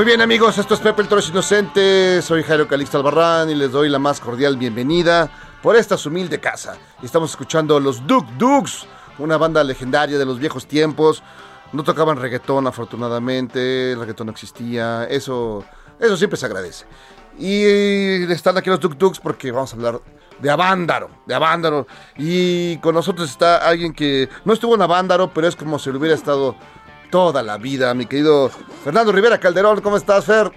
Muy 0.00 0.06
bien 0.06 0.22
amigos, 0.22 0.56
esto 0.56 0.72
es 0.72 0.80
Pepe 0.80 1.02
el 1.02 1.08
Toro 1.08 1.20
es 1.20 1.28
Inocente, 1.28 2.22
soy 2.22 2.42
Jairo 2.42 2.66
Calixto 2.66 2.96
Albarrán 2.96 3.50
y 3.50 3.54
les 3.54 3.70
doy 3.70 3.90
la 3.90 3.98
más 3.98 4.18
cordial 4.18 4.56
bienvenida 4.56 5.30
por 5.62 5.76
esta 5.76 5.96
humilde 6.06 6.40
casa. 6.40 6.78
Estamos 7.02 7.28
escuchando 7.28 7.78
los 7.78 8.06
Duk 8.06 8.26
Duks, 8.38 8.86
una 9.18 9.36
banda 9.36 9.62
legendaria 9.62 10.16
de 10.16 10.24
los 10.24 10.38
viejos 10.38 10.66
tiempos. 10.66 11.22
No 11.74 11.84
tocaban 11.84 12.16
reggaetón 12.16 12.66
afortunadamente, 12.66 13.92
el 13.92 14.00
reggaetón 14.00 14.28
no 14.28 14.32
existía, 14.32 15.04
eso, 15.04 15.66
eso 15.98 16.16
siempre 16.16 16.38
se 16.38 16.46
agradece. 16.46 16.86
Y 17.38 17.62
están 18.32 18.56
aquí 18.56 18.70
los 18.70 18.80
Duk 18.80 18.96
Duks 18.96 19.20
porque 19.20 19.52
vamos 19.52 19.74
a 19.74 19.76
hablar 19.76 20.00
de 20.40 20.50
Avándaro, 20.50 21.10
de 21.26 21.34
Avándaro. 21.34 21.86
Y 22.16 22.78
con 22.78 22.94
nosotros 22.94 23.30
está 23.30 23.58
alguien 23.58 23.92
que 23.92 24.28
no 24.46 24.54
estuvo 24.54 24.74
en 24.74 24.82
Avándaro, 24.82 25.30
pero 25.34 25.46
es 25.46 25.56
como 25.56 25.78
si 25.78 25.90
lo 25.90 25.98
hubiera 25.98 26.14
estado 26.14 26.56
toda 27.10 27.42
la 27.42 27.58
vida, 27.58 27.92
mi 27.94 28.06
querido 28.06 28.48
Fernando 28.48 29.12
Rivera 29.12 29.38
Calderón. 29.38 29.80
¿Cómo 29.80 29.96
estás, 29.96 30.24
Fer? 30.24 30.50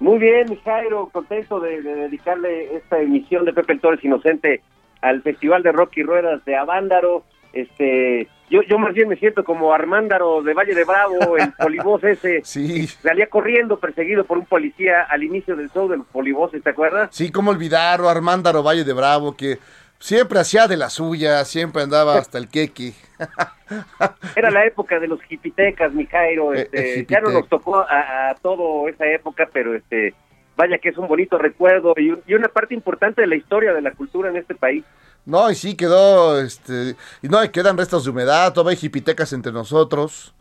Muy 0.00 0.18
bien, 0.18 0.58
Jairo, 0.64 1.08
contento 1.12 1.58
de, 1.58 1.82
de 1.82 1.94
dedicarle 1.94 2.76
esta 2.76 3.00
emisión 3.00 3.44
de 3.44 3.52
Pepe 3.52 3.72
el 3.72 3.80
Torres 3.80 4.04
Inocente 4.04 4.62
al 5.00 5.22
Festival 5.22 5.62
de 5.62 5.72
Rock 5.72 5.96
y 5.96 6.02
Ruedas 6.02 6.44
de 6.44 6.56
Avándaro. 6.56 7.24
Este, 7.52 8.28
yo, 8.50 8.62
yo 8.62 8.78
más 8.78 8.94
bien 8.94 9.08
me 9.08 9.16
siento 9.16 9.42
como 9.42 9.72
Armándaro 9.72 10.42
de 10.42 10.54
Valle 10.54 10.74
de 10.74 10.84
Bravo, 10.84 11.36
el 11.36 11.52
polivoz 11.58 12.04
ese. 12.04 12.42
Sí. 12.44 12.86
Salía 12.86 13.28
corriendo 13.28 13.78
perseguido 13.78 14.24
por 14.24 14.38
un 14.38 14.46
policía 14.46 15.02
al 15.02 15.22
inicio 15.24 15.56
del 15.56 15.70
show 15.70 15.88
de 15.88 15.96
los 15.96 16.06
polivoces, 16.06 16.62
¿te 16.62 16.70
acuerdas? 16.70 17.08
Sí, 17.12 17.32
cómo 17.32 17.50
olvidar 17.50 18.00
a 18.00 18.10
Armándaro 18.10 18.62
Valle 18.62 18.84
de 18.84 18.92
Bravo, 18.92 19.36
que 19.36 19.58
siempre 19.98 20.38
hacía 20.40 20.66
de 20.68 20.76
la 20.76 20.90
suya, 20.90 21.44
siempre 21.44 21.82
andaba 21.82 22.16
hasta 22.16 22.38
el 22.38 22.48
quequi. 22.48 22.94
Era 24.36 24.50
la 24.50 24.64
época 24.66 24.98
de 24.98 25.08
los 25.08 25.20
hipitecas, 25.28 25.92
mi 25.92 26.06
Jairo. 26.06 26.54
Eh, 26.54 26.62
Este, 26.62 27.00
eh, 27.00 27.06
ya 27.08 27.20
no 27.20 27.30
nos 27.30 27.48
tocó 27.48 27.78
a, 27.78 28.30
a 28.30 28.34
todo 28.36 28.88
esa 28.88 29.06
época, 29.06 29.48
pero 29.52 29.74
este, 29.74 30.14
vaya 30.56 30.78
que 30.78 30.88
es 30.90 30.98
un 30.98 31.08
bonito 31.08 31.38
recuerdo 31.38 31.94
y, 31.96 32.10
un- 32.10 32.22
y 32.26 32.34
una 32.34 32.48
parte 32.48 32.74
importante 32.74 33.20
de 33.20 33.26
la 33.26 33.36
historia 33.36 33.72
de 33.72 33.82
la 33.82 33.92
cultura 33.92 34.30
en 34.30 34.36
este 34.36 34.54
país. 34.54 34.84
No, 35.26 35.50
y 35.50 35.54
sí 35.54 35.74
quedó, 35.76 36.40
este, 36.40 36.96
y 37.22 37.28
no, 37.28 37.42
y 37.44 37.50
quedan 37.50 37.76
restos 37.76 38.04
de 38.04 38.10
humedad, 38.10 38.52
todavía 38.52 38.70
hay 38.72 38.76
jipitecas 38.78 39.32
entre 39.34 39.52
nosotros. 39.52 40.32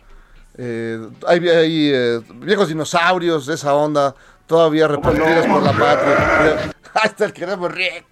Eh, 0.57 0.97
hay 1.27 1.47
hay, 1.49 1.91
eh, 1.93 2.19
viejos 2.35 2.69
dinosaurios 2.69 3.45
de 3.47 3.55
esa 3.55 3.75
onda, 3.75 4.15
todavía 4.47 4.87
repartidos 4.87 5.45
por 5.45 5.61
la 5.61 5.71
patria. 5.73 6.71
Está 7.03 7.25
el 7.25 7.33
queremos 7.33 7.71
Rick. 7.73 8.05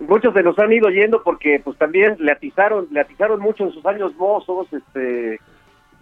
Muchos 0.00 0.32
se 0.34 0.42
nos 0.42 0.58
han 0.58 0.72
ido 0.72 0.88
yendo 0.90 1.22
porque 1.22 1.60
pues 1.64 1.76
también 1.78 2.16
le 2.18 2.32
atizaron, 2.32 2.88
le 2.90 3.00
atizaron 3.00 3.40
mucho 3.40 3.64
en 3.64 3.72
sus 3.72 3.84
años 3.86 4.14
mozos, 4.16 4.66
este 4.72 5.40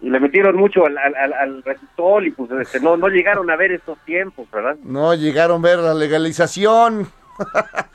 y 0.01 0.09
le 0.09 0.19
metieron 0.19 0.55
mucho 0.57 0.85
al, 0.85 0.97
al, 0.97 1.15
al, 1.15 1.33
al 1.33 1.63
resistol 1.63 2.27
y 2.27 2.31
pues 2.31 2.51
este, 2.51 2.79
no, 2.81 2.97
no 2.97 3.07
llegaron 3.07 3.49
a 3.49 3.55
ver 3.55 3.71
estos 3.71 3.97
tiempos, 3.99 4.49
¿verdad? 4.51 4.75
No 4.83 5.13
llegaron 5.15 5.63
a 5.65 5.69
ver 5.69 5.79
la 5.79 5.93
legalización. 5.93 7.07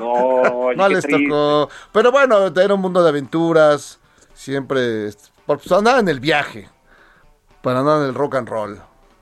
No, 0.00 0.72
no 0.76 0.88
les 0.88 1.04
triste. 1.04 1.24
tocó. 1.28 1.68
Pero 1.92 2.12
bueno, 2.12 2.46
era 2.46 2.74
un 2.74 2.80
mundo 2.80 3.02
de 3.02 3.08
aventuras. 3.10 4.00
Siempre 4.32 5.10
por- 5.46 5.58
pues, 5.58 5.72
andaba 5.72 5.98
en 6.00 6.08
el 6.08 6.20
viaje. 6.20 6.68
Para 7.62 7.80
andar 7.80 8.02
en 8.02 8.08
el 8.08 8.14
rock 8.14 8.36
and 8.36 8.48
roll. 8.48 8.78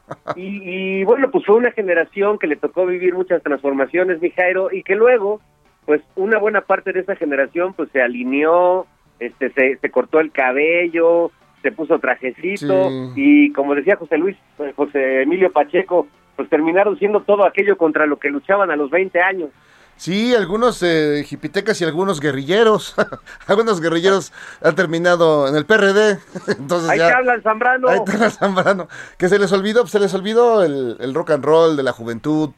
Y, 0.36 1.00
y, 1.00 1.04
bueno, 1.04 1.30
pues 1.30 1.46
fue 1.46 1.56
una 1.56 1.70
generación 1.72 2.38
que 2.38 2.46
le 2.46 2.56
tocó 2.56 2.84
vivir 2.84 3.14
muchas 3.14 3.42
transformaciones, 3.42 4.20
mi 4.20 4.30
Jairo, 4.30 4.70
y 4.70 4.82
que 4.82 4.94
luego, 4.96 5.40
pues 5.86 6.00
una 6.16 6.38
buena 6.38 6.62
parte 6.62 6.92
de 6.92 7.00
esa 7.00 7.16
generación 7.16 7.74
pues 7.74 7.88
se 7.92 8.00
alineó, 8.02 8.86
este, 9.18 9.50
se, 9.52 9.76
se 9.76 9.90
cortó 9.90 10.20
el 10.20 10.32
cabello, 10.32 11.30
se 11.62 11.72
puso 11.72 11.98
trajecito, 11.98 12.88
Sí. 12.88 13.12
y 13.16 13.52
como 13.52 13.74
decía 13.74 13.96
José 13.96 14.18
Luis, 14.18 14.36
eh, 14.58 14.72
José 14.76 15.22
Emilio 15.22 15.52
Pacheco, 15.52 16.06
pues 16.36 16.48
terminaron 16.50 16.98
siendo 16.98 17.20
todo 17.22 17.46
aquello 17.46 17.76
contra 17.76 18.06
lo 18.06 18.18
que 18.18 18.28
luchaban 18.28 18.70
a 18.70 18.76
los 18.76 18.90
20 18.90 19.20
años. 19.20 19.50
Sí, 19.96 20.34
algunos 20.34 20.82
eh, 20.82 21.22
jipitecas 21.24 21.80
y 21.80 21.84
algunos 21.84 22.18
guerrilleros. 22.20 22.96
algunos 23.46 23.80
guerrilleros 23.80 24.32
han 24.62 24.74
terminado 24.74 25.46
en 25.46 25.54
el 25.54 25.66
PRD. 25.66 26.18
Entonces 26.58 26.90
Ahí 26.90 26.98
ya, 26.98 27.08
te 27.08 27.14
hablan, 27.14 27.42
Zambrano. 27.42 27.88
Ahí 27.88 28.00
te 28.04 28.12
habla 28.12 28.30
Zambrano. 28.30 28.88
Que 29.16 29.28
se 29.28 29.38
les 29.38 29.52
olvidó, 29.52 29.82
pues, 29.82 29.92
se 29.92 30.00
les 30.00 30.12
olvidó 30.12 30.64
el, 30.64 30.96
el 30.98 31.14
rock 31.14 31.30
and 31.30 31.44
roll 31.44 31.76
de 31.76 31.84
la 31.84 31.92
juventud. 31.92 32.50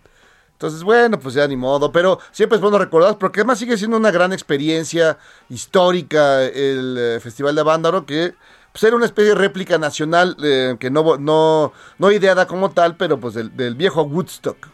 Entonces, 0.56 0.82
bueno, 0.82 1.18
pues 1.18 1.34
ya 1.34 1.46
ni 1.46 1.54
modo. 1.54 1.92
Pero 1.92 2.18
siempre 2.30 2.56
es 2.56 2.62
bueno 2.62 2.78
recordar, 2.78 3.18
porque 3.18 3.40
además 3.40 3.58
sigue 3.58 3.76
siendo 3.76 3.98
una 3.98 4.10
gran 4.10 4.32
experiencia 4.32 5.18
histórica 5.50 6.42
el 6.44 6.96
eh, 6.98 7.20
Festival 7.20 7.54
de 7.54 7.60
Avándaro, 7.60 8.06
que 8.06 8.32
pues, 8.72 8.82
era 8.84 8.96
una 8.96 9.04
especie 9.04 9.34
de 9.34 9.38
réplica 9.38 9.76
nacional, 9.76 10.34
eh, 10.42 10.76
que 10.80 10.90
no, 10.90 11.18
no, 11.18 11.74
no 11.98 12.10
ideada 12.10 12.46
como 12.46 12.70
tal, 12.70 12.96
pero 12.96 13.20
pues 13.20 13.34
del, 13.34 13.54
del 13.54 13.74
viejo 13.74 14.02
Woodstock. 14.04 14.68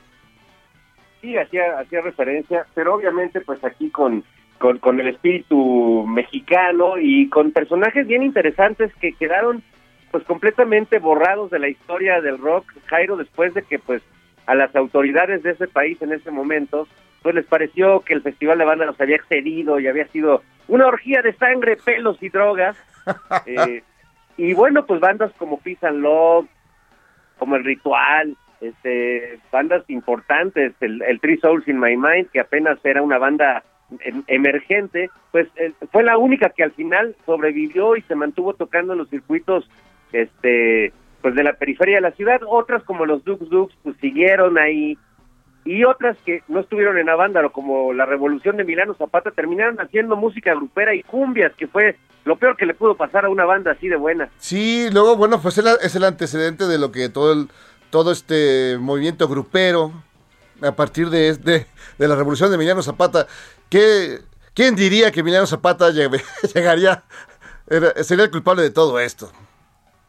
Sí, 1.21 1.37
hacía, 1.37 1.81
hacía 1.81 2.01
referencia, 2.01 2.65
pero 2.75 2.95
obviamente 2.95 3.41
pues 3.41 3.63
aquí 3.65 3.91
con, 3.91 4.23
con, 4.59 4.79
con 4.79 5.01
el 5.01 5.09
espíritu 5.09 6.05
mexicano 6.07 6.95
y 6.99 7.29
con 7.29 7.51
personajes 7.51 8.07
bien 8.07 8.23
interesantes 8.23 8.93
que 9.01 9.15
quedaron 9.15 9.65
pues 10.13 10.23
completamente 10.25 11.01
borrados 11.01 11.51
de 11.51 11.59
la 11.59 11.69
historia 11.69 12.21
del 12.21 12.39
rock, 12.39 12.73
Jairo, 12.87 13.17
después 13.17 13.55
de 13.55 13.63
que 13.63 13.81
pues 13.81 14.03
a 14.47 14.55
las 14.55 14.75
autoridades 14.75 15.43
de 15.43 15.51
ese 15.51 15.69
país 15.69 16.01
en 16.03 16.13
ese 16.13 16.31
momento 16.31 16.87
pues 17.23 17.35
les 17.35 17.47
pareció 17.47 18.01
que 18.01 18.15
el 18.15 18.23
Festival 18.23 18.59
de 18.59 18.65
Banda 18.65 18.85
los 18.85 19.01
había 19.01 19.17
excedido 19.17 19.79
y 19.79 19.87
había 19.87 20.07
sido 20.09 20.43
una 20.69 20.87
orgía 20.87 21.23
de 21.23 21.33
sangre, 21.35 21.77
pelos 21.77 22.23
y 22.23 22.29
drogas. 22.29 22.77
Eh, 23.47 23.83
y 24.37 24.55
bueno, 24.55 24.87
pues 24.87 25.01
bandas 25.01 25.33
como 25.37 25.59
Peace 25.59 25.85
and 25.85 26.03
Love, 26.03 26.47
como 27.37 27.57
El 27.57 27.65
Ritual, 27.65 28.37
este, 28.61 29.41
bandas 29.51 29.83
importantes, 29.89 30.73
el, 30.81 31.03
el 31.03 31.19
Three 31.19 31.39
Souls 31.39 31.67
in 31.67 31.81
My 31.81 31.97
Mind, 31.97 32.31
que 32.31 32.39
apenas 32.39 32.79
era 32.85 33.03
una 33.03 33.19
banda 33.19 33.65
em- 34.01 34.23
emergente, 34.29 35.11
pues 35.33 35.49
eh, 35.57 35.73
fue 35.91 36.05
la 36.05 36.17
única 36.17 36.51
que 36.51 36.63
al 36.63 36.71
final 36.71 37.17
sobrevivió 37.27 37.97
y 37.97 38.03
se 38.03 38.15
mantuvo 38.15 38.55
tocando 38.55 38.93
en 38.93 39.01
los 39.01 39.11
circuitos 39.11 39.69
este 40.13 40.93
pues 41.23 41.35
de 41.35 41.45
la 41.45 41.55
periferia 41.55 41.97
de 41.97 42.01
la 42.03 42.13
ciudad, 42.13 42.41
otras 42.47 42.83
como 42.85 43.07
los 43.07 43.25
Dukes 43.25 43.49
Dukes 43.49 43.77
pues 43.83 43.97
siguieron 44.01 44.59
ahí 44.59 44.99
y 45.65 45.85
otras 45.85 46.17
que 46.27 46.43
no 46.49 46.59
estuvieron 46.61 46.99
en 46.99 47.09
Avándaro 47.09 47.53
como 47.53 47.93
la 47.93 48.05
Revolución 48.05 48.57
de 48.57 48.65
Milano 48.65 48.95
Zapata 48.95 49.31
terminaron 49.31 49.81
haciendo 49.81 50.17
música 50.17 50.53
grupera 50.55 50.93
y 50.95 51.03
cumbias, 51.05 51.53
que 51.57 51.69
fue 51.69 51.97
lo 52.25 52.37
peor 52.37 52.57
que 52.57 52.67
le 52.67 52.75
pudo 52.75 52.97
pasar 52.97 53.25
a 53.25 53.31
una 53.31 53.45
banda 53.45 53.71
así 53.73 53.89
de 53.89 53.97
buena. 53.97 54.29
Sí, 54.39 54.89
luego, 54.93 55.17
bueno, 55.17 55.41
pues 55.41 55.59
es 55.59 55.95
el, 55.95 56.05
antecedente 56.05 56.67
de 56.67 56.79
lo 56.79 56.91
que 56.91 57.09
todo 57.09 57.33
el, 57.33 57.49
todo 57.91 58.11
este 58.11 58.77
movimiento 58.81 59.29
grupero, 59.29 59.93
a 60.63 60.73
partir 60.73 61.11
de, 61.11 61.35
de, 61.37 61.67
de 61.99 62.09
la 62.09 62.17
revolución 62.17 62.49
de 62.51 62.57
Emiliano 62.57 62.83
Zapata, 62.83 63.27
que, 63.69 64.19
¿quién 64.55 64.75
diría 64.75 65.13
que 65.13 65.21
Emiliano 65.21 65.47
Zapata 65.47 65.91
lleg- 65.93 66.23
llegaría, 66.55 67.05
sería 68.03 68.25
el 68.25 68.31
culpable 68.33 68.63
de 68.63 68.71
todo 68.71 68.99
esto? 68.99 69.31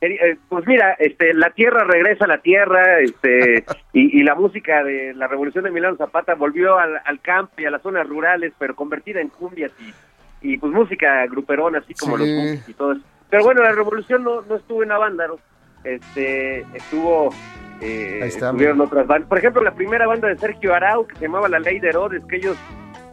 Eh, 0.05 0.17
eh, 0.21 0.37
Pues 0.49 0.65
mira, 0.67 0.93
este, 0.99 1.33
la 1.33 1.51
tierra 1.51 1.83
regresa 1.85 2.25
a 2.25 2.27
la 2.27 2.39
tierra, 2.39 2.99
este, 2.99 3.63
y, 3.93 4.19
y 4.19 4.23
la 4.23 4.35
música 4.35 4.83
de 4.83 5.13
la 5.13 5.27
revolución 5.27 5.63
de 5.63 5.71
Milano 5.71 5.95
Zapata 5.97 6.35
volvió 6.35 6.77
al, 6.77 6.99
al 7.05 7.21
campo 7.21 7.53
y 7.57 7.65
a 7.65 7.71
las 7.71 7.81
zonas 7.81 8.07
rurales, 8.07 8.51
pero 8.59 8.75
convertida 8.75 9.21
en 9.21 9.29
cumbias 9.29 9.71
y, 9.79 9.93
y 10.53 10.57
pues 10.57 10.73
música 10.73 11.25
gruperona, 11.27 11.77
así 11.79 11.93
como 11.93 12.17
Sí. 12.17 12.25
los 12.57 12.69
y 12.69 12.73
todo 12.73 12.91
eso. 12.93 13.01
Pero 13.29 13.43
bueno, 13.45 13.63
la 13.63 13.71
revolución 13.71 14.23
no, 14.23 14.41
no 14.41 14.55
estuvo 14.57 14.83
en 14.83 14.91
Avándaro, 14.91 15.39
este, 15.83 16.59
estuvo, 16.73 17.29
eh, 17.81 18.19
está, 18.23 18.47
estuvieron 18.47 18.81
otras 18.81 19.07
bandas. 19.07 19.29
Por 19.29 19.37
ejemplo, 19.37 19.61
la 19.63 19.73
primera 19.73 20.05
banda 20.07 20.27
de 20.27 20.37
Sergio 20.37 20.73
Arau, 20.73 21.07
que 21.07 21.15
se 21.15 21.21
llamaba 21.25 21.47
La 21.49 21.59
Ley 21.59 21.79
de 21.79 21.89
Herodes, 21.89 22.23
que 22.25 22.35
ellos 22.37 22.57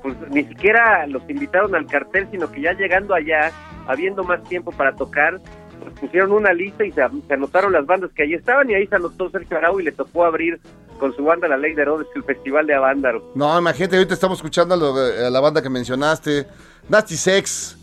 pues 0.02 0.16
ni 0.30 0.44
siquiera 0.44 1.06
los 1.06 1.22
invitaron 1.28 1.74
al 1.74 1.86
cartel, 1.86 2.26
sino 2.30 2.50
que 2.50 2.62
ya 2.62 2.72
llegando 2.72 3.14
allá, 3.14 3.50
habiendo 3.86 4.24
más 4.24 4.42
tiempo 4.44 4.72
para 4.72 4.94
tocar, 4.94 5.38
pues 5.80 5.98
pusieron 6.00 6.32
una 6.32 6.52
lista 6.52 6.84
y 6.84 6.92
se, 6.92 7.02
se 7.26 7.34
anotaron 7.34 7.72
las 7.72 7.84
bandas 7.86 8.10
que 8.14 8.22
ahí 8.22 8.34
estaban 8.34 8.70
y 8.70 8.74
ahí 8.74 8.86
se 8.86 8.96
anotó 8.96 9.30
Sergio 9.30 9.56
Arau 9.58 9.80
y 9.80 9.84
le 9.84 9.92
tocó 9.92 10.24
abrir 10.24 10.60
con 10.98 11.14
su 11.16 11.24
banda 11.24 11.48
La 11.48 11.56
Ley 11.56 11.74
de 11.74 11.82
Herodes 11.82 12.06
el 12.14 12.22
Festival 12.24 12.66
de 12.66 12.74
Avándaro. 12.74 13.32
No, 13.34 13.58
imagínate, 13.58 13.96
ahorita 13.96 14.14
estamos 14.14 14.38
escuchando 14.38 14.74
a, 14.74 14.76
lo- 14.78 14.94
a 14.94 15.30
la 15.30 15.40
banda 15.40 15.62
que 15.62 15.70
mencionaste, 15.70 16.46
Nasty 16.88 17.16
Sex. 17.16 17.76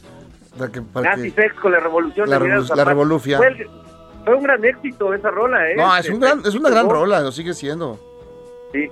para 0.58 0.72
que- 0.72 0.82
para 0.82 1.16
Nazi 1.16 1.32
que- 1.32 1.42
Sex 1.42 1.56
con 1.60 1.72
la 1.72 1.80
revolución 1.80 2.30
La 2.30 2.40
revolu- 2.40 2.86
revolufia. 2.86 3.38
Fue, 3.38 3.48
el- 3.48 3.68
fue 4.26 4.36
un 4.36 4.44
gran 4.44 4.64
éxito 4.66 5.14
esa 5.14 5.30
rola, 5.32 5.70
¿eh? 5.72 5.76
No, 5.76 5.96
es, 5.98 6.10
un 6.10 6.20
gran, 6.20 6.40
es 6.46 6.54
una 6.56 6.70
gran 6.70 6.90
rola, 6.90 7.20
lo 7.22 7.32
sigue 7.32 7.54
siendo. 7.54 8.00
Sí. 8.74 8.88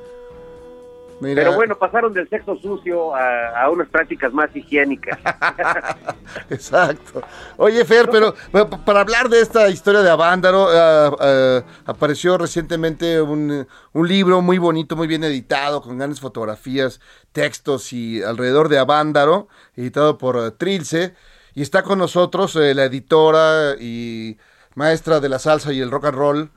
Mira, 1.20 1.44
Pero 1.44 1.54
bueno, 1.54 1.78
pasaron 1.78 2.14
del 2.14 2.28
sexo 2.30 2.58
sucio 2.58 3.16
a, 3.16 3.62
a 3.64 3.70
unas 3.70 3.88
prácticas 3.90 4.34
más 4.34 4.54
higiénicas. 4.56 5.18
Exacto. 6.50 7.24
Oye, 7.58 7.86
Fer, 7.86 8.10
pero 8.10 8.36
pero 8.52 8.70
pa- 8.70 8.84
para 8.84 9.00
hablar 9.02 9.30
de 9.30 9.40
esta 9.42 9.70
historia 9.70 10.02
de 10.02 10.10
Avándaro, 10.10 10.68
ah, 10.70 11.16
ah, 11.20 11.64
apareció 11.86 12.38
recientemente 12.38 13.22
un, 13.22 13.68
un 13.94 14.08
libro 14.08 14.42
muy 14.42 14.58
bonito, 14.58 14.96
muy 14.96 15.08
bien 15.08 15.24
editado, 15.24 15.82
con 15.82 15.98
grandes 15.98 16.20
fotografías, 16.20 17.00
textos 17.32 17.94
y 17.94 18.22
alrededor 18.22 18.70
de 18.70 18.80
Avándaro, 18.80 19.48
editado 19.76 20.18
por 20.18 20.38
eh, 20.38 20.52
Trilce. 20.52 21.16
Y 21.54 21.62
está 21.62 21.84
con 21.84 22.00
nosotros 22.00 22.56
eh, 22.58 22.74
la 22.74 22.84
editora 22.86 23.76
y 23.80 24.38
maestra 24.76 25.22
de 25.22 25.30
la 25.30 25.40
salsa 25.40 25.72
y 25.72 25.80
el 25.80 25.90
rock 25.92 26.06
and 26.06 26.18
roll, 26.18 26.52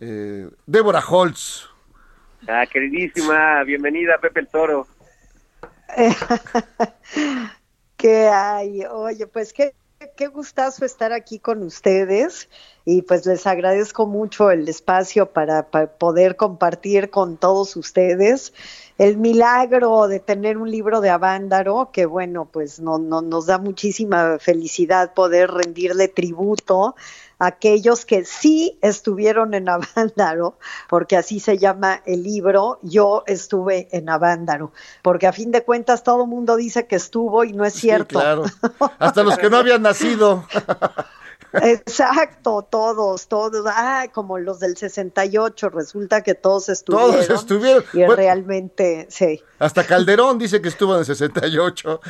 eh, 0.00 0.50
Débora 0.66 1.00
Holtz. 1.08 1.69
Ah, 2.48 2.66
queridísima, 2.66 3.62
bienvenida 3.64 4.18
Pepe 4.18 4.40
el 4.40 4.48
Toro. 4.48 4.86
¿Qué 7.96 8.28
hay? 8.28 8.84
Oye, 8.86 9.26
pues 9.26 9.52
qué, 9.52 9.74
qué 10.16 10.28
gustazo 10.28 10.84
estar 10.84 11.12
aquí 11.12 11.38
con 11.38 11.62
ustedes 11.62 12.48
y 12.86 13.02
pues 13.02 13.26
les 13.26 13.46
agradezco 13.46 14.06
mucho 14.06 14.50
el 14.50 14.66
espacio 14.68 15.26
para, 15.26 15.70
para 15.70 15.86
poder 15.86 16.36
compartir 16.36 17.10
con 17.10 17.36
todos 17.36 17.76
ustedes 17.76 18.54
el 18.96 19.18
milagro 19.18 20.08
de 20.08 20.20
tener 20.20 20.56
un 20.56 20.70
libro 20.70 21.00
de 21.00 21.10
Avándaro, 21.10 21.90
que 21.92 22.06
bueno, 22.06 22.48
pues 22.50 22.80
no, 22.80 22.98
no, 22.98 23.20
nos 23.20 23.46
da 23.46 23.58
muchísima 23.58 24.38
felicidad 24.38 25.12
poder 25.12 25.50
rendirle 25.50 26.08
tributo 26.08 26.94
aquellos 27.40 28.04
que 28.04 28.24
sí 28.24 28.78
estuvieron 28.82 29.54
en 29.54 29.68
Avándaro, 29.68 30.58
porque 30.88 31.16
así 31.16 31.40
se 31.40 31.58
llama 31.58 32.02
el 32.06 32.22
libro, 32.22 32.78
yo 32.82 33.24
estuve 33.26 33.88
en 33.90 34.08
Avándaro, 34.08 34.72
porque 35.02 35.26
a 35.26 35.32
fin 35.32 35.50
de 35.50 35.64
cuentas 35.64 36.04
todo 36.04 36.22
el 36.22 36.28
mundo 36.28 36.54
dice 36.56 36.86
que 36.86 36.96
estuvo 36.96 37.42
y 37.42 37.52
no 37.52 37.64
es 37.64 37.72
Sí, 37.72 37.80
cierto. 37.80 38.20
claro. 38.20 38.44
Hasta 39.00 39.22
los 39.24 39.36
que 39.38 39.50
no 39.50 39.56
habían 39.56 39.82
nacido. 39.82 40.44
Exacto, 41.52 42.66
todos, 42.68 43.28
todos, 43.28 43.64
ah, 43.66 44.06
como 44.12 44.38
los 44.38 44.60
del 44.60 44.76
68, 44.76 45.68
resulta 45.70 46.22
que 46.22 46.34
todos 46.34 46.68
estuvieron. 46.68 47.12
Todos 47.12 47.30
estuvieron. 47.30 47.84
Y 47.92 47.98
Bueno, 47.98 48.16
realmente, 48.16 49.06
sí, 49.10 49.42
hasta 49.60 49.86
Calderón 49.86 50.38
dice 50.38 50.62
que 50.62 50.68
estuvo 50.68 50.94
en 50.94 51.00
el 51.00 51.04
68. 51.04 52.00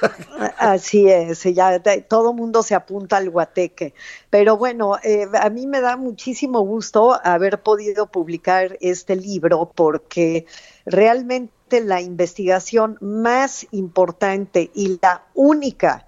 así 0.56 1.08
es, 1.08 1.42
ya 1.42 1.82
todo 2.08 2.32
mundo 2.32 2.62
se 2.62 2.76
apunta 2.76 3.16
al 3.16 3.28
guateque. 3.28 3.92
Pero 4.30 4.56
bueno, 4.56 4.96
eh, 5.02 5.26
a 5.34 5.50
mí 5.50 5.66
me 5.66 5.80
da 5.80 5.96
muchísimo 5.96 6.60
gusto 6.60 7.18
haber 7.24 7.60
podido 7.60 8.06
publicar 8.06 8.78
este 8.80 9.16
libro 9.16 9.72
porque 9.74 10.46
realmente 10.86 11.80
la 11.80 12.00
investigación 12.00 12.98
más 13.00 13.66
importante 13.72 14.70
y 14.72 15.00
la 15.02 15.24
única 15.34 16.06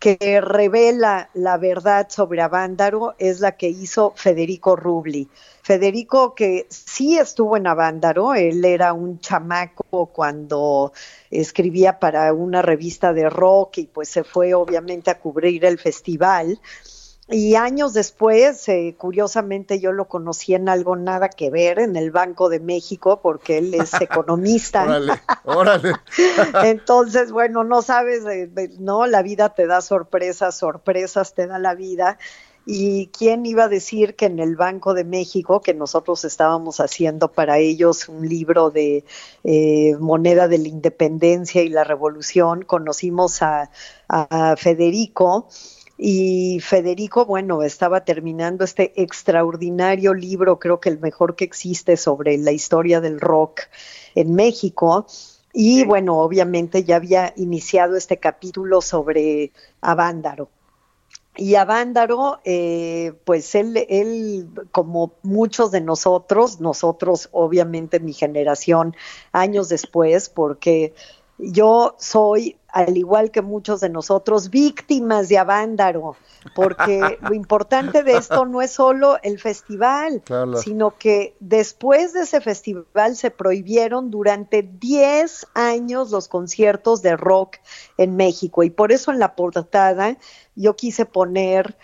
que 0.00 0.40
revela 0.40 1.28
la 1.34 1.58
verdad 1.58 2.08
sobre 2.08 2.40
Avándaro 2.40 3.14
es 3.18 3.40
la 3.40 3.52
que 3.52 3.68
hizo 3.68 4.14
Federico 4.16 4.74
Rubli. 4.74 5.28
Federico 5.62 6.34
que 6.34 6.66
sí 6.70 7.18
estuvo 7.18 7.58
en 7.58 7.66
Avándaro, 7.66 8.34
él 8.34 8.64
era 8.64 8.94
un 8.94 9.20
chamaco 9.20 10.06
cuando 10.06 10.94
escribía 11.30 11.98
para 11.98 12.32
una 12.32 12.62
revista 12.62 13.12
de 13.12 13.28
rock 13.28 13.78
y 13.78 13.86
pues 13.88 14.08
se 14.08 14.24
fue 14.24 14.54
obviamente 14.54 15.10
a 15.10 15.18
cubrir 15.18 15.66
el 15.66 15.78
festival. 15.78 16.58
Y 17.30 17.54
años 17.54 17.92
después, 17.92 18.68
eh, 18.68 18.96
curiosamente, 18.98 19.78
yo 19.78 19.92
lo 19.92 20.08
conocí 20.08 20.54
en 20.54 20.68
algo 20.68 20.96
nada 20.96 21.28
que 21.28 21.48
ver, 21.50 21.78
en 21.78 21.94
el 21.94 22.10
Banco 22.10 22.48
de 22.48 22.58
México, 22.58 23.20
porque 23.22 23.58
él 23.58 23.72
es 23.74 23.92
economista. 24.00 24.84
Órale, 24.84 25.12
órale. 25.44 25.92
Entonces, 26.64 27.30
bueno, 27.30 27.62
no 27.62 27.82
sabes, 27.82 28.24
eh, 28.26 28.50
no, 28.78 29.06
la 29.06 29.22
vida 29.22 29.54
te 29.54 29.66
da 29.66 29.80
sorpresas, 29.80 30.56
sorpresas 30.56 31.34
te 31.34 31.46
da 31.46 31.58
la 31.58 31.74
vida. 31.74 32.18
¿Y 32.66 33.06
quién 33.08 33.46
iba 33.46 33.64
a 33.64 33.68
decir 33.68 34.16
que 34.16 34.26
en 34.26 34.38
el 34.38 34.54
Banco 34.54 34.92
de 34.92 35.04
México, 35.04 35.60
que 35.60 35.72
nosotros 35.72 36.24
estábamos 36.24 36.78
haciendo 36.78 37.32
para 37.32 37.58
ellos 37.58 38.08
un 38.08 38.28
libro 38.28 38.70
de 38.70 39.04
eh, 39.44 39.96
moneda 39.98 40.46
de 40.46 40.58
la 40.58 40.68
independencia 40.68 41.62
y 41.62 41.68
la 41.68 41.84
revolución, 41.84 42.62
conocimos 42.62 43.40
a, 43.42 43.70
a 44.08 44.56
Federico? 44.56 45.48
Y 46.02 46.60
Federico, 46.60 47.26
bueno, 47.26 47.62
estaba 47.62 48.06
terminando 48.06 48.64
este 48.64 49.02
extraordinario 49.02 50.14
libro, 50.14 50.58
creo 50.58 50.80
que 50.80 50.88
el 50.88 50.98
mejor 50.98 51.36
que 51.36 51.44
existe 51.44 51.98
sobre 51.98 52.38
la 52.38 52.52
historia 52.52 53.02
del 53.02 53.20
rock 53.20 53.60
en 54.14 54.34
México. 54.34 55.04
Y 55.52 55.84
bueno, 55.84 56.18
obviamente 56.20 56.84
ya 56.84 56.96
había 56.96 57.34
iniciado 57.36 57.96
este 57.96 58.16
capítulo 58.16 58.80
sobre 58.80 59.52
Avándaro. 59.82 60.48
Y 61.36 61.56
Avándaro, 61.56 62.40
eh, 62.44 63.12
pues 63.24 63.54
él, 63.54 63.76
él, 63.90 64.48
como 64.72 65.12
muchos 65.22 65.70
de 65.70 65.82
nosotros, 65.82 66.60
nosotros 66.60 67.28
obviamente 67.30 68.00
mi 68.00 68.14
generación 68.14 68.96
años 69.32 69.68
después, 69.68 70.30
porque 70.30 70.94
yo 71.42 71.96
soy, 71.98 72.56
al 72.68 72.96
igual 72.96 73.30
que 73.30 73.42
muchos 73.42 73.80
de 73.80 73.88
nosotros, 73.88 74.50
víctimas 74.50 75.28
de 75.28 75.38
Avándaro, 75.38 76.16
porque 76.54 77.18
lo 77.22 77.34
importante 77.34 78.02
de 78.02 78.12
esto 78.16 78.46
no 78.46 78.62
es 78.62 78.72
solo 78.72 79.18
el 79.22 79.38
festival, 79.38 80.22
Claro. 80.24 80.56
sino 80.56 80.96
que 80.96 81.34
después 81.40 82.12
de 82.12 82.22
ese 82.22 82.40
festival 82.40 83.16
se 83.16 83.30
prohibieron 83.30 84.10
durante 84.10 84.62
10 84.62 85.48
años 85.54 86.10
los 86.10 86.28
conciertos 86.28 87.02
de 87.02 87.16
rock 87.16 87.56
en 87.96 88.16
México. 88.16 88.62
Y 88.62 88.70
por 88.70 88.92
eso 88.92 89.10
en 89.10 89.18
la 89.18 89.34
portada 89.34 90.16
yo 90.54 90.76
quise 90.76 91.06
poner 91.06 91.76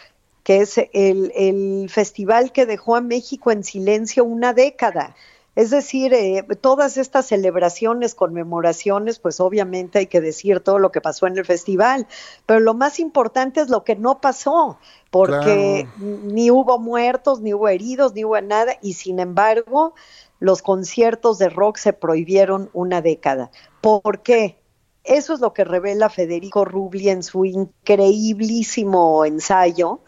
que 0.43 0.59
es 0.59 0.79
el, 0.93 1.33
el 1.35 1.91
festival 1.91 2.53
que 2.53 2.67
dejó 2.67 2.95
a 2.95 3.01
México 3.01 3.51
en 3.51 3.65
silencio 3.65 4.25
una 4.25 4.53
década 4.53 5.17
Es 5.57 5.71
decir, 5.71 6.13
eh, 6.13 6.47
todas 6.61 6.99
estas 6.99 7.27
celebraciones, 7.27 8.15
conmemoraciones, 8.15 9.19
pues 9.19 9.41
obviamente 9.41 10.01
hay 10.01 10.07
que 10.07 10.21
decir 10.21 10.61
todo 10.61 10.79
lo 10.79 10.93
que 10.93 11.01
pasó 11.01 11.27
en 11.27 11.39
el 11.39 11.47
festival, 11.47 12.07
pero 12.45 12.61
lo 12.61 12.75
más 12.75 13.01
importante 13.01 13.63
es 13.63 13.71
lo 13.71 13.83
que 13.83 13.97
no 13.97 14.21
pasó, 14.21 14.79
porque 15.11 15.89
ni 15.99 16.51
hubo 16.51 16.79
muertos, 16.79 17.41
ni 17.41 17.55
hubo 17.55 17.69
heridos, 17.69 18.13
ni 18.13 18.23
hubo 18.25 18.39
nada, 18.43 18.75
y 18.83 18.93
sin 18.93 19.19
embargo, 19.19 19.95
los 20.41 20.61
conciertos 20.61 21.39
de 21.39 21.49
rock 21.49 21.79
se 21.79 21.95
prohibieron 21.95 22.69
una 22.75 23.01
década. 23.01 23.51
¿Por 23.81 24.21
qué? 24.21 24.59
Eso 25.05 25.33
es 25.33 25.41
lo 25.41 25.55
que 25.55 25.65
revela 25.65 26.11
Federico 26.11 26.67
Rubli 26.67 27.09
en 27.09 27.23
su 27.23 27.47
increíblísimo 27.47 29.25
ensayo 29.25 30.01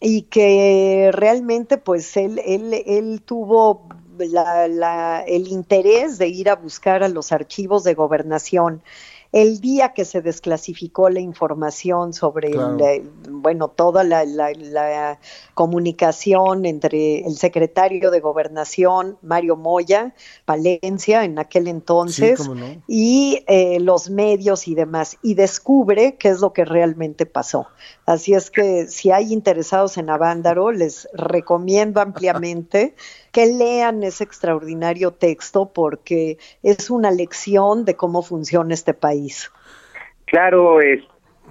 y 0.00 0.22
que 0.22 1.10
realmente 1.12 1.76
pues 1.76 2.16
él, 2.16 2.40
él, 2.46 2.72
él 2.86 3.22
tuvo 3.22 3.88
la, 4.28 4.68
la, 4.68 5.24
el 5.26 5.48
interés 5.48 6.18
de 6.18 6.28
ir 6.28 6.48
a 6.50 6.56
buscar 6.56 7.02
a 7.02 7.08
los 7.08 7.32
archivos 7.32 7.84
de 7.84 7.94
gobernación 7.94 8.82
el 9.32 9.60
día 9.60 9.92
que 9.94 10.04
se 10.04 10.22
desclasificó 10.22 11.08
la 11.08 11.20
información 11.20 12.12
sobre, 12.12 12.50
Claro. 12.50 12.78
el, 12.84 13.08
bueno, 13.30 13.68
toda 13.68 14.02
la, 14.04 14.24
la- 14.24 14.52
la 14.52 15.20
comunicación 15.54 16.66
entre 16.66 17.20
el 17.26 17.36
secretario 17.36 18.10
de 18.10 18.20
Gobernación, 18.20 19.18
Mario 19.22 19.56
Moya, 19.56 20.14
Palencia, 20.44 21.24
en 21.24 21.38
aquel 21.38 21.68
entonces, 21.68 22.38
Sí, 22.40 22.44
cómo 22.48 22.54
no. 22.56 22.82
y 22.88 23.44
eh, 23.46 23.78
los 23.80 24.10
medios 24.10 24.66
y 24.66 24.74
demás, 24.74 25.16
y 25.22 25.34
descubre 25.34 26.16
qué 26.16 26.28
es 26.30 26.40
lo 26.40 26.52
que 26.52 26.64
realmente 26.64 27.24
pasó. 27.24 27.66
Así 28.06 28.34
es 28.34 28.50
que 28.50 28.86
si 28.88 29.10
hay 29.12 29.32
interesados 29.32 29.96
en 29.96 30.10
Avándaro, 30.10 30.72
les 30.72 31.08
recomiendo 31.12 32.00
ampliamente 32.00 32.94
que 33.32 33.46
lean 33.46 34.02
ese 34.02 34.24
extraordinario 34.24 35.12
texto 35.12 35.72
porque 35.72 36.38
es 36.64 36.90
una 36.90 37.12
lección 37.12 37.84
de 37.84 37.94
cómo 37.94 38.22
funciona 38.22 38.74
este 38.74 38.92
país. 38.94 39.19
Claro, 40.26 40.80
es 40.80 41.02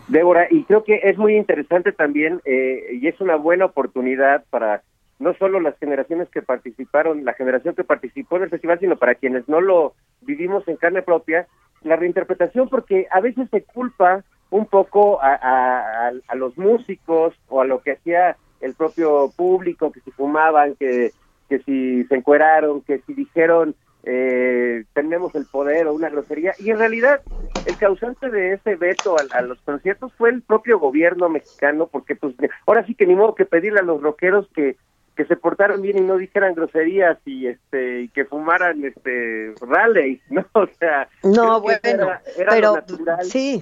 Débora, 0.08 0.48
y 0.50 0.64
creo 0.64 0.84
que 0.84 1.02
es 1.04 1.18
muy 1.18 1.36
interesante 1.36 1.92
también 1.92 2.42
eh, 2.46 2.98
y 3.02 3.08
es 3.08 3.20
una 3.20 3.36
buena 3.36 3.66
oportunidad 3.66 4.46
para 4.50 4.82
no 5.20 5.34
solo 5.34 5.60
las 5.60 5.78
generaciones 5.78 6.30
que 6.30 6.42
participaron, 6.42 7.26
la 7.26 7.34
generación 7.34 7.76
que 7.76 7.84
participó 7.84 8.38
en 8.38 8.44
el 8.44 8.50
festival, 8.50 8.80
sino 8.80 8.96
para 8.98 9.16
quienes 9.16 9.48
no 9.50 9.60
lo 9.60 9.94
vivimos 10.22 10.66
en 10.70 10.78
carne 10.78 11.02
propia, 11.02 11.48
la 11.84 11.98
reinterpretación, 11.98 12.70
porque 12.70 13.08
a 13.12 13.20
veces 13.20 13.50
se 13.52 13.64
culpa 13.64 14.24
un 14.50 14.66
poco 14.66 15.22
a, 15.22 15.36
a- 15.36 16.12
a- 16.28 16.36
los 16.36 16.58
músicos 16.58 17.36
o 17.50 17.62
a 17.62 17.66
lo 17.66 17.82
que 17.82 17.92
hacía 17.92 18.38
el 18.62 18.74
propio 18.76 19.30
público, 19.36 19.92
que 19.92 20.00
si 20.02 20.12
fumaban, 20.12 20.76
que, 20.76 21.12
que 21.50 21.60
si 21.60 22.06
se 22.06 22.16
encueraron, 22.16 22.82
que 22.82 23.00
si 23.06 23.14
dijeron 23.14 23.76
eh, 24.04 24.86
tenemos 24.94 25.34
el 25.36 25.46
poder 25.46 25.88
o 25.88 25.94
una 25.94 26.10
grosería, 26.10 26.56
y 26.58 26.72
en 26.72 26.80
realidad 26.80 27.22
el 27.66 27.78
causante 27.78 28.30
de 28.30 28.54
ese 28.54 28.76
veto 28.76 29.18
a, 29.18 29.26
a 29.32 29.42
los 29.42 29.62
conciertos 29.62 30.14
fue 30.18 30.30
el 30.30 30.42
propio 30.42 30.80
gobierno 30.80 31.30
mexicano, 31.30 31.88
porque 31.88 32.16
pues 32.16 32.36
ahora 32.66 32.86
sí 32.86 32.96
que 32.96 33.06
ni 33.06 33.16
modo 33.16 33.36
que 33.36 33.46
pedirle 33.46 33.80
a 33.80 33.84
los 33.84 34.02
rockeros 34.02 34.48
que 34.54 34.78
que 35.16 35.26
se 35.26 35.36
portaran 35.36 35.82
bien 35.82 35.98
y 35.98 36.02
no 36.02 36.16
dijeran 36.16 36.56
groserías 36.56 37.18
y 37.26 37.48
este 37.48 38.04
y 38.04 38.10
que 38.10 38.24
fumaran 38.24 38.86
este 38.86 39.54
raleigh, 39.60 40.22
¿no? 40.30 40.46
O 40.54 40.66
sea, 40.80 41.10
No, 41.24 41.60
bueno, 41.60 41.80
era- 41.84 42.22
era 42.38 42.52
pero 42.52 42.76
natural. 42.76 43.26
sí. 43.26 43.62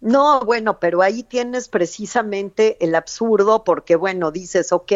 No, 0.00 0.40
bueno, 0.40 0.80
pero 0.80 1.00
ahí 1.00 1.22
tienes 1.22 1.68
precisamente 1.68 2.76
el 2.84 2.94
absurdo 2.96 3.62
porque, 3.64 3.94
bueno, 3.94 4.32
dices, 4.32 4.72
ok, 4.72 4.92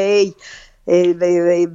eh, 0.88 1.68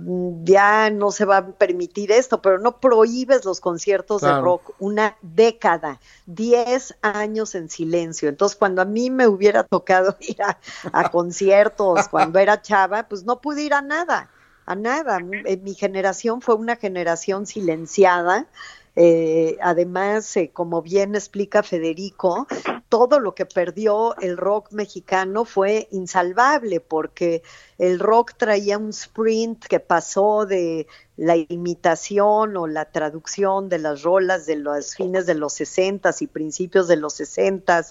ya 0.43 0.89
no 0.89 1.11
se 1.11 1.25
va 1.25 1.37
a 1.37 1.47
permitir 1.47 2.11
esto, 2.11 2.41
pero 2.41 2.59
no 2.59 2.79
prohíbes 2.79 3.43
los 3.43 3.59
conciertos 3.59 4.21
de 4.21 4.39
rock 4.39 4.73
una 4.79 5.17
década, 5.21 5.99
10 6.27 6.95
años 7.01 7.53
en 7.55 7.69
silencio. 7.69 8.29
Entonces, 8.29 8.57
cuando 8.57 8.81
a 8.81 8.85
mí 8.85 9.09
me 9.09 9.27
hubiera 9.27 9.63
tocado 9.63 10.15
ir 10.21 10.41
a, 10.41 10.57
a 10.93 11.11
conciertos 11.11 12.07
cuando 12.07 12.39
era 12.39 12.61
chava, 12.61 13.03
pues 13.09 13.25
no 13.25 13.41
pude 13.41 13.63
ir 13.63 13.73
a 13.73 13.81
nada, 13.81 14.29
a 14.65 14.75
nada. 14.75 15.19
Mi 15.19 15.73
generación 15.73 16.41
fue 16.41 16.55
una 16.55 16.77
generación 16.77 17.45
silenciada. 17.45 18.47
Eh, 18.95 19.57
además, 19.61 20.35
eh, 20.35 20.51
como 20.51 20.81
bien 20.81 21.15
explica 21.15 21.63
Federico, 21.63 22.45
todo 22.89 23.21
lo 23.21 23.33
que 23.33 23.45
perdió 23.45 24.17
el 24.17 24.35
rock 24.35 24.73
mexicano 24.73 25.45
fue 25.45 25.87
insalvable 25.91 26.81
porque 26.81 27.41
el 27.77 27.99
rock 27.99 28.33
traía 28.35 28.77
un 28.77 28.89
sprint 28.89 29.65
que 29.65 29.79
pasó 29.79 30.45
de 30.45 30.87
la 31.15 31.37
imitación 31.37 32.57
o 32.57 32.67
la 32.67 32.85
traducción 32.91 33.69
de 33.69 33.79
las 33.79 34.03
rolas 34.03 34.45
de 34.45 34.57
los 34.57 34.95
fines 34.95 35.25
de 35.25 35.35
los 35.35 35.53
60 35.53 36.11
y 36.19 36.27
principios 36.27 36.89
de 36.89 36.97
los 36.97 37.13
60 37.13 37.85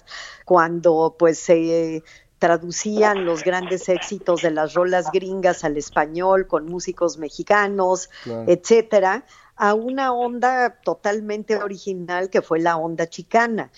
cuando 0.45 1.15
pues 1.17 1.39
se 1.39 2.03
traducían 2.37 3.25
los 3.25 3.43
grandes 3.43 3.87
éxitos 3.87 4.41
de 4.41 4.49
las 4.49 4.73
rolas 4.73 5.11
gringas 5.11 5.63
al 5.63 5.77
español 5.77 6.47
con 6.47 6.65
músicos 6.65 7.19
mexicanos, 7.19 8.09
Claro. 8.23 8.45
etcétera, 8.47 9.25
a 9.55 9.73
una 9.73 10.13
onda 10.13 10.79
totalmente 10.83 11.57
original 11.57 12.29
que 12.29 12.41
fue 12.41 12.59
la 12.59 12.77
onda 12.77 13.07
chicana. 13.07 13.71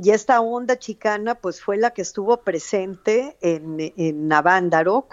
Y 0.00 0.10
esta 0.10 0.40
onda 0.40 0.78
chicana, 0.78 1.34
pues 1.34 1.60
fue 1.60 1.76
la 1.76 1.90
que 1.90 2.02
estuvo 2.02 2.36
presente 2.42 3.36
en, 3.40 3.78
en 3.96 4.32
Avándaro, 4.32 5.08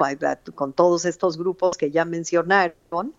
con, 0.53 0.73
todos 0.73 1.05
estos 1.05 1.39
grupos 1.39 1.75
que 1.75 1.89
ya 1.89 2.05
mencionaron, 2.05 3.15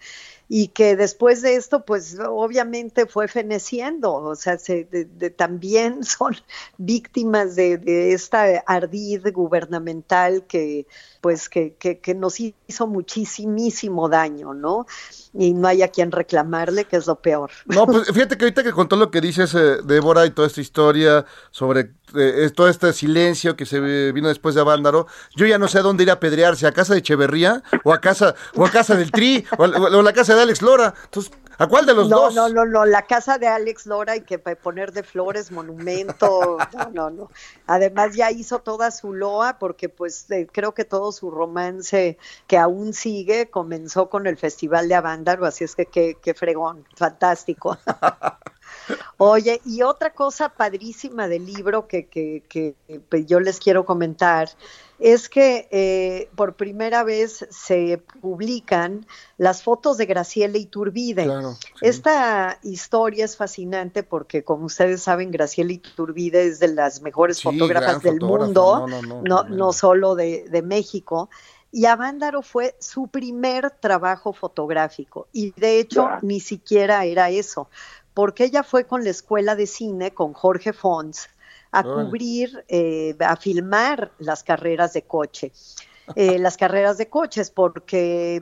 y 0.49 0.69
que 0.69 0.95
después 0.95 1.43
de 1.43 1.57
esto, 1.57 1.85
pues 1.85 2.19
obviamente 2.21 3.07
fue 3.07 3.26
feneciendo, 3.26 4.15
o 4.15 4.37
sea, 4.37 4.59
se, 4.59 4.85
de, 4.85 5.31
también 5.31 6.05
son 6.05 6.37
víctimas 6.79 7.57
de, 7.57 7.79
de, 7.79 8.12
esta 8.12 8.62
ardid 8.65 9.26
gubernamental 9.33 10.47
que, 10.47 10.87
pues, 11.21 11.49
que, 11.49 11.75
que, 11.75 11.99
que 11.99 12.15
nos 12.15 12.38
hizo 12.38 12.87
muchísimo 12.87 14.09
daño, 14.09 14.55
¿no? 14.55 14.87
Y 15.38 15.55
no 15.55 15.69
hay 15.69 15.83
a 15.83 15.88
quien 15.88 16.12
reclamarle, 16.12 16.85
que 16.85 16.97
es 16.97 17.07
lo 17.07 17.16
peor. 17.16 17.50
No, 17.66 17.87
pues 17.87 18.09
fíjate 18.12 18.37
que 18.37 18.45
ahorita 18.45 18.62
que 18.62 18.73
contó 18.73 18.97
lo 18.97 19.11
que 19.11 19.21
dices, 19.21 19.55
eh, 19.55 19.78
Débora, 19.85 20.26
y 20.26 20.31
toda 20.31 20.49
esta 20.49 20.61
historia 20.61 21.25
sobre 21.50 21.93
eh, 22.14 22.50
todo 22.55 22.69
este 22.69 22.93
silencio 22.93 23.57
que 23.57 23.66
se 23.66 23.81
vino 24.12 24.28
después 24.28 24.55
de 24.55 24.61
Avándaro, 24.61 25.07
yo 25.35 25.47
ya 25.47 25.59
no 25.59 25.69
sé 25.69 25.78
a 25.78 25.83
dónde 25.83 26.05
ir 26.05 26.11
a 26.11 26.21
pedrearse, 26.21 26.66
a 26.66 26.73
casa 26.73 26.95
de 26.95 27.00
Echeverría 27.00 27.62
o 27.85 27.93
a 27.93 28.00
casa, 28.00 28.35
o 28.55 28.64
a 28.64 28.71
casa 28.71 28.95
del 28.95 29.11
Tri, 29.11 29.45
o 29.59 29.64
a, 29.64 29.69
o 29.69 30.00
a 30.00 30.02
la 30.02 30.12
casa 30.12 30.35
de 30.35 30.43
Alex 30.43 30.62
Lora. 30.62 30.95
Entonces, 31.05 31.33
¿a 31.58 31.66
cuál 31.66 31.86
de 31.86 31.94
los 31.94 32.08
no, 32.08 32.22
dos? 32.22 32.34
No, 32.34 32.48
no, 32.48 32.64
no, 32.64 32.84
la 32.84 33.02
casa 33.02 33.38
de 33.38 33.46
Alex 33.46 33.86
Lora 33.86 34.14
hay 34.14 34.22
que 34.22 34.38
poner 34.38 34.92
de 34.92 35.02
flores, 35.02 35.50
monumento, 35.50 36.58
no, 36.72 36.90
no, 36.90 37.10
no. 37.10 37.30
Además 37.66 38.14
ya 38.14 38.30
hizo 38.30 38.60
toda 38.60 38.90
su 38.90 39.12
loa 39.12 39.58
porque 39.58 39.88
pues 39.88 40.30
eh, 40.30 40.46
creo 40.50 40.75
que 40.75 40.84
todo 40.84 41.12
su 41.12 41.30
romance 41.30 42.18
que 42.46 42.58
aún 42.58 42.92
sigue 42.92 43.50
comenzó 43.50 44.08
con 44.08 44.26
el 44.26 44.36
Festival 44.36 44.88
de 44.88 44.94
Avándaro, 44.94 45.46
así 45.46 45.64
es 45.64 45.75
que 45.75 45.86
qué, 45.86 46.16
qué 46.20 46.34
fregón, 46.34 46.84
fantástico. 46.96 47.76
Oye, 49.19 49.61
y 49.64 49.83
otra 49.83 50.11
cosa 50.11 50.49
padrísima 50.50 51.28
del 51.28 51.47
libro 51.47 51.87
que, 51.88 52.07
que, 52.07 52.43
que, 52.49 52.75
que 53.11 53.25
yo 53.25 53.40
les 53.40 53.59
quiero 53.59 53.85
comentar 53.85 54.49
es 54.99 55.28
que 55.28 55.69
eh, 55.71 56.31
por 56.37 56.55
primera 56.55 57.05
vez 57.05 57.47
se 57.50 58.02
publican 58.23 59.07
las 59.37 59.62
fotos 59.62 59.99
de 59.99 60.07
Graciela 60.07 60.57
Iturbide. 60.57 61.25
Claro, 61.25 61.52
sí. 61.55 61.69
Esta 61.83 62.59
historia 62.62 63.26
es 63.26 63.37
fascinante 63.37 64.02
porque, 64.02 64.43
como 64.43 64.64
ustedes 64.66 65.02
saben, 65.02 65.31
Graciela 65.31 65.73
Iturbide 65.73 66.47
es 66.47 66.61
de 66.61 66.69
las 66.69 67.02
mejores 67.02 67.37
Sí, 67.38 67.43
fotógrafas 67.43 68.02
del 68.02 68.14
fotógrafa. 68.14 68.45
mundo, 68.47 68.87
No, 68.87 68.87
no, 68.88 69.02
no, 69.02 69.23
no, 69.23 69.37
tremendo. 69.43 69.57
no 69.66 69.73
solo 69.75 70.14
de, 70.14 70.47
de 70.49 70.62
México. 70.62 71.28
Y 71.73 71.85
Avándaro 71.85 72.40
fue 72.40 72.75
su 72.81 73.09
primer 73.09 73.71
trabajo 73.73 74.33
fotográfico. 74.33 75.26
Y 75.31 75.50
de 75.61 75.78
hecho, 75.78 76.09
ni 76.23 76.40
siquiera 76.40 77.05
era 77.05 77.28
eso, 77.28 77.69
porque 78.16 78.44
ella 78.44 78.62
fue 78.62 78.87
con 78.87 79.04
la 79.04 79.11
escuela 79.11 79.54
de 79.56 79.66
cine, 79.66 80.14
con 80.14 80.32
Jorge 80.32 80.73
Fons, 80.73 81.28
a 81.70 81.82
cubrir, 81.82 82.64
eh, 82.66 83.14
a 83.20 83.37
filmar 83.37 84.11
las 84.18 84.42
carreras 84.42 84.94
de 84.94 85.02
coche. 85.02 85.52
Eh, 86.14 86.38
las 86.38 86.56
carreras 86.56 86.96
de 86.96 87.11
coches, 87.11 87.50
porque 87.50 88.40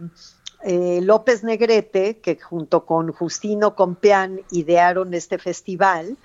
eh, 0.62 1.00
López 1.02 1.42
Negrete, 1.42 2.18
que 2.18 2.36
junto 2.36 2.86
con 2.86 3.10
Justino 3.10 3.74
Compeán 3.74 4.42
idearon 4.52 5.12
este 5.12 5.38
festival, 5.38 6.18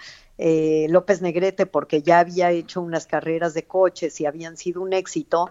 López 0.88 1.22
Negrete 1.22 1.66
porque 1.66 2.02
ya 2.02 2.20
había 2.20 2.52
hecho 2.52 2.80
unas 2.82 3.08
carreras 3.08 3.54
de 3.54 3.64
coches 3.64 4.22
y 4.22 4.26
habían 4.26 4.56
sido 4.56 4.82
un 4.82 4.94
éxito, 4.94 5.50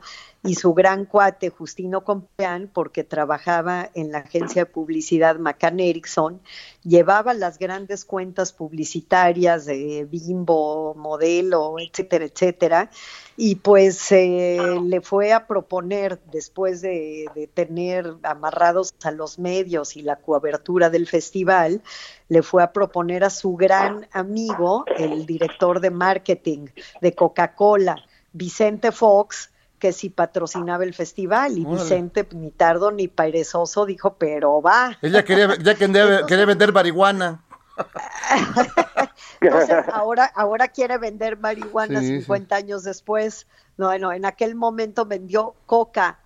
y 0.49 0.55
su 0.55 0.73
gran 0.73 1.05
cuate 1.05 1.51
Justino 1.51 2.05
Compeán, 2.05 2.71
porque 2.73 3.05
trabajaba 3.05 3.91
en 3.93 4.13
la 4.13 4.21
agencia 4.21 4.65
de 4.65 4.71
publicidad 4.71 5.39
McCann 5.39 5.79
Erickson, 5.79 6.41
llevaba 6.83 7.35
las 7.35 7.59
grandes 7.59 8.07
cuentas 8.07 8.55
publicitarias 8.55 9.67
de 9.67 10.09
Bimbo, 10.11 10.95
Modelo, 10.95 11.75
etcétera, 11.79 12.25
etcétera, 12.25 12.91
y 13.37 13.57
pues 13.57 14.11
eh, 14.11 14.81
le 14.83 15.03
fue 15.03 15.35
a 15.35 15.47
proponer, 15.47 16.19
después 16.33 16.81
de, 16.81 17.27
de, 17.35 17.47
tener 17.47 18.15
amarrados 18.23 18.95
a 19.05 19.11
los 19.11 19.39
medios 19.39 19.99
y 19.99 20.03
la 20.03 20.17
cobertura 20.17 20.89
del 20.89 21.07
festival, 21.07 21.83
le 22.31 22.43
fue 22.43 22.63
a 22.63 22.73
proponer 22.73 23.23
a 23.23 23.29
su 23.29 23.55
gran 23.55 24.09
amigo, 24.13 24.87
el 24.97 25.27
director 25.27 25.81
de 25.81 25.91
marketing 25.91 26.69
de 27.03 27.15
Coca-Cola, 27.15 27.97
Vicente 28.33 28.93
Fox, 28.93 29.51
que 29.79 29.93
si 29.93 30.11
patrocinaba 30.11 30.85
el 30.85 30.95
festival 30.95 31.57
y 31.59 31.65
Órale. 31.65 31.83
Vicente 31.83 32.29
ni 32.33 32.51
tardo 32.51 32.91
ni 32.91 33.09
perezoso 33.09 33.87
dijo, 33.87 34.15
pero 34.15 34.61
va. 34.61 34.99
Ella 35.03 35.25
quería, 35.25 35.57
ya 35.57 35.75
quería, 35.75 36.27
quería 36.27 36.45
vender 36.47 36.73
marihuana. 36.73 37.45
Entonces, 39.41 39.85
ahora, 39.93 40.25
ahora 40.35 40.69
quiere 40.69 40.99
vender 40.99 41.39
marihuana 41.39 42.01
sí, 42.01 42.19
50 42.21 42.57
sí. 42.57 42.63
años 42.63 42.83
después. 42.85 43.47
No, 43.77 43.97
no, 43.99 44.13
en 44.13 44.25
aquel 44.25 44.55
momento 44.57 45.07
vendió 45.07 45.55
coca. 45.67 46.19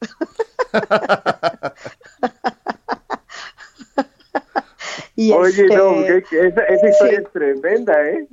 y 5.16 5.32
Oye, 5.32 5.62
este, 5.62 5.76
no, 5.76 5.90
esa, 6.02 6.62
esa 6.62 6.88
historia 6.88 7.18
sí. 7.18 7.24
es 7.24 7.32
tremenda, 7.32 8.08
¿eh? 8.08 8.28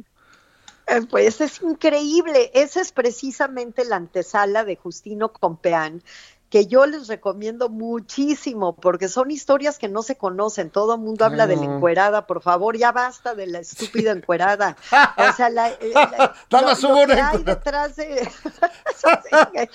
Pues 1.10 1.41
es 1.41 1.62
increíble. 1.62 2.51
Esa 2.53 2.82
es 2.82 2.91
precisamente 2.91 3.84
la 3.86 3.98
antesala 3.98 4.63
de 4.63 4.77
Justino 4.77 5.34
Compeán, 5.34 6.01
que 6.50 6.65
yo 6.65 6.86
les 6.86 7.08
recomiendo 7.08 7.67
muchísimo, 7.67 8.74
porque 8.75 9.10
son 9.10 9.29
historias 9.29 9.77
que 9.77 9.89
no 9.89 10.01
se 10.01 10.15
conocen. 10.15 10.70
Todo 10.70 10.96
el 10.96 11.01
mundo 11.01 11.25
habla 11.25 11.46
de 11.46 11.58
la 11.58 11.65
encuerada, 11.65 12.25
por 12.25 12.41
favor, 12.41 12.77
ya 12.77 12.94
basta 12.94 13.36
de 13.36 13.48
la 13.48 13.60
estúpida 13.60 14.12
encuerada. 14.12 14.77
O 15.17 15.34
sea, 15.34 15.50
la, 15.50 15.72
la, 15.82 16.36
lo, 16.50 16.62
lo 16.62 17.08
que 17.08 17.22
hay 17.22 17.44
detrás 17.44 17.96
de... 17.98 18.29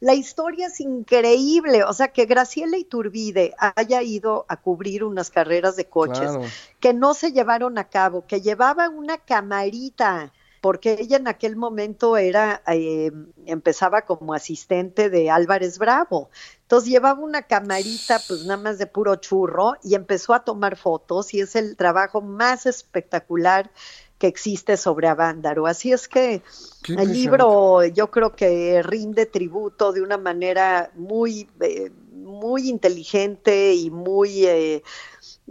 La 0.00 0.14
historia 0.14 0.68
es 0.68 0.80
increíble, 0.80 1.82
o 1.82 1.92
sea, 1.92 2.08
que 2.08 2.26
Graciela 2.26 2.76
Iturbide 2.76 3.54
haya 3.58 4.00
ido 4.00 4.46
a 4.48 4.56
cubrir 4.56 5.02
unas 5.02 5.28
carreras 5.28 5.74
de 5.74 5.86
coches 5.86 6.30
claro. 6.30 6.42
que 6.78 6.94
no 6.94 7.14
se 7.14 7.32
llevaron 7.32 7.78
a 7.78 7.88
cabo, 7.88 8.24
que 8.24 8.40
llevaba 8.40 8.88
una 8.90 9.18
camarita, 9.18 10.32
porque 10.60 10.96
ella 11.00 11.16
en 11.16 11.28
aquel 11.28 11.56
momento 11.56 12.16
era, 12.16 12.62
eh, 12.66 13.12
empezaba 13.46 14.02
como 14.02 14.34
asistente 14.34 15.10
de 15.10 15.30
Álvarez 15.30 15.78
Bravo. 15.78 16.30
Entonces 16.62 16.90
llevaba 16.90 17.20
una 17.20 17.42
camarita, 17.42 18.20
pues 18.26 18.44
nada 18.44 18.62
más 18.62 18.78
de 18.78 18.86
puro 18.86 19.16
churro, 19.16 19.74
y 19.82 19.94
empezó 19.94 20.34
a 20.34 20.44
tomar 20.44 20.76
fotos, 20.76 21.32
y 21.34 21.40
es 21.40 21.56
el 21.56 21.76
trabajo 21.76 22.20
más 22.20 22.66
espectacular 22.66 23.70
que 24.18 24.26
existe 24.26 24.76
sobre 24.76 25.08
Avándaro. 25.08 25.66
Así 25.66 25.92
es 25.92 26.08
que 26.08 26.42
el 26.88 27.12
libro 27.12 27.84
yo 27.84 28.10
creo 28.10 28.34
que 28.34 28.82
rinde 28.82 29.26
tributo 29.26 29.92
de 29.92 30.02
una 30.02 30.18
manera 30.18 30.90
muy, 30.96 31.48
eh, 31.60 31.90
muy 32.28 32.68
inteligente 32.68 33.74
y 33.74 33.90
muy... 33.90 34.46
Eh, 34.46 34.82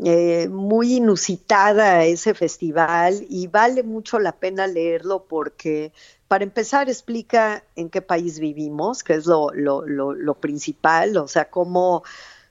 eh, 0.05 0.47
muy 0.47 0.97
inusitada 0.97 2.03
ese 2.03 2.35
festival 2.35 3.25
y 3.29 3.47
vale 3.47 3.81
mucho 3.81 4.19
la 4.19 4.31
pena 4.31 4.67
leerlo 4.67 5.25
porque 5.27 5.91
para 6.27 6.43
empezar 6.43 6.87
explica 6.87 7.63
en 7.75 7.89
qué 7.89 8.03
país 8.03 8.37
vivimos, 8.37 9.03
que 9.03 9.13
es 9.15 9.25
lo, 9.25 9.51
lo, 9.53 9.81
lo 9.81 10.33
principal, 10.35 11.17
o 11.17 11.27
sea, 11.27 11.49
cómo 11.49 12.03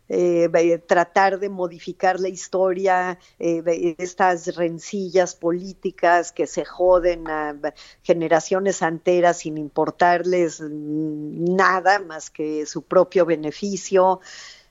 eh, 0.08 0.82
tratar 0.86 1.38
de 1.38 1.48
modificar 1.48 2.20
la 2.20 2.28
historia, 2.28 3.18
eh, 3.38 3.96
estas 3.98 4.54
rencillas 4.56 5.34
políticas 5.34 6.32
que 6.32 6.46
se 6.46 6.64
joden 6.64 7.28
a 7.28 7.56
generaciones 8.02 8.82
enteras 8.82 9.38
sin 9.38 9.58
importarles 9.58 10.60
nada 10.60 11.98
más 11.98 12.30
que 12.30 12.66
su 12.66 12.82
propio 12.82 13.26
beneficio 13.26 14.20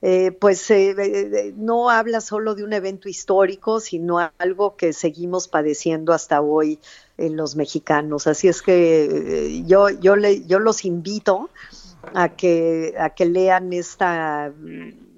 eh, 0.08 0.32
pues 0.32 0.70
eh, 0.70 1.54
no 1.58 1.90
habla 1.90 2.22
solo 2.22 2.54
de 2.54 2.64
un 2.64 2.74
evento 2.74 3.10
histórico, 3.10 3.80
sino 3.80 4.20
algo 4.38 4.76
que 4.76 4.94
seguimos 4.94 5.48
padeciendo 5.48 6.14
hasta 6.14 6.42
hoy 6.42 6.80
en 7.18 7.36
los 7.36 7.56
mexicanos. 7.56 8.28
Así 8.28 8.48
es 8.48 8.62
que 8.62 9.06
eh, 9.06 9.64
yo, 9.66 9.90
yo, 9.90 10.16
le, 10.16 10.46
yo 10.46 10.60
los 10.60 10.86
invito 10.86 11.50
a 12.14 12.30
que, 12.30 12.94
a 13.00 13.12
que 13.12 13.26
lean 13.26 13.74
esta 13.74 14.54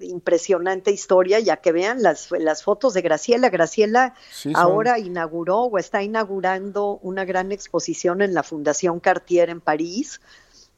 impresionante 0.01 0.91
historia 0.91 1.39
y 1.39 1.50
a 1.50 1.58
que 1.58 1.72
vean 1.72 2.02
las, 2.02 2.30
las 2.32 2.63
fotos 2.63 2.93
de 2.93 3.02
Graciela. 3.02 3.50
Graciela 3.50 4.15
sí, 4.32 4.52
ahora 4.56 5.00
inauguró 5.00 5.63
o 5.63 5.78
está 5.78 6.04
inaugurando 6.04 7.00
una 7.02 7.26
gran 7.26 7.52
exposición 7.52 8.22
en 8.22 8.34
la 8.34 8.43
Fundación 8.43 9.00
Cartier 9.00 9.50
en 9.50 9.62
París. 9.62 10.19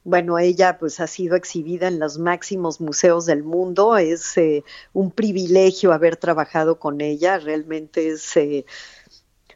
Bueno, 0.02 0.38
ella 0.38 0.78
pues 0.78 0.98
ha 1.00 1.06
sido 1.06 1.36
exhibida 1.36 1.86
en 1.86 1.98
los 1.98 2.18
máximos 2.18 2.80
museos 2.80 3.26
del 3.26 3.42
mundo, 3.42 3.98
es 3.98 4.36
eh, 4.38 4.64
un 4.94 5.10
privilegio 5.10 5.92
haber 5.92 6.16
trabajado 6.16 6.78
con 6.78 7.02
ella, 7.02 7.38
realmente 7.38 8.08
es, 8.08 8.34
eh, 8.38 8.64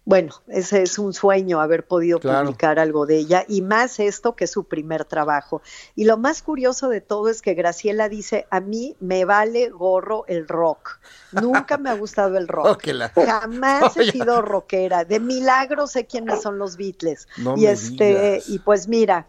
bueno, 0.05 0.35
ese 0.49 0.83
es 0.83 0.99
un 0.99 1.15
sueño 1.15 1.61
haber 1.61 1.87
podido 1.87 2.21
claro. 2.21 2.45
publicar 2.45 2.79
algo 2.79 3.07
de 3.07 3.17
ella 3.17 3.45
y 3.49 3.63
más 3.63 4.01
esto 4.01 4.37
que 4.37 4.45
es 4.45 4.51
su 4.51 4.65
primer 4.65 5.07
trabajo. 5.07 5.63
Y 5.95 6.05
lo 6.05 6.19
más 6.19 6.43
curioso 6.43 6.89
de 6.89 7.01
todo 7.01 7.31
es 7.31 7.41
que 7.41 7.55
Graciela 7.55 8.09
dice, 8.09 8.47
a 8.51 8.61
mí 8.61 8.97
me 9.01 9.25
vale 9.25 9.71
gorro 9.71 10.25
el 10.27 10.47
rock, 10.47 10.99
nunca 11.33 11.79
me 11.79 11.89
ha 11.89 11.95
gustado 11.95 12.37
el 12.37 12.49
rock, 12.49 12.85
jamás 13.15 13.97
he 13.97 14.05
sido 14.13 14.43
rockera, 14.43 15.05
de 15.05 15.21
milagro 15.21 15.87
sé 15.87 16.07
quiénes 16.07 16.43
son 16.43 16.59
los 16.59 16.77
Beatles. 16.77 17.27
No 17.39 17.57
y 17.57 17.67
este, 17.67 18.09
digas. 18.09 18.49
y 18.49 18.59
pues 18.59 18.89
mira, 18.89 19.27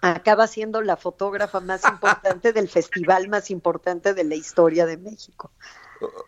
acaba 0.00 0.46
siendo 0.46 0.82
la 0.82 0.96
fotógrafa 0.96 1.60
más 1.60 1.82
importante 1.90 2.52
del 2.52 2.68
festival 2.68 3.28
más 3.28 3.50
importante 3.50 4.14
de 4.14 4.24
la 4.24 4.34
historia 4.34 4.86
de 4.86 4.96
México. 4.96 5.50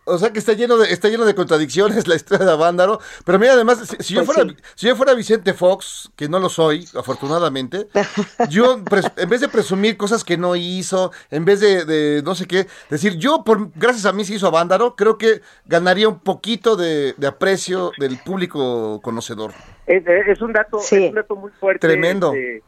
O 0.04 0.18
sea 0.18 0.32
que 0.32 0.38
está 0.38 0.54
lleno 0.54 0.76
de 0.78 0.92
está 0.92 1.08
lleno 1.08 1.24
de 1.26 1.34
contradicciones 1.34 2.06
la 2.08 2.14
historia 2.14 2.46
de 2.46 2.52
Avándaro, 2.52 3.00
pero 3.24 3.38
mira 3.38 3.52
además 3.52 3.80
si, 3.86 3.96
si 4.02 4.14
yo 4.14 4.24
Pues 4.24 4.34
fuera 4.36 4.50
sí. 4.50 4.56
si 4.74 4.86
yo 4.88 4.96
fuera 4.96 5.14
Vicente 5.14 5.52
Fox, 5.54 6.10
que 6.16 6.28
no 6.28 6.38
lo 6.38 6.48
soy, 6.48 6.88
afortunadamente, 6.94 7.88
yo 8.48 8.80
en 9.16 9.28
vez 9.28 9.40
de 9.40 9.48
presumir 9.48 9.96
cosas 9.96 10.24
que 10.24 10.36
no 10.36 10.56
hizo, 10.56 11.12
en 11.30 11.44
vez 11.44 11.60
de, 11.60 11.84
de 11.84 12.22
no 12.22 12.34
sé 12.34 12.46
qué, 12.46 12.66
decir 12.90 13.16
yo 13.16 13.44
por 13.44 13.70
gracias 13.74 14.06
a 14.06 14.12
mí 14.12 14.24
se 14.24 14.34
hizo 14.34 14.46
Avándaro, 14.46 14.96
creo 14.96 15.18
que 15.18 15.42
ganaría 15.66 16.08
un 16.08 16.20
poquito 16.20 16.76
de, 16.76 17.14
de 17.16 17.26
aprecio 17.26 17.92
del 17.98 18.18
público 18.18 19.00
conocedor. 19.02 19.52
Es, 19.86 20.02
es 20.06 20.40
un 20.40 20.52
dato, 20.52 20.78
Sí. 20.80 20.96
es 21.04 21.08
un 21.10 21.14
dato 21.16 21.36
muy 21.36 21.50
fuerte. 21.58 21.86
Tremendo. 21.86 22.32
este, 22.32 22.62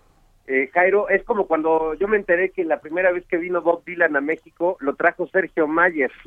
eh, 0.52 0.70
Jairo, 0.74 1.08
es 1.08 1.22
como 1.24 1.46
cuando 1.46 1.94
yo 1.94 2.08
me 2.08 2.16
enteré 2.16 2.50
que 2.50 2.64
la 2.64 2.80
primera 2.80 3.12
vez 3.12 3.24
que 3.26 3.36
vino 3.36 3.62
Bob 3.62 3.84
Dylan 3.84 4.16
a 4.16 4.20
México 4.20 4.76
lo 4.80 4.94
trajo 4.96 5.26
Sergio 5.28 5.66
Mayer. 5.68 6.10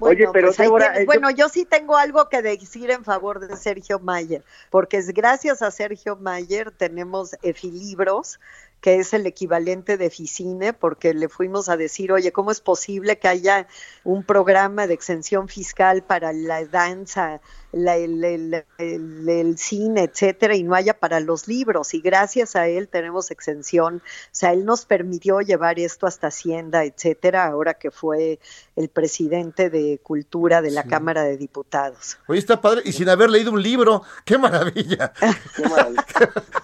Oye, 0.00 0.26
pero 0.32 0.48
pues 0.48 0.56
Débora, 0.56 0.96
eh, 0.96 1.00
yo- 1.00 1.06
bueno, 1.06 1.30
yo 1.30 1.48
sí 1.48 1.64
tengo 1.64 1.96
algo 1.96 2.28
que 2.28 2.42
decir 2.42 2.90
en 2.90 3.04
favor 3.04 3.38
de 3.40 3.56
Sergio 3.56 3.98
Mayer, 3.98 4.42
porque 4.70 4.96
es 4.98 5.12
gracias 5.12 5.62
a 5.62 5.70
Sergio 5.70 6.16
Mayer 6.16 6.70
tenemos 6.70 7.36
Efilibros, 7.42 8.40
que 8.80 8.96
es 8.96 9.12
el 9.12 9.26
equivalente 9.26 9.96
de 9.98 10.08
Ficine, 10.10 10.72
porque 10.72 11.12
le 11.12 11.28
fuimos 11.28 11.68
a 11.68 11.76
decir, 11.76 12.12
oye, 12.12 12.32
¿cómo 12.32 12.50
es 12.50 12.60
posible 12.60 13.18
que 13.18 13.28
haya 13.28 13.66
un 14.04 14.24
programa 14.24 14.86
de 14.86 14.94
exención 14.94 15.48
fiscal 15.48 16.02
para 16.02 16.32
la 16.32 16.64
danza, 16.64 17.40
la- 17.72 17.96
el, 17.96 18.22
el- 18.24 18.64
el- 18.78 19.28
el 19.28 19.58
cine, 19.58 20.04
etcétera, 20.04 20.54
y 20.56 20.62
no 20.62 20.74
haya 20.74 20.94
para 20.98 21.20
los 21.20 21.48
libros? 21.48 21.94
Y 21.94 22.00
gracias 22.00 22.56
a 22.56 22.66
él 22.68 22.88
tenemos 22.88 23.30
exención, 23.30 23.96
o 23.96 24.28
sea, 24.32 24.52
él 24.52 24.64
nos 24.64 24.84
permitió 24.86 25.40
llevar 25.40 25.78
esto 25.78 26.06
hasta 26.06 26.28
Hacienda, 26.28 26.84
etcétera, 26.84 27.46
ahora 27.46 27.74
que 27.74 27.90
fue 27.90 28.38
el 28.76 28.88
presidente 28.88 29.70
de 29.70 29.98
Cultura 30.02 30.62
de 30.62 30.70
la 30.70 30.84
Cámara 30.84 31.22
de 31.22 31.36
Diputados. 31.36 32.18
Oye, 32.26 32.38
está 32.38 32.60
padre, 32.60 32.82
y 32.84 32.92
sin 32.92 33.08
haber 33.08 33.30
leído 33.30 33.52
un 33.52 33.62
libro, 33.62 34.02
qué 34.24 34.38
maravilla. 34.38 35.12
Qué 35.56 35.68
maravilla. 35.68 36.04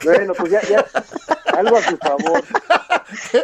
bueno, 0.04 0.32
pues 0.34 0.50
ya, 0.52 0.62
ya, 0.62 0.84
algo 1.56 1.76
a 1.76 1.82
su 1.82 1.96
favor. 1.96 2.42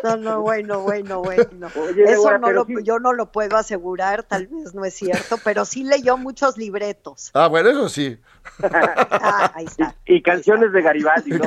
No, 0.02 0.16
no, 0.16 0.40
bueno, 0.40 0.80
bueno, 0.80 1.22
bueno. 1.22 1.68
Oye, 1.76 2.02
Eso 2.02 2.10
Débora, 2.10 2.38
no 2.38 2.50
lo, 2.50 2.64
sí- 2.64 2.74
yo 2.82 2.98
no 2.98 3.12
lo 3.12 3.30
puedo 3.30 3.56
asegurar, 3.56 4.24
tal 4.24 4.48
vez 4.48 4.74
no 4.74 4.84
es 4.84 4.92
cierto, 4.94 5.36
pero 5.44 5.64
sí 5.64 5.84
leyó 5.84 6.16
muchos 6.16 6.58
libretos. 6.58 7.30
Ah, 7.32 7.46
bueno, 7.46 7.68
eso 7.70 7.88
sí. 7.88 8.18
Ah, 8.60 9.52
ahí 9.54 9.66
está. 9.66 9.94
y 10.06 10.20
canciones 10.20 10.72
de 10.72 10.82
Garibaldi, 10.82 11.30
Y 11.34 11.38
¿no? 11.38 11.44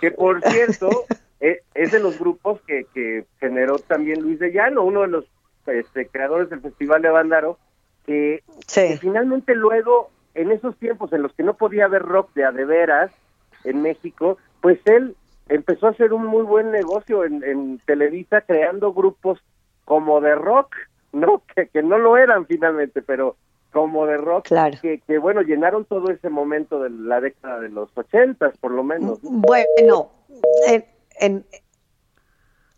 Que 0.00 0.10
por 0.10 0.42
cierto, 0.42 1.04
eh, 1.40 1.62
es 1.74 1.92
de 1.92 2.00
los 2.00 2.18
grupos 2.18 2.60
que, 2.66 2.86
que 2.92 3.26
generó 3.38 3.78
también 3.78 4.20
Luis 4.22 4.38
de 4.38 4.50
Llano, 4.52 4.82
uno 4.82 5.02
de 5.02 5.08
los 5.08 5.24
este, 5.66 6.08
creadores 6.08 6.50
del 6.50 6.60
Festival 6.60 7.02
de 7.02 7.08
Avándaro, 7.08 7.58
que, 8.06 8.42
que 8.72 8.98
finalmente 9.00 9.54
luego, 9.54 10.10
en 10.34 10.50
esos 10.52 10.76
tiempos 10.78 11.12
en 11.12 11.22
los 11.22 11.32
que 11.34 11.42
no 11.42 11.54
podía 11.54 11.84
haber 11.86 12.02
rock 12.02 12.32
de 12.34 12.44
a 12.44 12.52
de 12.52 12.64
veras 12.64 13.10
en 13.64 13.82
México, 13.82 14.38
pues 14.60 14.78
él 14.86 15.16
empezó 15.48 15.86
a 15.86 15.90
hacer 15.90 16.12
un 16.12 16.26
muy 16.26 16.42
buen 16.42 16.70
negocio 16.70 17.24
en, 17.24 17.42
en 17.44 17.78
Televisa 17.86 18.40
creando 18.40 18.92
grupos 18.92 19.38
como 19.84 20.20
de 20.20 20.34
rock, 20.34 20.74
¿no? 21.12 21.42
Que, 21.54 21.68
que 21.68 21.82
no 21.82 21.98
lo 21.98 22.16
eran 22.16 22.46
finalmente, 22.46 23.02
pero 23.02 23.36
como 23.72 24.06
de 24.06 24.16
rock, 24.16 24.46
Claro. 24.46 24.78
que, 24.80 25.00
que 25.06 25.18
bueno, 25.18 25.42
llenaron 25.42 25.84
todo 25.84 26.10
ese 26.10 26.30
momento 26.30 26.82
de 26.82 26.88
la 26.90 27.20
década 27.20 27.60
de 27.60 27.68
los 27.68 27.90
ochentas, 27.96 28.56
por 28.58 28.70
lo 28.70 28.82
menos. 28.82 29.22
¿no? 29.22 29.30
Bueno, 29.30 30.10
en, 30.66 30.84
en- 31.20 31.44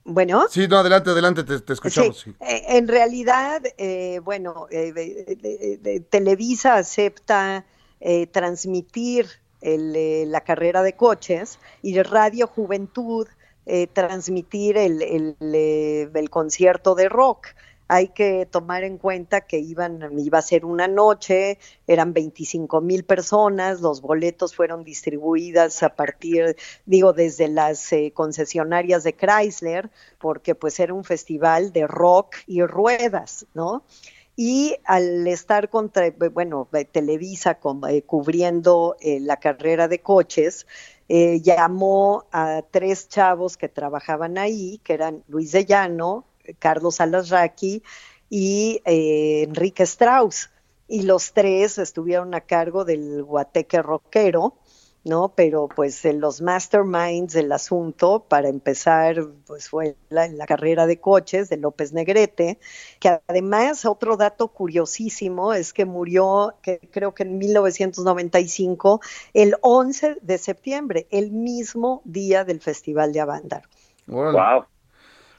bueno. 0.04 0.46
Sí, 0.48 0.66
no, 0.68 0.78
adelante, 0.78 1.10
adelante, 1.10 1.44
te, 1.44 1.60
te 1.60 1.72
escuchamos. 1.74 2.18
Sí, 2.18 2.30
sí. 2.32 2.36
eh, 2.40 2.62
en 2.78 2.88
realidad, 2.88 3.62
eh, 3.76 4.20
bueno, 4.24 4.66
eh, 4.70 4.92
de- 4.92 5.36
de- 5.36 5.78
de- 5.80 6.00
Televisa 6.00 6.76
acepta 6.76 7.64
eh, 8.00 8.26
transmitir 8.26 9.26
el, 9.60 9.94
eh, 9.96 10.24
la 10.26 10.42
carrera 10.42 10.82
de 10.82 10.94
coches 10.94 11.58
y 11.82 12.00
Radio 12.02 12.46
Juventud 12.46 13.26
eh, 13.70 13.86
transmitir 13.86 14.78
el, 14.78 15.02
el, 15.02 15.36
eh, 15.42 16.08
el 16.14 16.30
concierto 16.30 16.94
de 16.94 17.10
rock. 17.10 17.48
Hay 17.86 18.08
que 18.08 18.46
tomar 18.50 18.82
en 18.82 18.96
cuenta 18.96 19.42
que 19.42 19.58
iban, 19.58 20.18
iba 20.18 20.38
a 20.38 20.42
ser 20.42 20.64
una 20.64 20.88
noche, 20.88 21.58
eran 21.86 22.14
25 22.14 22.80
mil 22.80 23.04
personas, 23.04 23.82
los 23.82 24.00
boletos 24.00 24.54
fueron 24.54 24.84
distribuidas 24.84 25.82
a 25.82 25.90
partir, 25.90 26.56
digo, 26.86 27.12
desde 27.12 27.48
las 27.48 27.92
eh, 27.92 28.10
concesionarias 28.14 29.04
de 29.04 29.14
Chrysler, 29.14 29.90
porque 30.18 30.54
pues 30.54 30.80
era 30.80 30.94
un 30.94 31.04
festival 31.04 31.70
de 31.70 31.86
rock 31.86 32.36
y 32.46 32.62
ruedas, 32.62 33.44
¿no? 33.52 33.84
Y 34.40 34.76
al 34.84 35.26
estar 35.26 35.68
contra, 35.68 36.12
bueno, 36.30 36.68
eh, 36.72 36.84
Televisa 36.84 37.58
eh, 37.88 38.02
cubriendo 38.02 38.94
eh, 39.00 39.18
la 39.18 39.38
carrera 39.38 39.88
de 39.88 39.98
coches, 39.98 40.64
eh, 41.08 41.40
llamó 41.40 42.24
a 42.30 42.62
tres 42.70 43.08
chavos 43.08 43.56
que 43.56 43.68
trabajaban 43.68 44.38
ahí, 44.38 44.80
que 44.84 44.92
eran 44.92 45.24
Luis 45.26 45.50
de 45.50 45.64
Llano, 45.64 46.24
Carlos 46.60 47.00
Alasraqui 47.00 47.82
y 48.30 48.80
eh, 48.84 49.42
Enrique 49.42 49.82
Strauss. 49.82 50.50
Y 50.86 51.02
los 51.02 51.32
tres 51.32 51.78
estuvieron 51.78 52.32
a 52.32 52.42
cargo 52.42 52.84
del 52.84 53.24
guateque 53.24 53.82
rockero, 53.82 54.54
¿no? 55.08 55.32
Pero 55.34 55.68
pues 55.74 56.04
en 56.04 56.20
los 56.20 56.40
masterminds 56.42 57.32
del 57.34 57.50
asunto, 57.52 58.24
para 58.28 58.48
empezar, 58.48 59.26
pues 59.46 59.68
fue 59.68 59.96
la, 60.10 60.28
la 60.28 60.46
carrera 60.46 60.86
de 60.86 61.00
coches 61.00 61.48
de 61.48 61.56
López 61.56 61.92
Negrete, 61.92 62.58
que 63.00 63.20
además 63.26 63.84
otro 63.84 64.16
dato 64.16 64.48
curiosísimo 64.48 65.54
es 65.54 65.72
que 65.72 65.84
murió, 65.86 66.54
que 66.62 66.78
creo 66.92 67.14
que 67.14 67.24
en 67.24 67.38
1995, 67.38 69.00
el 69.34 69.56
11 69.62 70.16
de 70.22 70.38
septiembre, 70.38 71.06
el 71.10 71.32
mismo 71.32 72.02
día 72.04 72.44
del 72.44 72.60
Festival 72.60 73.12
de 73.12 73.20
Avándaro. 73.20 73.68
Wow. 74.06 74.66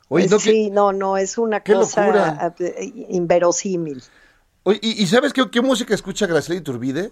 Oye, 0.10 0.28
no, 0.28 0.38
que- 0.38 0.52
sí, 0.52 0.70
no, 0.72 0.92
no, 0.92 1.18
es 1.18 1.38
una 1.38 1.62
qué 1.64 1.74
cosa 1.74 2.08
locura. 2.08 2.56
eh, 2.60 2.92
inverosímil. 3.10 4.02
oye, 4.64 4.80
¿y, 4.82 5.04
y 5.04 5.08
sabes 5.08 5.34
qué, 5.34 5.50
qué 5.52 5.62
música 5.62 5.94
escucha 5.94 6.26
Graciela 6.28 6.60
Iturbide? 6.60 7.12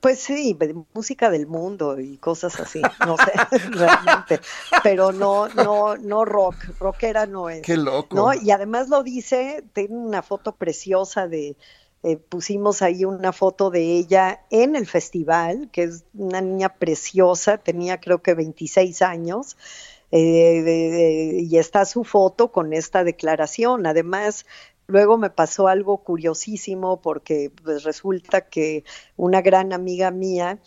Pues 0.00 0.18
sí, 0.20 0.56
música 0.94 1.28
del 1.28 1.46
mundo 1.46 2.00
y 2.00 2.16
cosas 2.16 2.58
así, 2.58 2.80
no 3.06 3.16
sé, 3.18 3.32
realmente, 3.72 4.40
pero 4.82 5.12
no, 5.12 5.48
no, 5.48 5.96
no 5.98 6.24
rock, 6.24 6.56
rockera 6.80 7.26
no 7.26 7.50
es. 7.50 7.60
Qué 7.62 7.76
loco. 7.76 8.16
¿no? 8.16 8.32
Y 8.32 8.50
además 8.50 8.88
lo 8.88 9.02
dice, 9.02 9.62
tiene 9.74 9.94
una 9.94 10.22
foto 10.22 10.56
preciosa 10.56 11.28
de, 11.28 11.56
eh, 12.02 12.16
pusimos 12.16 12.80
ahí 12.80 13.04
una 13.04 13.32
foto 13.34 13.68
de 13.70 13.82
ella 13.98 14.40
en 14.50 14.74
el 14.74 14.86
festival, 14.86 15.68
que 15.70 15.82
es 15.84 16.04
una 16.14 16.40
niña 16.40 16.70
preciosa, 16.70 17.58
tenía 17.58 18.00
creo 18.00 18.22
que 18.22 18.32
26 18.32 19.02
años, 19.02 19.56
eh, 20.10 20.62
de- 20.62 20.90
de- 20.90 21.40
y 21.42 21.58
está 21.58 21.84
su 21.84 22.04
foto 22.04 22.52
con 22.52 22.72
esta 22.72 23.04
declaración. 23.04 23.86
Además, 23.86 24.46
luego 24.86 25.18
me 25.18 25.30
pasó 25.30 25.68
algo 25.68 25.98
curiosísimo 25.98 27.00
porque 27.00 27.50
pues, 27.62 27.84
resulta 27.84 28.42
que 28.42 28.84
una 29.16 29.42
gran 29.42 29.72
amiga 29.72 30.10
mía, 30.10 30.58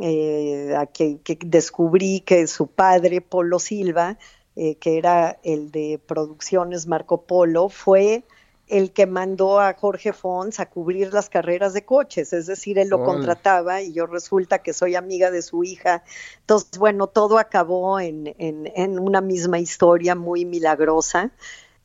eh, 0.00 0.74
a 0.76 0.86
que, 0.86 1.20
que 1.20 1.38
descubrí 1.44 2.20
que 2.20 2.46
su 2.46 2.68
padre, 2.68 3.20
Polo 3.20 3.58
Silva, 3.58 4.18
eh, 4.56 4.76
que 4.76 4.98
era 4.98 5.38
el 5.42 5.70
de 5.70 6.00
Producciones 6.04 6.86
Marco 6.86 7.22
Polo, 7.22 7.68
fue 7.68 8.24
el 8.68 8.92
que 8.92 9.06
mandó 9.06 9.58
a 9.58 9.74
Jorge 9.74 10.12
Fons 10.12 10.60
a 10.60 10.66
cubrir 10.70 11.12
las 11.12 11.28
carreras 11.28 11.74
de 11.74 11.84
coches, 11.84 12.32
es 12.32 12.46
decir, 12.46 12.78
él 12.78 12.88
lo 12.88 13.02
contrataba 13.02 13.82
y 13.82 13.92
yo 13.92 14.06
resulta 14.06 14.62
que 14.62 14.72
soy 14.72 14.94
amiga 14.94 15.32
de 15.32 15.42
su 15.42 15.64
hija. 15.64 16.04
Entonces, 16.40 16.78
bueno, 16.78 17.08
todo 17.08 17.38
acabó 17.38 17.98
en, 17.98 18.32
en, 18.38 18.70
en 18.76 19.00
una 19.00 19.20
misma 19.20 19.58
historia 19.58 20.14
muy 20.14 20.44
milagrosa 20.44 21.32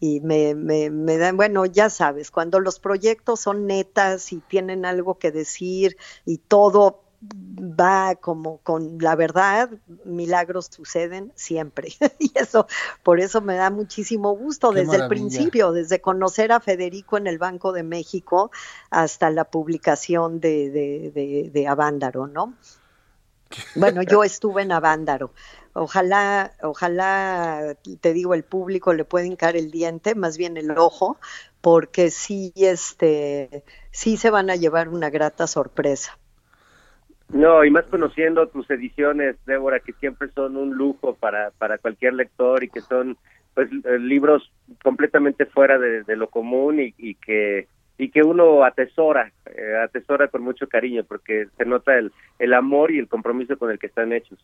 y 0.05 0.19
me, 0.21 0.53
me, 0.53 0.91
me 0.91 1.17
dan, 1.17 1.35
bueno, 1.35 1.65
ya 1.65 1.89
sabes, 1.89 2.29
cuando 2.29 2.59
los 2.59 2.79
proyectos 2.79 3.39
son 3.39 3.65
netas 3.65 4.31
y 4.31 4.37
tienen 4.37 4.85
algo 4.85 5.17
que 5.17 5.31
decir 5.31 5.97
y 6.25 6.37
todo 6.37 7.01
va 7.23 8.13
como 8.15 8.59
con 8.59 8.99
la 8.99 9.15
verdad, 9.15 9.71
milagros 10.03 10.67
suceden 10.69 11.31
siempre. 11.33 11.89
y 12.19 12.31
eso, 12.35 12.67
por 13.01 13.19
eso 13.19 13.41
me 13.41 13.55
da 13.55 13.71
muchísimo 13.71 14.35
gusto 14.35 14.71
Qué 14.71 14.81
desde 14.81 14.97
el 14.97 15.07
principio, 15.07 15.71
desde 15.71 16.01
conocer 16.01 16.51
a 16.51 16.59
Federico 16.59 17.17
en 17.17 17.25
el 17.25 17.39
Banco 17.39 17.71
de 17.71 17.81
México 17.81 18.51
hasta 18.91 19.31
la 19.31 19.45
publicación 19.45 20.39
de, 20.39 20.69
de, 20.69 21.11
de, 21.15 21.49
de 21.51 21.67
Avándaro, 21.67 22.27
¿no? 22.27 22.53
Bueno, 23.75 24.01
yo 24.01 24.23
estuve 24.23 24.63
en 24.63 24.71
Avándaro. 24.71 25.31
Ojalá, 25.73 26.53
ojalá, 26.61 27.75
te 27.99 28.13
digo, 28.13 28.33
el 28.33 28.43
público 28.43 28.93
le 28.93 29.03
puede 29.03 29.27
hincar 29.27 29.55
el 29.55 29.71
diente, 29.71 30.15
más 30.15 30.37
bien 30.37 30.55
el 30.57 30.71
ojo, 30.71 31.17
porque 31.61 32.11
sí, 32.11 32.53
este, 32.55 33.63
sí 33.91 34.17
se 34.17 34.29
van 34.29 34.49
a 34.49 34.55
llevar 34.55 34.87
una 34.89 35.09
grata 35.09 35.47
sorpresa. 35.47 36.17
No, 37.29 37.65
y 37.65 37.71
más 37.71 37.85
conociendo 37.85 38.47
tus 38.47 38.69
ediciones, 38.69 39.35
Débora, 39.45 39.79
que 39.79 39.93
siempre 39.93 40.29
son 40.29 40.57
un 40.57 40.75
lujo 40.75 41.15
para, 41.15 41.51
para 41.51 41.77
cualquier 41.77 42.13
lector 42.13 42.63
y 42.63 42.69
que 42.69 42.81
son 42.81 43.17
pues 43.53 43.69
eh, 43.71 43.99
libros 43.99 44.51
completamente 44.83 45.45
fuera 45.45 45.77
de, 45.77 46.15
lo 46.15 46.29
común 46.29 46.79
y 46.79 47.15
que 47.15 47.67
y 47.97 48.11
que 48.11 48.21
uno 48.23 48.63
atesora, 48.63 49.31
eh, 49.45 49.75
atesora 49.83 50.27
con 50.27 50.41
mucho 50.41 50.67
cariño 50.67 51.03
porque 51.07 51.47
se 51.57 51.65
nota 51.65 51.95
el, 51.97 52.11
el 52.39 52.53
amor 52.53 52.91
y 52.91 52.99
el 52.99 53.07
compromiso 53.07 53.57
con 53.57 53.71
el 53.71 53.79
que 53.79 53.87
están 53.87 54.11
hechos. 54.13 54.37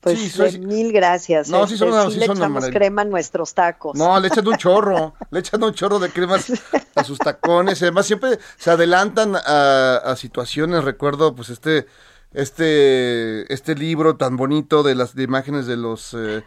Pues 0.00 0.18
Sí, 0.18 0.28
soy- 0.28 0.54
eh, 0.56 0.58
mil 0.58 0.92
gracias. 0.92 1.48
No, 1.48 1.66
sí 1.66 1.78
son 1.78 1.88
una- 1.88 2.10
sí 2.10 2.18
le 2.18 2.26
son 2.26 2.36
una 2.36 2.46
echamos 2.46 2.68
crema 2.68 3.02
a 3.02 3.04
nuestros 3.06 3.54
tacos. 3.54 3.96
No, 3.98 4.20
le 4.20 4.28
echan 4.28 4.46
un 4.46 4.56
chorro, 4.56 5.14
le 5.30 5.38
echan 5.40 5.62
un 5.64 5.72
chorro 5.72 5.98
de 5.98 6.10
cremas 6.10 6.52
a 6.94 7.04
sus 7.04 7.18
tacones. 7.18 7.80
Además, 7.82 8.06
siempre 8.06 8.38
se 8.58 8.70
adelantan 8.70 9.34
a, 9.34 9.96
a 9.96 10.16
situaciones. 10.16 10.84
Recuerdo, 10.84 11.34
pues, 11.34 11.48
este, 11.48 11.86
este, 12.34 13.50
este 13.52 13.74
libro 13.74 14.16
tan 14.16 14.36
bonito 14.36 14.82
de 14.82 14.94
las 14.94 15.14
de 15.14 15.22
imágenes 15.22 15.66
de 15.66 15.76
los, 15.78 16.12
eh, 16.12 16.44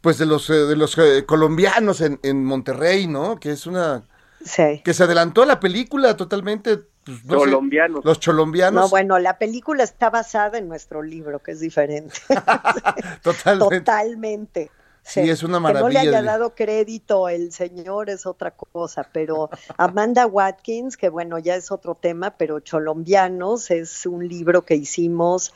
pues, 0.00 0.18
de 0.18 0.26
los, 0.26 0.48
eh, 0.50 0.52
de 0.54 0.76
los 0.76 0.96
eh, 0.98 1.24
colombianos 1.26 2.00
en, 2.00 2.20
en 2.22 2.44
Monterrey, 2.44 3.08
¿no? 3.08 3.40
Que 3.40 3.50
es 3.50 3.66
una, 3.66 4.04
Sí. 4.44 4.82
que 4.84 4.94
se 4.94 5.04
adelantó 5.04 5.42
a 5.42 5.46
la 5.46 5.60
película 5.60 6.16
totalmente. 6.16 6.78
pues, 7.04 7.24
no 7.24 7.34
sé, 7.34 7.38
Colombianos. 7.38 8.04
los 8.04 8.20
cholombianos. 8.20 8.84
No, 8.84 8.88
bueno, 8.88 9.18
la 9.18 9.38
película 9.38 9.82
está 9.82 10.10
basada 10.10 10.58
en 10.58 10.68
nuestro 10.68 11.02
libro, 11.02 11.40
que 11.40 11.52
es 11.52 11.60
diferente. 11.60 12.18
totalmente. 13.22 13.80
Totalmente. 13.80 14.70
Sí, 15.02 15.20
es 15.20 15.44
una 15.44 15.58
Que 15.58 15.62
no 15.62 15.68
le 15.68 15.74
maravilla 15.74 16.00
haya 16.00 16.22
dado 16.22 16.56
crédito 16.56 17.28
el 17.28 17.52
señor 17.52 18.10
es 18.10 18.26
otra 18.26 18.50
cosa, 18.50 19.08
pero 19.12 19.50
Amanda 19.76 20.26
Watkins, 20.26 20.96
que 20.96 21.08
bueno, 21.08 21.38
ya 21.38 21.54
es 21.54 21.70
otro 21.70 21.94
tema, 21.94 22.32
pero 22.36 22.58
Cholombianos 22.58 23.70
es 23.70 24.04
un 24.04 24.26
libro 24.26 24.62
que 24.62 24.74
hicimos 24.74 25.54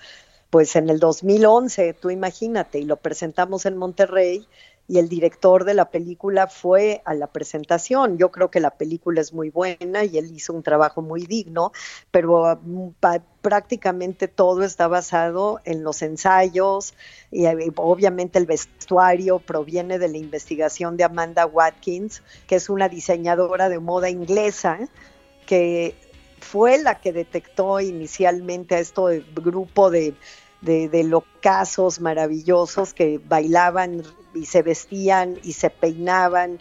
pues 0.51 0.77
en 0.77 0.89
el 0.89 1.01
2011, 1.01 1.95
tú 1.95 2.11
imagínate, 2.11 2.79
y 2.79 2.85
lo 2.85 2.97
presentamos 2.97 3.67
en 3.67 3.77
Monterrey 3.77 4.47
y 4.91 4.99
el 4.99 5.09
director 5.09 5.65
de 5.65 5.75
la 5.75 5.89
película 5.89 6.49
fue 6.49 7.01
a 7.05 7.15
la 7.15 7.29
presentación. 7.29 8.19
Yo 8.19 8.33
creo 8.33 8.51
que 8.51 8.59
la 8.59 8.73
película 8.73 9.21
es 9.21 9.33
muy 9.33 9.49
buena 9.49 10.05
y 10.05 10.19
él 10.19 10.33
hizo 10.35 10.53
un 10.53 10.65
trabajo 10.65 11.01
muy 11.01 11.27
digno, 11.27 11.71
pero 12.11 12.59
mm, 12.61 12.89
prácticamente 13.41 14.27
todo 14.27 14.65
está 14.65 14.89
basado 14.89 15.61
en 15.65 15.85
los 15.85 16.03
ensayos 16.03 16.95
y 17.31 17.47
eh, 17.47 17.73
obviamente 17.77 18.41
el 18.41 18.47
vestuario 18.47 19.39
proviene 19.39 20.01
de 20.01 20.09
la 20.09 20.19
investigación 20.19 20.97
de 20.97 21.05
Amanda 21.05 21.47
Watkins, 21.47 22.25
que 22.49 22.57
es 22.57 22.69
una 22.69 22.89
diseñadora 22.89 23.69
de 23.69 23.79
moda 23.79 24.11
inglesa 24.11 24.81
que 25.47 25.95
fue 26.41 26.83
la 26.83 27.01
que 27.01 27.13
detectó 27.13 27.79
inicialmente 27.79 28.75
a 28.75 28.81
este 28.81 29.25
grupo 29.37 29.89
de, 29.89 30.15
de, 30.63 30.89
de 30.89 31.05
locazos 31.05 32.01
maravillosos 32.01 32.93
que 32.93 33.21
bailaban 33.25 34.03
y 34.35 34.47
se 34.47 34.63
vestían 34.63 35.39
y 35.43 35.53
se 35.55 35.71
peinaban 35.71 36.61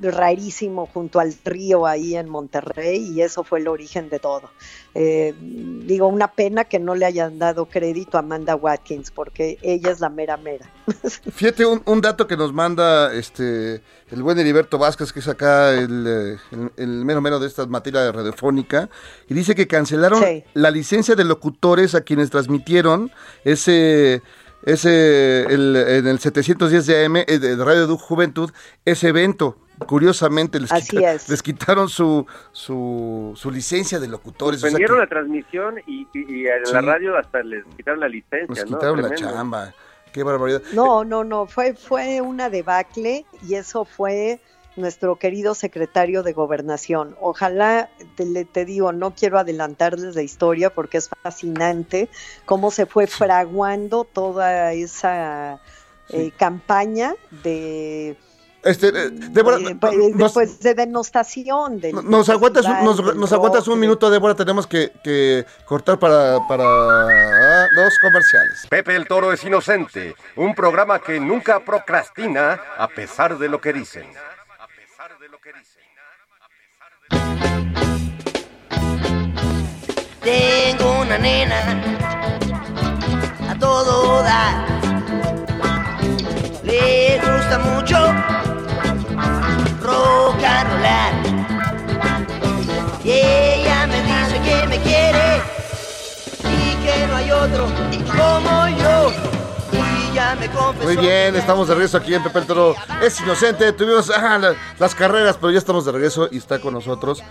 rarísimo 0.00 0.86
junto 0.86 1.18
al 1.18 1.34
río 1.44 1.86
ahí 1.86 2.16
en 2.16 2.28
Monterrey 2.28 3.12
y 3.14 3.22
eso 3.22 3.42
fue 3.44 3.58
el 3.58 3.68
origen 3.68 4.08
de 4.08 4.18
todo. 4.20 4.50
Eh, 4.94 5.34
digo, 5.40 6.06
una 6.06 6.28
pena 6.32 6.64
que 6.64 6.78
no 6.78 6.94
le 6.94 7.04
hayan 7.04 7.38
dado 7.38 7.66
crédito 7.66 8.16
a 8.16 8.20
Amanda 8.20 8.54
Watkins 8.54 9.10
porque 9.10 9.58
ella 9.62 9.90
es 9.90 10.00
la 10.00 10.08
mera 10.08 10.36
mera. 10.36 10.70
Fíjate 11.32 11.66
un, 11.66 11.82
un 11.84 12.00
dato 12.00 12.26
que 12.26 12.36
nos 12.36 12.52
manda 12.52 13.12
este 13.12 13.82
el 14.12 14.22
buen 14.22 14.38
Heriberto 14.38 14.78
Vázquez, 14.78 15.12
que 15.12 15.18
es 15.18 15.26
acá 15.26 15.72
el, 15.74 16.06
eh, 16.06 16.36
el, 16.52 16.70
el 16.76 17.04
mero 17.04 17.20
mero 17.20 17.40
de 17.40 17.48
esta 17.48 17.66
materia 17.66 18.12
radiofónica, 18.12 18.88
y 19.28 19.34
dice 19.34 19.56
que 19.56 19.66
cancelaron 19.66 20.22
Sí. 20.22 20.44
la 20.54 20.70
licencia 20.70 21.16
de 21.16 21.24
locutores 21.24 21.94
a 21.96 22.02
quienes 22.02 22.30
transmitieron 22.30 23.10
ese 23.44 24.22
ese 24.66 25.44
el, 25.44 25.74
en 25.76 26.06
el 26.06 26.18
710 26.18 26.86
de 26.86 27.04
AM 27.06 27.16
eh, 27.16 27.24
de 27.38 27.56
Radio 27.64 27.86
Duc 27.86 28.00
Juventud 28.00 28.50
ese 28.84 29.08
evento. 29.08 29.56
Curiosamente 29.86 30.58
les, 30.58 30.70
quita- 30.72 31.12
es. 31.12 31.28
les 31.28 31.42
quitaron 31.42 31.88
su, 31.90 32.26
su, 32.52 33.32
su 33.36 33.50
licencia 33.50 33.98
de 34.00 34.08
locutores. 34.08 34.58
o 34.58 34.60
sea 34.62 34.70
Suspendieron 34.70 34.96
que 34.96 35.00
la 35.02 35.08
transmisión 35.08 35.74
y, 35.86 36.06
y- 36.14 36.42
y 36.42 36.46
en 36.46 36.64
Sí. 36.66 36.72
la 36.72 36.80
radio 36.80 37.16
hasta 37.16 37.42
les 37.42 37.62
quitaron 37.76 38.00
la 38.00 38.08
licencia, 38.08 38.62
les 38.62 38.70
¿no? 38.70 38.76
quitaron 38.78 39.02
la 39.02 39.08
Tremendo. 39.08 39.34
chamba. 39.36 39.74
Qué 40.12 40.22
barbaridad. 40.22 40.62
No, 40.72 41.04
no, 41.04 41.24
no, 41.24 41.46
fue, 41.46 41.74
fue 41.74 42.22
una 42.22 42.48
debacle 42.48 43.26
y 43.46 43.54
eso 43.54 43.84
fue 43.84 44.40
nuestro 44.76 45.16
querido 45.16 45.54
secretario 45.54 46.22
de 46.22 46.32
gobernación. 46.32 47.16
Ojalá, 47.20 47.88
te, 48.16 48.24
le- 48.26 48.44
te 48.44 48.64
digo, 48.64 48.92
no 48.92 49.14
quiero 49.14 49.38
adelantarles 49.38 50.14
la 50.14 50.22
historia 50.22 50.70
porque 50.70 50.98
es 50.98 51.08
fascinante 51.22 52.08
cómo 52.44 52.70
se 52.70 52.86
fue 52.86 53.06
fraguando 53.06 54.04
toda 54.04 54.72
esa 54.72 55.60
eh, 56.10 56.30
campaña 56.38 57.14
de, 57.42 58.16
Este, 58.62 58.88
eh, 58.88 59.10
Débora, 59.10 59.58
eh, 59.58 59.76
pues, 59.80 59.94
nos- 60.14 60.32
pues, 60.34 60.60
de 60.60 60.74
denostación. 60.74 61.80
del 61.80 61.94
Nos 62.08 62.28
aguantas, 62.28 62.66
un- 62.66 62.84
nos, 62.84 63.04
del 63.04 63.16
nos 63.18 63.32
aguantas 63.32 63.66
un 63.68 63.74
de- 63.74 63.80
minuto, 63.80 64.10
Débora. 64.10 64.34
Tenemos 64.34 64.66
que, 64.66 64.92
que 65.04 65.44
cortar 65.66 65.98
para, 65.98 66.38
para 66.48 66.64
ah, 66.64 67.68
dos 67.76 67.94
comerciales. 68.00 68.66
Pepe 68.68 68.94
el 68.96 69.06
Toro 69.06 69.32
es 69.32 69.42
inocente, 69.44 70.14
un 70.36 70.54
programa 70.54 70.98
que 71.00 71.18
nunca 71.20 71.60
procrastina 71.64 72.60
a 72.76 72.88
pesar 72.88 73.38
de 73.38 73.48
lo 73.48 73.60
que 73.60 73.72
dicen. 73.72 74.06
Tengo 80.20 81.00
una 81.02 81.18
nena 81.18 81.80
a 83.48 83.54
todo 83.56 84.22
dar. 84.24 84.66
Le 86.64 87.20
gusta 87.20 87.58
mucho 87.60 87.96
rock 89.82 90.42
and 90.42 90.68
rollar. 90.72 91.12
Y 93.04 93.10
ella 93.12 93.86
me 93.86 94.02
dice 94.02 94.40
que 94.44 94.66
me 94.66 94.78
quiere 94.80 95.40
y 96.42 96.74
que 96.84 97.06
no 97.06 97.16
hay 97.16 97.30
otro 97.30 97.66
como 98.16 98.68
yo. 98.78 99.05
Muy 100.82 100.96
bien, 100.96 101.34
estamos 101.36 101.68
de 101.68 101.74
regreso 101.74 101.96
aquí 101.96 102.14
en 102.14 102.22
Pepe 102.22 102.40
el 102.40 102.46
Toro. 102.46 102.74
Es 103.02 103.20
inocente. 103.20 103.72
Tuvimos 103.72 104.10
ah, 104.10 104.38
la- 104.38 104.54
las 104.78 104.94
carreras, 104.94 105.36
pero 105.36 105.50
ya 105.50 105.58
estamos 105.58 105.84
de 105.84 105.92
regreso 105.92 106.28
y 106.30 106.38
está 106.38 106.60
con 106.60 106.74
nosotros 106.74 107.22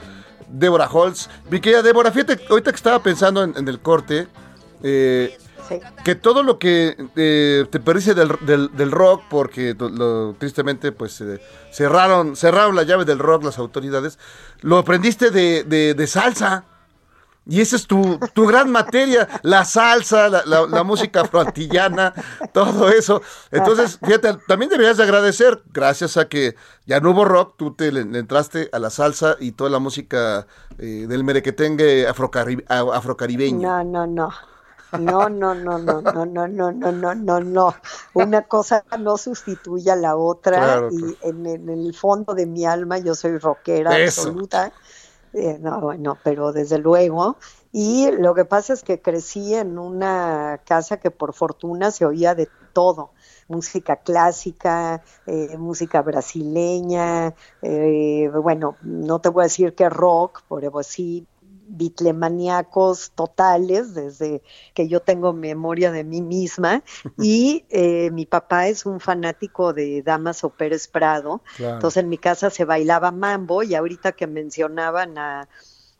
Débora 0.47 0.87
Holtz. 0.91 1.29
Mi 1.49 1.59
querida 1.59 1.81
Débora, 1.81 2.11
fíjate, 2.11 2.39
ahorita 2.49 2.71
que 2.71 2.75
estaba 2.75 3.01
pensando 3.01 3.43
en, 3.43 3.55
en 3.57 3.67
el 3.67 3.79
corte, 3.79 4.27
eh, 4.83 5.37
Sí. 5.67 5.79
que 6.03 6.13
todo 6.13 6.43
lo 6.43 6.59
que 6.59 6.95
eh, 7.15 7.65
te 7.71 7.79
perdiste 7.79 8.13
del, 8.13 8.37
del- 8.41 8.69
del 8.75 8.91
rock, 8.91 9.23
porque 9.31 9.75
lo- 9.77 10.35
tristemente 10.37 10.91
pues 10.91 11.19
eh, 11.21 11.41
cerraron, 11.71 12.35
cerraron 12.35 12.75
la 12.75 12.83
llave 12.83 13.03
del 13.03 13.17
rock 13.17 13.43
las 13.43 13.57
autoridades, 13.57 14.19
lo 14.61 14.77
aprendiste 14.77 15.31
de, 15.31 15.63
de- 15.63 15.95
de 15.95 16.07
salsa. 16.07 16.65
Y 17.47 17.61
esa 17.61 17.75
es 17.75 17.85
tu, 17.85 18.19
tu 18.33 18.47
gran 18.47 18.71
materia, 18.71 19.27
la 19.43 19.65
salsa, 19.65 20.29
la, 20.29 20.43
la- 20.45 20.65
la 20.65 20.83
música 20.83 21.21
afroantillana, 21.21 22.13
todo 22.53 22.89
eso. 22.89 23.21
Entonces, 23.51 23.99
fíjate, 24.03 24.35
también 24.47 24.69
deberías 24.69 24.97
de 24.97 25.03
agradecer, 25.03 25.61
gracias 25.71 26.17
a 26.17 26.27
que 26.27 26.55
ya 26.87 26.99
no 26.99 27.11
hubo 27.11 27.23
rock, 27.25 27.53
tú 27.57 27.73
te 27.75 27.91
le, 27.91 28.03
le 28.05 28.19
entraste 28.19 28.69
a 28.71 28.79
la 28.79 28.89
salsa 28.89 29.35
y 29.39 29.51
toda 29.51 29.69
la 29.69 29.79
música 29.79 30.47
eh, 30.79 31.05
del 31.07 31.23
merequetengue 31.23 32.07
afrocari- 32.09 32.63
a- 32.67 32.97
afrocaribeño. 32.97 33.67
No, 33.67 33.83
no, 33.83 34.07
no. 34.07 34.29
No, 34.99 35.27
no, 35.29 35.53
no, 35.53 35.77
no, 35.77 36.01
no, 36.01 36.25
no, 36.25 36.47
no, 36.47 36.71
no, 36.71 36.91
no, 36.93 37.15
no, 37.15 37.39
no. 37.41 37.75
Una 38.13 38.43
cosa 38.43 38.85
no 38.97 39.17
sustituye 39.17 39.91
a 39.91 39.95
la 39.97 40.15
otra 40.15 40.57
Claro, 40.57 40.89
y 40.91 40.99
claro. 40.99 41.15
en, 41.21 41.45
en 41.47 41.69
el 41.69 41.93
fondo 41.93 42.33
de 42.33 42.45
mi 42.45 42.65
alma 42.65 42.97
yo 42.99 43.13
soy 43.13 43.37
rockera 43.37 43.97
Eso. 43.99 44.21
absoluta. 44.21 44.71
Eh, 45.37 45.57
no, 45.59 45.81
bueno, 45.81 46.17
pero 46.23 46.53
desde 46.53 46.77
luego. 46.77 47.35
Y 47.73 48.09
lo 48.11 48.33
que 48.33 48.45
pasa 48.45 48.71
es 48.71 48.83
que 48.83 49.01
crecí 49.01 49.53
en 49.53 49.77
una 49.77 50.61
casa 50.65 50.97
que 50.97 51.11
por 51.11 51.33
fortuna 51.33 51.91
se 51.91 52.05
oía 52.05 52.35
de 52.35 52.47
todo. 52.71 53.11
Música 53.49 53.97
clásica, 53.97 55.03
eh, 55.27 55.57
música 55.57 56.01
brasileña, 56.01 57.35
eh, 57.61 58.31
bueno, 58.41 58.77
no 58.81 59.19
te 59.19 59.27
voy 59.29 59.41
a 59.41 59.47
decir 59.47 59.75
que 59.75 59.89
rock, 59.89 60.41
pero 60.49 60.81
sí 60.83 61.27
bitlemaníacos 61.67 63.11
totales 63.11 63.93
desde 63.93 64.41
que 64.73 64.87
yo 64.87 65.01
tengo 65.01 65.33
memoria 65.33 65.91
de 65.91 66.03
mí 66.03 66.21
misma 66.21 66.83
y 67.17 67.65
eh, 67.69 68.11
mi 68.11 68.25
papá 68.25 68.67
es 68.67 68.85
un 68.85 68.99
fanático 68.99 69.73
de 69.73 70.01
Damaso 70.01 70.49
Pérez 70.49 70.87
Prado, 70.87 71.41
Claro. 71.57 71.75
entonces 71.75 72.03
en 72.03 72.09
mi 72.09 72.17
casa 72.17 72.49
se 72.49 72.65
bailaba 72.65 73.11
mambo 73.11 73.63
y 73.63 73.75
ahorita 73.75 74.11
que 74.13 74.27
mencionaban 74.27 75.17
a, 75.17 75.47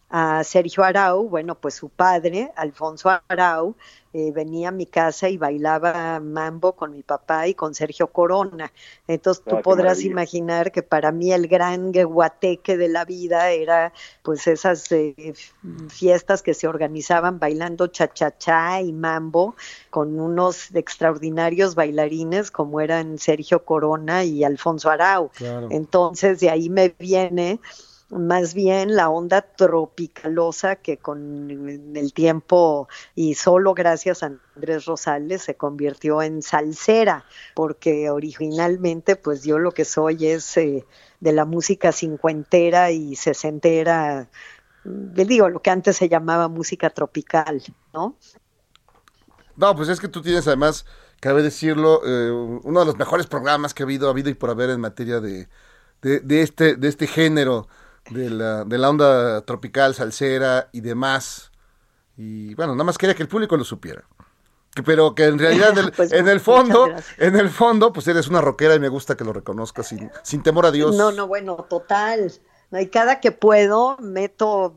a 0.09 0.43
Sergio 0.43 0.83
Arau, 0.83 1.27
bueno, 1.29 1.55
pues 1.55 1.73
su 1.75 1.89
padre, 1.89 2.51
Alfonso 2.55 3.09
Arau, 3.27 3.75
eh, 4.13 4.31
venía 4.31 4.69
a 4.69 4.71
mi 4.71 4.85
casa 4.85 5.27
y 5.27 5.37
bailaba 5.37 6.19
mambo 6.21 6.73
con 6.73 6.91
mi 6.91 7.03
papá 7.03 7.47
y 7.47 7.53
con 7.53 7.75
Sergio 7.75 8.07
Corona. 8.07 8.71
Entonces 9.07 9.43
tú 9.45 9.57
Ah, 9.57 9.57
qué 9.57 9.63
podrás 9.63 9.97
maravilla. 9.97 10.11
imaginar 10.11 10.71
que 10.71 10.83
para 10.83 11.11
mí 11.11 11.33
el 11.33 11.47
gran 11.47 11.91
guateque 11.91 12.77
de 12.77 12.87
la 12.87 13.03
vida 13.03 13.51
era 13.51 13.91
pues 14.23 14.47
esas 14.47 14.89
eh, 14.93 15.33
fiestas 15.89 16.41
que 16.41 16.53
se 16.53 16.67
organizaban 16.67 17.39
bailando 17.39 17.87
cha-cha-cha 17.87 18.81
y 18.81 18.93
mambo 18.93 19.55
con 19.89 20.19
unos 20.19 20.73
extraordinarios 20.73 21.75
bailarines 21.75 22.51
como 22.51 22.79
eran 22.79 23.17
Sergio 23.17 23.65
Corona 23.65 24.23
y 24.23 24.43
Alfonso 24.45 24.89
Arau. 24.89 25.29
Claro. 25.35 25.67
Entonces 25.71 26.39
de 26.39 26.49
ahí 26.49 26.69
me 26.69 26.89
viene 26.97 27.59
más 28.09 28.53
bien 28.53 28.95
la 28.95 29.09
onda 29.09 29.41
tropicalosa 29.41 30.75
que 30.75 30.97
con 30.97 31.49
el 31.95 32.13
tiempo 32.13 32.87
y 33.15 33.33
solo 33.33 33.73
gracias 33.73 34.21
a 34.21 34.31
Andrés 34.55 34.85
Rosales 34.85 35.41
se 35.41 35.55
convirtió 35.55 36.21
en 36.21 36.43
salsera, 36.43 37.25
porque 37.55 38.09
originalmente 38.09 39.15
pues 39.15 39.43
yo 39.43 39.57
lo 39.57 39.71
que 39.71 39.85
soy 39.85 40.27
es 40.27 40.55
eh, 40.57 40.85
de 41.19 41.33
la 41.33 41.45
música 41.45 41.91
cincuentera 41.91 42.91
y 42.91 43.15
sesentera, 43.15 44.29
mm, 44.83 45.15
le 45.15 45.25
digo 45.25 45.49
lo 45.49 45.61
que 45.61 45.71
antes 45.71 45.97
se 45.97 46.07
llamaba 46.07 46.47
música 46.47 46.91
tropical, 46.91 47.63
¿no? 47.93 48.17
No, 49.55 49.75
pues 49.75 49.89
es 49.89 49.99
que 49.99 50.09
tú 50.09 50.21
tienes 50.21 50.47
además, 50.47 50.85
cabe 51.21 51.41
decirlo, 51.41 52.01
eh, 52.05 52.29
uno 52.63 52.81
de 52.81 52.85
los 52.85 52.97
mejores 52.97 53.25
programas 53.25 53.73
que 53.73 53.81
ha 53.81 53.85
habido, 53.85 54.07
ha 54.07 54.11
habido 54.11 54.29
y 54.29 54.35
por 54.35 54.49
haber 54.51 54.69
en 54.69 54.81
materia 54.81 55.21
de, 55.21 55.47
de 56.01 56.41
este, 56.41 56.75
de 56.75 56.87
este 56.87 57.07
género, 57.07 57.67
de 58.09 58.29
la, 58.29 58.63
de 58.65 58.77
la 58.77 58.89
onda 58.89 59.41
tropical, 59.45 59.95
salsera 59.95 60.69
y 60.71 60.81
demás. 60.81 61.51
Y 62.17 62.53
bueno, 62.55 62.73
nada 62.73 62.83
más 62.85 62.97
quería 62.97 63.15
que 63.15 63.23
el 63.23 63.29
público 63.29 63.57
lo 63.57 63.63
supiera. 63.63 64.03
Que- 64.73 64.83
pero 64.83 65.15
que 65.15 65.25
en 65.25 65.39
realidad 65.39 65.69
en 65.77 65.85
el, 65.85 65.91
Pues, 65.91 66.11
en 66.11 66.27
el 66.27 66.39
fondo, 66.39 66.87
en 67.17 67.35
el 67.35 67.49
fondo, 67.49 67.91
pues 67.93 68.07
eres 68.07 68.27
una 68.27 68.41
rockera 68.41 68.75
y 68.75 68.79
me 68.79 68.89
gusta 68.89 69.15
que 69.17 69.23
lo 69.23 69.33
reconozcas 69.33 69.87
sin, 69.87 70.09
sin 70.23 70.43
temor 70.43 70.65
a 70.65 70.71
Dios. 70.71 70.95
No, 70.95 71.11
no, 71.11 71.27
bueno, 71.27 71.55
total. 71.69 72.31
Y 72.71 72.87
cada 72.87 73.19
que 73.21 73.31
puedo 73.31 73.97
meto 73.99 74.75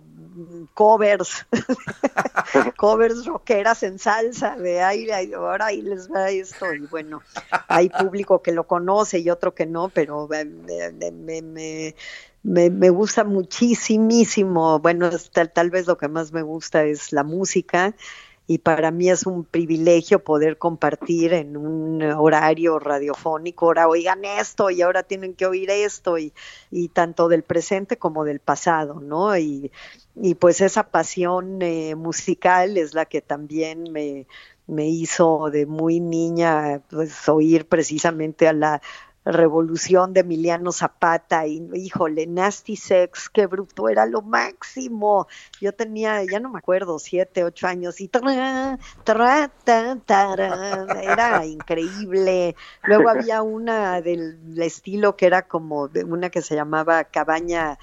covers, 0.75 1.47
covers 2.77 3.27
rockeras 3.27 3.83
en 3.83 3.99
salsa 3.99 4.57
de 4.57 4.81
ay, 4.83 5.11
ahora 5.33 5.67
ahí 5.67 5.83
les 5.83 6.11
va 6.11 6.31
esto, 6.31 6.73
y 6.75 6.87
bueno, 6.87 7.23
hay 7.69 7.89
público 7.89 8.43
que 8.43 8.53
lo 8.53 8.67
conoce 8.67 9.19
y 9.19 9.31
otro 9.31 9.55
que 9.55 9.67
no, 9.67 9.89
pero 9.89 10.29
eh, 10.33 10.45
me, 10.45 11.11
me, 11.11 11.43
me, 11.43 11.95
me, 12.43 12.71
me 12.71 12.91
gusta 12.91 13.25
muchísimo, 13.25 14.79
bueno, 14.81 15.11
tal, 15.33 15.53
tal 15.53 15.71
vez 15.71 15.87
lo 15.87 15.99
que 15.99 16.09
más 16.09 16.33
me 16.33 16.43
gusta 16.43 16.85
es 16.85 17.13
la 17.13 17.25
música, 17.25 17.95
y 18.51 18.59
para 18.59 18.91
mí 18.91 19.11
es 19.11 19.27
un 19.27 19.45
privilegio 19.45 20.25
poder 20.25 20.57
compartir 20.57 21.35
en 21.35 21.55
un 21.55 22.03
horario 22.03 22.79
radiofónico, 22.79 23.67
ahora 23.67 23.89
oigan 23.89 24.25
esto 24.25 24.71
y 24.71 24.81
ahora 24.81 25.03
tienen 25.03 25.35
que 25.35 25.45
oír 25.45 25.71
esto 25.71 26.17
y, 26.17 26.33
y 26.71 26.89
tanto 26.89 27.29
del 27.29 27.43
presente 27.43 27.99
como 27.99 28.25
del 28.25 28.41
pasado, 28.41 29.01
¿no? 29.01 29.37
Y, 29.37 29.71
y 30.17 30.35
pues 30.35 30.63
esa 30.63 30.85
pasión 30.85 31.61
eh, 31.61 31.95
musical 31.95 32.79
es 32.79 32.95
la 32.95 33.05
que 33.05 33.21
también 33.21 33.93
me, 33.93 34.27
me 34.67 34.89
hizo 34.89 35.51
de 35.51 35.67
muy 35.67 36.01
niña 36.01 36.81
pues 36.89 37.29
oír 37.29 37.67
precisamente 37.67 38.49
a 38.49 38.55
la 38.55 38.81
Revolución 39.29 40.15
de 40.15 40.21
Emiliano 40.21 40.73
Zapata 40.73 41.47
y 41.47 41.69
híjole, 41.75 42.27
Nasty 42.27 42.77
Sex, 42.77 43.29
qué 43.29 43.47
bruto, 43.47 43.91
era 43.91 44.07
lo 44.07 44.23
máximo. 44.23 45.27
Yo 45.61 45.75
tenía, 45.75 46.25
ya 46.25 46.41
no 46.41 46.49
me 46.49 46.59
acuerdo, 46.59 46.99
siete, 46.99 47.45
ocho 47.45 47.67
años 47.67 48.01
y 48.01 48.09
era 51.03 51.45
increíble. 51.45 52.57
Luego 52.85 53.11
había 53.11 53.43
una 53.43 54.01
del 54.01 54.59
estilo 54.61 55.15
que 55.17 55.27
era 55.27 55.43
como 55.43 55.89
de 55.89 56.05
una 56.05 56.31
que 56.31 56.41
se 56.41 56.55
llamaba 56.55 57.05
Cabaña 57.05 57.79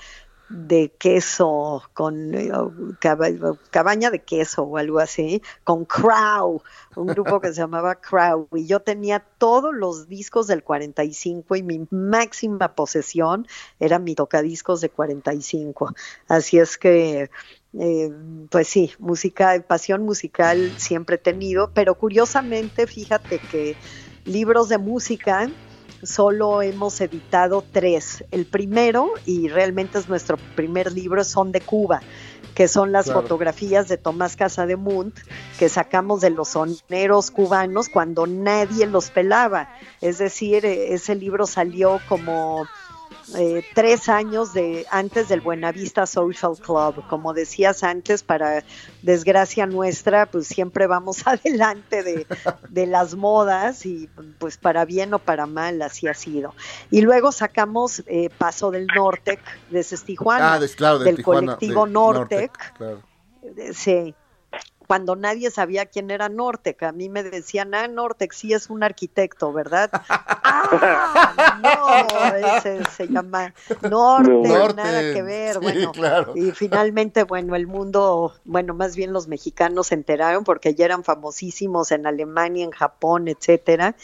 de 0.47 0.93
queso 0.99 1.83
con 1.93 2.33
eh, 2.35 2.51
caba- 2.99 3.29
cabaña 3.71 4.11
de 4.11 4.23
queso 4.23 4.63
o 4.63 4.77
algo 4.77 4.99
así 4.99 5.41
con 5.63 5.85
Crow 5.85 6.61
un 6.95 7.07
grupo 7.07 7.39
que 7.41 7.47
se 7.49 7.55
llamaba 7.61 7.95
Crow. 7.95 8.47
Y 8.53 8.67
yo 8.67 8.79
tenía 8.81 9.19
todos 9.37 9.73
los 9.73 10.07
discos 10.07 10.47
del 10.47 10.63
45 10.63 11.55
y 11.55 11.63
mi 11.63 11.87
máxima 11.89 12.75
posesión 12.75 13.47
era 13.79 13.99
mi 13.99 14.15
tocadiscos 14.15 14.81
de 14.81 14.89
45 14.89 15.93
así 16.27 16.59
es 16.59 16.77
que 16.77 17.29
eh, 17.79 18.09
pues 18.49 18.67
sí, 18.67 18.93
música, 18.99 19.61
pasión 19.67 20.03
musical 20.03 20.75
siempre 20.77 21.15
he 21.17 21.19
tenido, 21.19 21.71
pero 21.73 21.95
curiosamente, 21.97 22.87
fíjate 22.87 23.41
que 23.41 23.77
libros 24.23 24.69
de 24.69 24.77
música 24.77 25.51
solo 26.05 26.61
hemos 26.61 26.99
editado 27.01 27.63
tres. 27.71 28.23
El 28.31 28.45
primero, 28.45 29.11
y 29.25 29.47
realmente 29.47 29.97
es 29.99 30.07
nuestro 30.09 30.37
primer 30.55 30.91
libro, 30.91 31.23
son 31.23 31.51
de 31.51 31.61
Cuba 31.61 32.01
que 32.53 32.69
son 32.69 32.93
las 32.93 33.05
Claro. 33.07 33.21
fotografías 33.23 33.89
de 33.89 33.97
Tomás 33.97 34.37
Casademunt 34.37 35.13
que 35.59 35.67
sacamos 35.67 36.21
de 36.21 36.29
los 36.29 36.47
soneros 36.49 37.29
cubanos 37.29 37.89
cuando 37.89 38.27
nadie 38.27 38.85
los 38.87 39.11
pelaba. 39.11 39.75
Es 39.99 40.19
decir, 40.19 40.65
eh, 40.65 40.93
ese 40.93 41.15
libro 41.15 41.47
salió 41.47 41.99
como 42.07 42.65
eh, 43.37 43.63
tres 43.73 44.07
años 44.09 44.53
de 44.53 44.85
antes 44.91 45.29
del 45.29 45.41
Buenavista 45.41 46.05
Social 46.05 46.53
Club. 46.59 47.03
Como 47.07 47.33
decías 47.33 47.83
antes, 47.83 48.23
para 48.23 48.63
desgracia 49.01 49.65
nuestra, 49.65 50.25
pues 50.25 50.47
siempre 50.47 50.85
vamos 50.87 51.25
adelante 51.27 52.03
de, 52.03 52.27
de 52.69 52.85
las 52.85 53.15
modas 53.15 53.85
y 53.85 54.09
pues 54.37 54.57
para 54.57 54.85
bien 54.85 55.13
o 55.13 55.19
para 55.19 55.45
mal 55.45 55.81
así 55.81 56.07
ha 56.07 56.13
sido. 56.13 56.53
Y 56.91 57.01
luego 57.01 57.31
sacamos 57.31 58.03
eh, 58.07 58.29
Paso 58.37 58.71
del 58.71 58.87
Nortec 58.87 59.39
Tijuana, 60.05 60.53
Ah, 60.53 60.59
claro, 60.75 60.99
de 60.99 61.05
del 61.05 61.15
Tijuana, 61.17 61.57
colectivo 61.57 61.85
de 61.85 61.91
Nortec. 61.91 62.73
claro. 62.77 63.01
Sí. 63.73 64.13
Cuando 64.87 65.15
nadie 65.15 65.51
sabía 65.51 65.85
quién 65.85 66.11
era 66.11 66.29
Nortec, 66.29 66.83
a 66.83 66.91
mí 66.91 67.09
me 67.09 67.23
decían, 67.23 67.73
ah, 67.73 67.87
Nortec 67.87 68.33
sí 68.33 68.53
es 68.53 68.69
un 68.69 68.83
arquitecto, 68.83 69.51
¿verdad? 69.51 69.89
ah, 70.09 71.57
no, 71.61 72.57
ese 72.57 72.83
se 72.85 73.07
llama 73.07 73.53
Nortec, 73.81 74.51
Nortec, 74.51 74.75
nada 74.75 75.13
que 75.13 75.21
ver. 75.21 75.53
sí, 75.53 75.59
bueno, 75.61 75.91
claro. 75.91 76.33
y 76.35 76.51
finalmente, 76.51 77.23
bueno, 77.23 77.55
el 77.55 77.67
mundo, 77.67 78.33
bueno, 78.45 78.73
más 78.73 78.95
bien 78.95 79.13
los 79.13 79.27
mexicanos 79.27 79.87
se 79.87 79.95
enteraron 79.95 80.43
porque 80.43 80.75
ya 80.75 80.85
eran 80.85 81.03
famosísimos 81.03 81.91
en 81.91 82.07
Alemania, 82.07 82.63
en 82.63 82.71
Japón, 82.71 83.27
etcétera. 83.27 83.95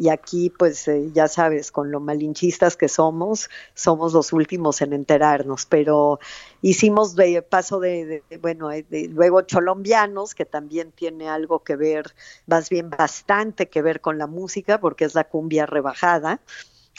Y 0.00 0.08
aquí, 0.08 0.48
pues, 0.48 0.88
eh, 0.88 1.10
ya 1.12 1.28
sabes, 1.28 1.70
con 1.70 1.90
lo 1.90 2.00
malinchistas 2.00 2.78
que 2.78 2.88
somos, 2.88 3.50
somos 3.74 4.14
los 4.14 4.32
últimos 4.32 4.80
en 4.80 4.94
enterarnos. 4.94 5.66
Pero 5.66 6.20
hicimos 6.62 7.16
de 7.16 7.42
paso 7.42 7.80
de, 7.80 8.22
de- 8.28 8.38
bueno, 8.38 8.70
eh, 8.72 8.84
luego 9.10 9.42
Cholombianos, 9.42 10.34
que 10.34 10.44
también 10.46 10.92
tiene 10.92 11.28
algo 11.28 11.62
que 11.64 11.76
ver, 11.76 12.14
más 12.46 12.68
bien 12.70 12.90
bastante 12.90 13.68
que 13.68 13.82
ver 13.82 14.00
con 14.00 14.18
la 14.18 14.26
música, 14.26 14.80
porque 14.80 15.04
es 15.04 15.14
la 15.14 15.24
cumbia 15.24 15.66
rebajada 15.66 16.40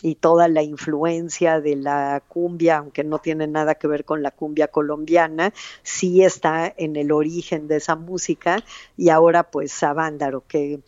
y 0.04 0.16
toda 0.16 0.48
la 0.48 0.64
influencia 0.64 1.62
de 1.62 1.76
la 1.76 2.24
cumbia, 2.28 2.78
aunque 2.78 3.04
no 3.04 3.20
tiene 3.20 3.48
nada 3.48 3.76
que 3.76 3.88
ver 3.88 4.04
con 4.06 4.24
la 4.24 4.32
cumbia 4.32 4.68
colombiana, 4.68 5.54
sí 5.84 6.24
está 6.24 6.74
en 6.78 6.96
el 6.96 7.12
origen 7.12 7.68
de 7.68 7.78
esa 7.78 7.96
música 7.96 8.64
y 8.98 9.10
ahora 9.10 9.44
pues 9.52 9.72
Savándaro, 9.72 10.44
que 10.48 10.82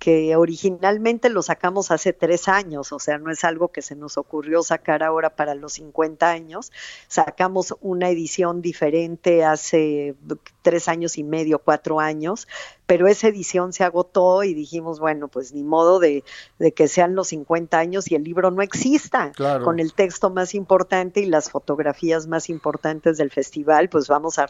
que 0.00 0.34
originalmente 0.34 1.28
lo 1.28 1.42
sacamos 1.42 1.90
hace 1.90 2.14
tres 2.14 2.48
años, 2.48 2.90
o 2.90 2.98
sea, 2.98 3.18
no 3.18 3.30
es 3.30 3.44
algo 3.44 3.68
que 3.68 3.82
se 3.82 3.94
nos 3.94 4.16
ocurrió 4.16 4.62
sacar 4.62 5.02
ahora 5.02 5.36
para 5.36 5.54
los 5.54 5.74
50 5.74 6.26
años. 6.26 6.72
Sacamos 7.06 7.76
una 7.82 8.08
edición 8.08 8.62
diferente 8.62 9.44
hace 9.44 10.14
tres 10.62 10.88
años 10.88 11.18
y 11.18 11.22
medio, 11.22 11.58
cuatro 11.58 12.00
años, 12.00 12.48
pero 12.86 13.08
esa 13.08 13.28
edición 13.28 13.74
se 13.74 13.84
agotó 13.84 14.42
y 14.42 14.54
dijimos, 14.54 15.00
bueno, 15.00 15.28
pues 15.28 15.52
ni 15.52 15.62
modo 15.62 15.98
de, 15.98 16.24
de 16.58 16.72
que 16.72 16.88
sean 16.88 17.14
los 17.14 17.28
50 17.28 17.78
años 17.78 18.10
y 18.10 18.14
el 18.14 18.24
libro 18.24 18.50
no 18.50 18.62
exista. 18.62 19.32
Claro. 19.32 19.66
Con 19.66 19.80
el 19.80 19.92
texto 19.92 20.30
más 20.30 20.54
importante 20.54 21.20
y 21.20 21.26
las 21.26 21.50
fotografías 21.50 22.26
más 22.26 22.48
importantes 22.48 23.18
del 23.18 23.30
festival, 23.30 23.90
pues 23.90 24.08
vamos 24.08 24.38
a, 24.38 24.44
a 24.44 24.48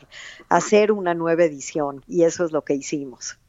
hacer 0.49 0.93
una 0.93 1.15
nueva 1.15 1.43
edición 1.43 2.05
y 2.07 2.23
eso 2.23 2.45
es 2.45 2.53
lo 2.53 2.63
que 2.63 2.75
hicimos. 2.75 3.40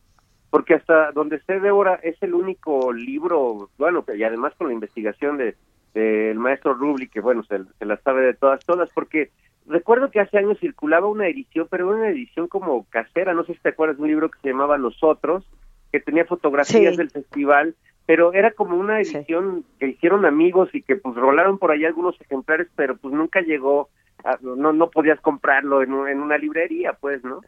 Porque 0.52 0.76
hasta 0.76 1.12
donde 1.14 1.40
sé 1.42 1.60
Débora 1.60 1.96
es 2.04 2.22
el 2.22 2.36
único 2.36 2.94
libro, 2.94 3.70
bueno, 3.80 4.06
y 4.16 4.22
además 4.24 4.54
con 4.58 4.68
la 4.68 4.74
investigación 4.74 5.38
de 5.38 5.56
del 5.94 6.40
maestro 6.40 6.74
Rubli, 6.74 7.10
que 7.10 7.20
bueno, 7.20 7.44
se, 7.44 7.60
se 7.78 7.86
la 7.86 7.98
sabe 7.98 8.22
de 8.22 8.34
todas, 8.34 8.64
todas, 8.66 8.90
porque 8.94 9.30
recuerdo 9.68 10.10
que 10.10 10.22
hace 10.22 10.38
años 10.38 10.58
circulaba 10.60 11.08
una 11.08 11.28
edición, 11.28 11.68
pero 11.70 11.90
una 11.90 12.08
edición 12.08 12.48
como 12.48 12.86
casera, 12.90 13.34
no 13.34 13.44
sé 13.44 13.54
si 13.56 13.60
te 13.60 13.70
acuerdas 13.70 13.98
de 13.98 14.04
un 14.04 14.08
libro 14.10 14.32
que 14.32 14.40
se 14.42 14.50
llamaba 14.52 14.78
Nosotros, 14.78 15.46
que 15.92 16.00
tenía 16.00 16.24
fotografías 16.24 16.92
Sí. 16.94 16.98
del 16.98 17.10
festival, 17.10 17.76
pero 18.06 18.32
era 18.32 18.52
como 18.52 18.78
una 18.78 19.02
edición 19.02 19.66
que 19.80 19.88
hicieron 19.88 20.26
amigos 20.26 20.70
y 20.74 20.82
que 20.82 20.96
pues 20.96 21.14
rolaron 21.16 21.58
por 21.58 21.72
ahí 21.72 21.84
algunos 21.84 22.16
ejemplares, 22.22 22.68
pero 22.78 22.96
pues 22.96 23.14
nunca 23.14 23.42
llegó, 23.42 23.90
a- 24.24 24.38
no 24.42 24.72
no 24.72 24.90
podías 24.92 25.20
comprarlo 25.20 25.82
en, 25.84 25.92
en 26.08 26.22
una 26.22 26.38
librería, 26.38 26.94
pues, 26.94 27.22
¿no? 27.26 27.42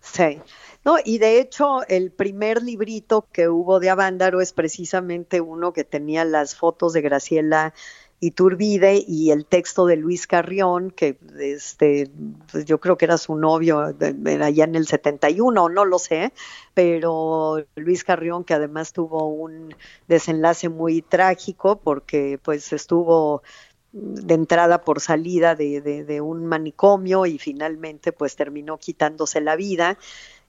Sí. 0.00 0.40
No, 0.84 0.96
y 1.04 1.18
de 1.18 1.40
hecho, 1.40 1.86
el 1.88 2.10
primer 2.10 2.62
librito 2.62 3.26
que 3.32 3.48
hubo 3.48 3.80
de 3.80 3.90
Avándaro 3.90 4.40
es 4.40 4.52
precisamente 4.52 5.40
uno 5.40 5.72
que 5.72 5.84
tenía 5.84 6.24
las 6.24 6.56
fotos 6.56 6.94
de 6.94 7.02
Graciela 7.02 7.74
Iturbide 8.22 9.02
y 9.06 9.30
el 9.30 9.46
texto 9.46 9.86
de 9.86 9.96
Luis 9.96 10.26
Carrión, 10.26 10.90
que 10.90 11.18
este, 11.38 12.10
pues 12.50 12.66
yo 12.66 12.78
creo 12.78 12.98
que 12.98 13.06
era 13.06 13.16
su 13.16 13.34
novio 13.34 13.94
de 13.94 14.44
allá 14.44 14.64
en 14.64 14.74
el 14.74 14.86
71, 14.86 15.70
no 15.70 15.84
lo 15.86 15.98
sé, 15.98 16.32
pero 16.74 17.64
Luis 17.76 18.04
Carrión, 18.04 18.44
que 18.44 18.52
además 18.54 18.92
tuvo 18.92 19.26
un 19.26 19.74
desenlace 20.06 20.68
muy 20.68 21.00
trágico 21.00 21.80
porque 21.80 22.38
pues 22.42 22.72
estuvo 22.74 23.42
de 23.92 24.34
entrada 24.34 24.82
por 24.82 25.00
salida 25.00 25.54
de, 25.54 25.80
de, 25.80 26.04
de 26.04 26.20
un 26.20 26.46
manicomio 26.46 27.26
y 27.26 27.38
finalmente 27.38 28.12
pues 28.12 28.36
terminó 28.36 28.78
quitándose 28.78 29.40
la 29.40 29.56
vida. 29.56 29.98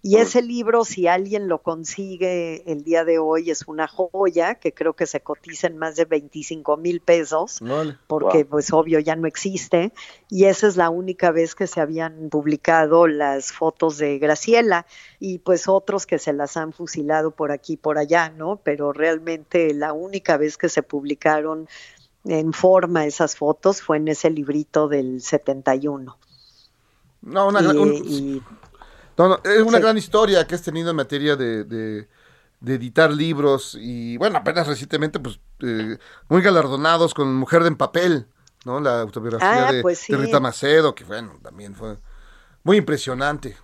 Y 0.04 0.18
ese 0.18 0.42
libro, 0.42 0.84
si 0.84 1.06
alguien 1.06 1.48
lo 1.48 1.62
consigue 1.62 2.64
el 2.66 2.84
día 2.84 3.06
de 3.06 3.20
hoy, 3.20 3.52
es 3.52 3.68
una 3.68 3.88
joya 3.88 4.56
que 4.56 4.74
creo 4.74 4.94
que 4.94 5.06
se 5.06 5.20
cotiza 5.20 5.68
en 5.68 5.78
más 5.78 5.96
de 5.96 6.06
25 6.06 6.76
mil 6.78 7.02
pesos, 7.02 7.60
Vale. 7.62 7.98
porque 8.08 8.44
pues 8.44 8.74
obvio 8.74 9.00
ya 9.00 9.16
no 9.16 9.28
existe. 9.28 9.94
Y 10.28 10.46
esa 10.46 10.68
es 10.68 10.76
la 10.76 10.90
única 10.90 11.30
vez 11.30 11.54
que 11.54 11.68
se 11.68 11.82
habían 11.82 12.30
publicado 12.30 13.06
las 13.06 13.52
fotos 13.52 14.00
de 14.00 14.18
Graciela 14.18 14.88
y 15.20 15.38
pues 15.38 15.68
otros 15.68 16.08
que 16.08 16.18
se 16.18 16.34
las 16.34 16.58
han 16.58 16.74
fusilado 16.74 17.30
por 17.30 17.52
aquí 17.52 17.74
y 17.74 17.78
por 17.78 18.00
allá, 18.00 18.32
¿no? 18.32 18.60
Pero 18.64 18.94
realmente 18.94 19.72
la 19.76 19.94
única 19.94 20.36
vez 20.36 20.58
que 20.58 20.70
se 20.70 20.82
publicaron 20.82 21.68
en 22.26 22.54
forma 22.54 23.06
esas 23.06 23.36
fotos 23.36 23.82
fue 23.82 23.98
en 23.98 24.08
ese 24.08 24.30
librito 24.30 24.88
del 24.88 25.22
71. 25.22 26.18
No, 27.22 27.48
una, 27.48 27.60
Y- 27.62 27.64
gran- 27.64 27.78
un- 27.80 27.94
y- 27.94 28.42
no, 29.18 29.28
no, 29.30 29.40
es 29.44 29.62
una 29.62 29.78
Sí. 29.78 29.84
gran 29.84 29.98
historia 29.98 30.46
que 30.48 30.56
has 30.56 30.62
tenido 30.64 30.90
en 30.92 30.96
materia 30.96 31.36
de, 31.36 31.64
de- 31.64 32.08
de 32.60 32.76
editar 32.76 33.12
libros 33.12 33.76
y 33.80 34.18
bueno, 34.18 34.38
apenas 34.38 34.68
recientemente 34.68 35.20
pues 35.20 35.40
eh, 35.64 35.98
muy 36.30 36.42
galardonados 36.44 37.14
con 37.14 37.36
Mujer 37.36 37.64
en 37.64 37.76
Papel, 37.76 38.28
¿no? 38.66 38.80
La 38.80 39.02
autobiografía 39.02 39.68
Ah, 39.70 39.72
de, 39.72 39.82
pues 39.82 39.98
sí. 40.00 40.14
de 40.14 40.20
Rita 40.20 40.40
Macedo, 40.40 40.94
que 40.94 41.04
bueno, 41.04 41.40
también 41.42 41.76
fue 41.76 41.98
muy 42.64 42.78
impresionante. 42.78 43.56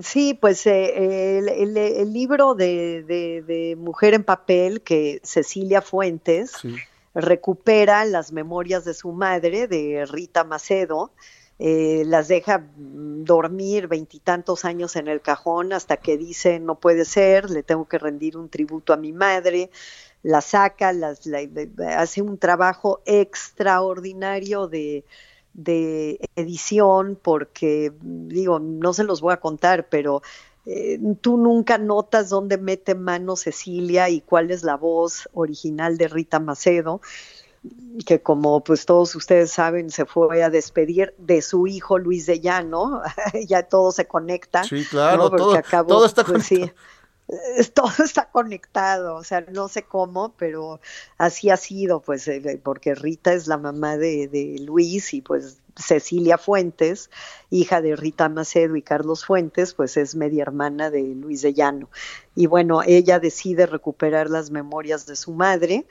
Sí, 0.00 0.32
pues 0.40 0.66
eh, 0.66 1.38
el, 1.38 1.48
el- 1.50 1.76
el 1.76 2.12
libro 2.12 2.54
de, 2.54 3.02
de- 3.02 3.42
de 3.42 3.76
Mujer 3.76 4.14
en 4.14 4.24
Papel 4.24 4.80
que 4.82 5.20
Cecilia 5.22 5.82
Fuentes 5.82 6.52
Sí. 6.60 6.74
Recupera 7.14 8.04
las 8.04 8.32
memorias 8.32 8.84
de 8.84 8.94
su 8.94 9.12
madre, 9.12 9.68
de 9.68 10.06
Rita 10.06 10.44
Macedo, 10.44 11.12
eh, 11.58 12.02
las 12.06 12.28
deja 12.28 12.58
mm, 12.58 13.24
dormir 13.24 13.86
veintitantos 13.88 14.64
años 14.64 14.96
en 14.96 15.08
el 15.08 15.20
cajón 15.20 15.72
hasta 15.72 15.96
que 15.98 16.16
dice 16.16 16.58
no 16.60 16.80
puede 16.80 17.04
ser, 17.04 17.50
le 17.50 17.62
tengo 17.62 17.86
que 17.88 17.98
rendir 17.98 18.36
un 18.36 18.48
tributo 18.48 18.92
a 18.92 18.96
mi 18.96 19.12
madre, 19.12 19.70
la 20.22 20.40
saca, 20.40 20.92
las, 20.92 21.26
la- 21.26 21.42
la- 21.76 22.00
hace 22.00 22.22
un 22.22 22.38
trabajo 22.38 23.02
extraordinario 23.06 24.68
de, 24.68 25.04
de 25.52 26.20
edición 26.36 27.18
porque, 27.22 27.92
digo, 28.00 28.58
no 28.58 28.92
se 28.94 29.04
los 29.04 29.20
voy 29.20 29.32
a 29.34 29.40
contar, 29.40 29.88
pero 29.88 30.22
eh, 30.66 30.98
tú 31.20 31.36
nunca 31.36 31.78
notas 31.78 32.28
dónde 32.28 32.58
mete 32.58 32.94
mano 32.94 33.36
Cecilia 33.36 34.08
y 34.08 34.20
cuál 34.20 34.50
es 34.50 34.62
la 34.62 34.76
voz 34.76 35.28
original 35.32 35.98
de 35.98 36.08
Rita 36.08 36.40
Macedo 36.40 37.00
que 38.06 38.20
como 38.20 38.64
pues 38.64 38.86
todos 38.86 39.14
ustedes 39.14 39.52
saben 39.52 39.90
se 39.90 40.04
fue 40.04 40.42
a 40.42 40.50
despedir 40.50 41.14
de 41.18 41.42
su 41.42 41.66
hijo 41.66 41.98
Luis 41.98 42.26
de 42.26 42.40
Llano, 42.40 43.02
ya 43.46 43.62
todo 43.62 43.92
se 43.92 44.06
conecta. 44.06 44.64
Sí, 44.64 44.84
claro, 44.84 45.30
todo, 45.30 45.54
acabó, 45.54 45.88
todo 45.88 46.06
está 46.06 46.24
pues, 46.24 46.44
sí, 46.44 46.56
conectado. 46.56 46.82
todo 47.74 48.04
está 48.04 48.30
conectado, 48.30 49.16
o 49.16 49.24
sea, 49.24 49.40
no 49.52 49.68
sé 49.68 49.82
cómo, 49.84 50.34
pero 50.36 50.80
así 51.18 51.50
ha 51.50 51.56
sido, 51.56 52.00
pues, 52.00 52.26
eh, 52.28 52.60
porque 52.62 52.94
Rita 52.94 53.32
es 53.32 53.46
la 53.46 53.56
mamá 53.58 53.96
de, 53.96 54.56
Luis 54.60 55.14
y 55.14 55.22
pues 55.22 55.58
Cecilia 55.76 56.36
Fuentes, 56.36 57.10
hija 57.50 57.80
de 57.80 57.96
Rita 57.96 58.28
Macedo 58.28 58.76
y 58.76 58.82
Carlos 58.82 59.24
Fuentes, 59.24 59.72
pues 59.74 59.96
es 59.96 60.14
media 60.14 60.42
hermana 60.42 60.90
de 60.90 61.02
Luis 61.02 61.42
de 61.42 61.54
Llano. 61.54 61.88
Y 62.34 62.46
bueno, 62.46 62.82
ella 62.84 63.18
decide 63.20 63.66
recuperar 63.66 64.28
las 64.28 64.50
memorias 64.50 65.06
de 65.06 65.16
su 65.16 65.32
madre, 65.32 65.86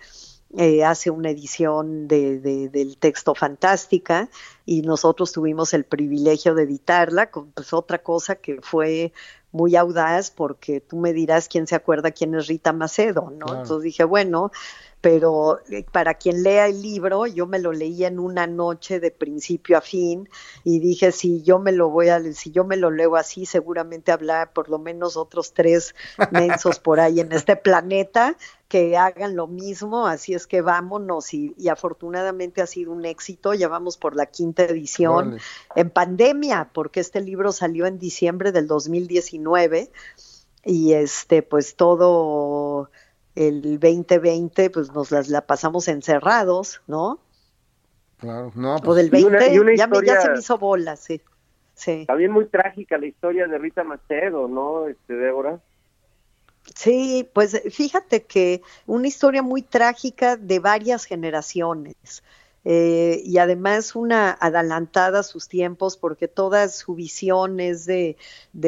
eh, 0.57 0.83
hace 0.83 1.09
una 1.09 1.29
edición 1.29 2.07
de, 2.09 2.39
de- 2.39 2.67
del 2.69 2.97
texto 2.97 3.33
fantástica 3.35 4.29
y 4.65 4.81
nosotros 4.81 5.31
tuvimos 5.31 5.73
el 5.73 5.85
privilegio 5.85 6.55
de 6.55 6.63
editarla, 6.63 7.31
con 7.31 7.51
pues, 7.51 7.71
otra 7.73 7.99
cosa 8.03 8.35
que 8.35 8.59
fue 8.61 9.13
muy 9.51 9.75
audaz 9.75 10.31
porque 10.31 10.79
tú 10.81 10.97
me 10.97 11.13
dirás 11.13 11.47
quién 11.47 11.67
se 11.67 11.75
acuerda 11.75 12.11
quién 12.11 12.35
es 12.35 12.47
Rita 12.47 12.73
Macedo, 12.73 13.31
¿no? 13.31 13.45
Claro. 13.45 13.61
Entonces 13.61 13.83
dije, 13.83 14.03
bueno, 14.03 14.51
pero 15.01 15.59
eh, 15.69 15.83
para 15.91 16.13
quien 16.13 16.43
lea 16.43 16.67
el 16.67 16.81
libro, 16.81 17.25
yo 17.25 17.47
me 17.47 17.57
lo 17.57 17.73
leí 17.73 18.05
en 18.05 18.19
una 18.19 18.45
noche 18.45 18.99
de 18.99 19.09
principio 19.09 19.79
a 19.79 19.81
fin 19.81 20.29
y 20.63 20.79
dije, 20.79 21.11
si 21.11 21.41
yo 21.41 21.57
me 21.57 21.71
lo 21.71 21.89
voy 21.89 22.09
a, 22.09 22.21
si 22.33 22.51
yo 22.51 22.63
me 22.63 22.77
lo 22.77 22.91
leo 22.91 23.15
así, 23.15 23.47
seguramente 23.47 24.11
habrá 24.11 24.53
por 24.53 24.69
lo 24.69 24.77
menos 24.77 25.17
otros 25.17 25.53
tres 25.53 25.95
mensos 26.31 26.79
por 26.79 26.99
ahí 26.99 27.19
en 27.19 27.31
este 27.31 27.55
planeta 27.55 28.37
que 28.67 28.95
hagan 28.95 29.35
lo 29.35 29.47
mismo, 29.47 30.05
así 30.05 30.33
es 30.33 30.47
que 30.47 30.61
vámonos 30.61 31.33
y, 31.33 31.53
y 31.57 31.67
afortunadamente 31.67 32.61
ha 32.61 32.67
sido 32.67 32.91
un 32.91 33.03
éxito, 33.03 33.53
ya 33.55 33.67
vamos 33.67 33.97
por 33.97 34.15
la 34.15 34.27
quinta 34.27 34.63
edición 34.63 35.39
en 35.75 35.89
pandemia, 35.89 36.69
porque 36.71 36.99
este 36.99 37.21
libro 37.21 37.51
salió 37.51 37.87
en 37.87 37.97
diciembre 37.97 38.51
del 38.51 38.67
2019 38.67 39.91
y 40.63 40.93
este 40.93 41.41
pues 41.41 41.75
todo 41.75 42.89
el 43.35 43.79
2020 43.79 44.69
pues 44.69 44.91
nos 44.91 45.11
las 45.11 45.29
la 45.29 45.41
pasamos 45.45 45.87
encerrados, 45.87 46.81
¿no? 46.87 47.19
Claro, 48.17 48.51
no, 48.55 48.75
O 48.75 48.81
pues, 48.81 48.97
del 48.97 49.19
Y 49.19 49.23
una- 49.23 49.39
20 49.39 49.55
y 49.55 49.59
una 49.59 49.75
ya, 49.75 49.87
me- 49.87 49.95
ya 49.95 49.99
historia- 49.99 50.21
se 50.21 50.29
me 50.31 50.39
hizo 50.39 50.57
bola, 50.57 50.95
sí. 50.95 51.21
Sí. 51.73 52.05
También 52.05 52.31
muy 52.31 52.45
trágica 52.45 52.97
la 52.97 53.07
historia 53.07 53.47
de 53.47 53.57
Rita 53.57 53.83
Macedo, 53.83 54.47
¿no, 54.47 54.87
este, 54.87 55.13
Débora? 55.15 55.59
Sí, 56.75 57.27
pues 57.33 57.59
fíjate 57.71 58.23
que 58.23 58.61
una 58.85 59.07
historia 59.07 59.41
muy 59.41 59.63
trágica 59.63 60.37
de 60.37 60.59
varias 60.59 61.05
generaciones. 61.05 61.95
Eh, 62.63 63.21
y 63.25 63.39
además 63.39 63.95
una 63.95 64.31
adelantada 64.31 65.19
a 65.19 65.23
sus 65.23 65.47
tiempos 65.47 65.97
porque 65.97 66.27
toda 66.27 66.67
su 66.69 66.93
visión 66.93 67.59
es 67.59 67.85
de, 67.85 68.17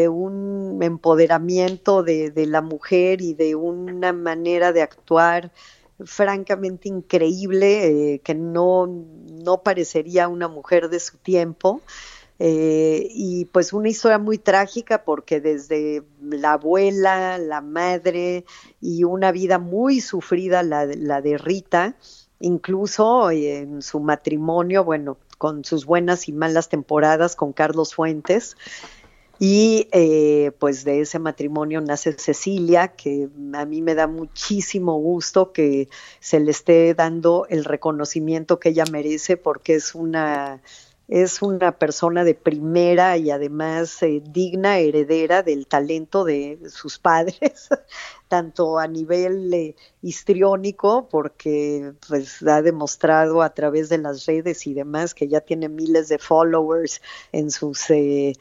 un 0.10 0.80
empoderamiento 0.82 2.02
de, 2.02 2.32
la 2.48 2.62
mujer 2.62 3.22
y 3.22 3.34
de 3.36 3.56
una 3.56 4.12
manera 4.12 4.74
de 4.74 4.82
actuar 4.82 5.52
francamente 6.06 6.90
increíble 6.90 8.16
eh, 8.16 8.20
que 8.20 8.34
no, 8.34 8.88
no 8.88 9.62
parecería 9.62 10.28
una 10.28 10.48
mujer 10.48 10.90
de 10.90 11.00
su 11.00 11.18
tiempo. 11.18 11.82
Eh, 12.40 13.08
y 13.12 13.46
pues 13.46 13.74
una 13.74 13.90
historia 13.90 14.18
muy 14.18 14.40
trágica 14.40 15.04
porque 15.06 15.40
desde 15.40 16.04
la 16.20 16.54
abuela, 16.54 17.38
la 17.38 17.62
madre 17.62 18.44
y 18.82 19.04
una 19.04 19.32
vida 19.32 19.60
muy 19.60 20.02
sufrida 20.02 20.64
la, 20.64 20.86
la 20.86 21.22
de 21.22 21.38
Rita, 21.38 21.96
incluso 22.44 23.32
eh, 23.32 23.60
en 23.60 23.82
su 23.82 24.00
matrimonio, 24.00 24.84
bueno, 24.84 25.18
con 25.38 25.64
sus 25.64 25.86
buenas 25.86 26.28
y 26.28 26.34
malas 26.34 26.70
temporadas 26.70 27.36
con 27.36 27.54
Carlos 27.54 27.96
Fuentes. 27.96 28.56
Y 29.40 29.88
eh, 29.92 30.52
pues 30.60 30.84
de 30.86 31.02
ese 31.02 31.20
matrimonio 31.20 31.82
nace 31.82 32.14
Cecilia, 32.14 32.90
que 32.90 33.30
a 33.54 33.66
mí 33.66 33.82
me 33.82 33.96
da 33.96 34.08
muchísimo 34.08 35.00
gusto 35.00 35.52
que 35.52 35.90
se 36.20 36.40
le 36.40 36.52
esté 36.52 36.94
dando 36.94 37.48
el 37.50 37.66
reconocimiento 37.66 38.60
que 38.60 38.70
ella 38.70 38.86
merece 38.92 39.36
porque 39.36 39.76
es 39.76 39.96
una 39.96 40.62
es 41.14 41.44
una 41.44 41.78
persona 41.78 42.24
de 42.24 42.34
primera 42.34 43.18
y 43.18 43.30
además 43.30 44.02
eh, 44.02 44.24
digna 44.26 44.80
heredera 44.80 45.44
del 45.44 45.68
talento 45.68 46.24
de 46.24 46.58
sus 46.72 46.98
padres, 46.98 47.70
tanto 48.28 48.80
a 48.80 48.88
nivel 48.88 49.54
eh, 49.54 49.76
histriónico, 50.02 51.08
porque 51.10 51.94
pues 52.08 52.42
ha 52.42 52.64
demostrado 52.64 53.44
a 53.44 53.54
través 53.54 53.90
de 53.90 54.00
las 54.00 54.26
redes 54.26 54.66
y 54.66 54.74
demás 54.74 55.14
que 55.14 55.28
ya 55.28 55.42
tiene 55.42 55.70
miles 55.70 56.10
de 56.10 56.18
followers 56.18 57.00
en 57.32 57.52
sus 57.52 57.92
eh, 57.92 58.34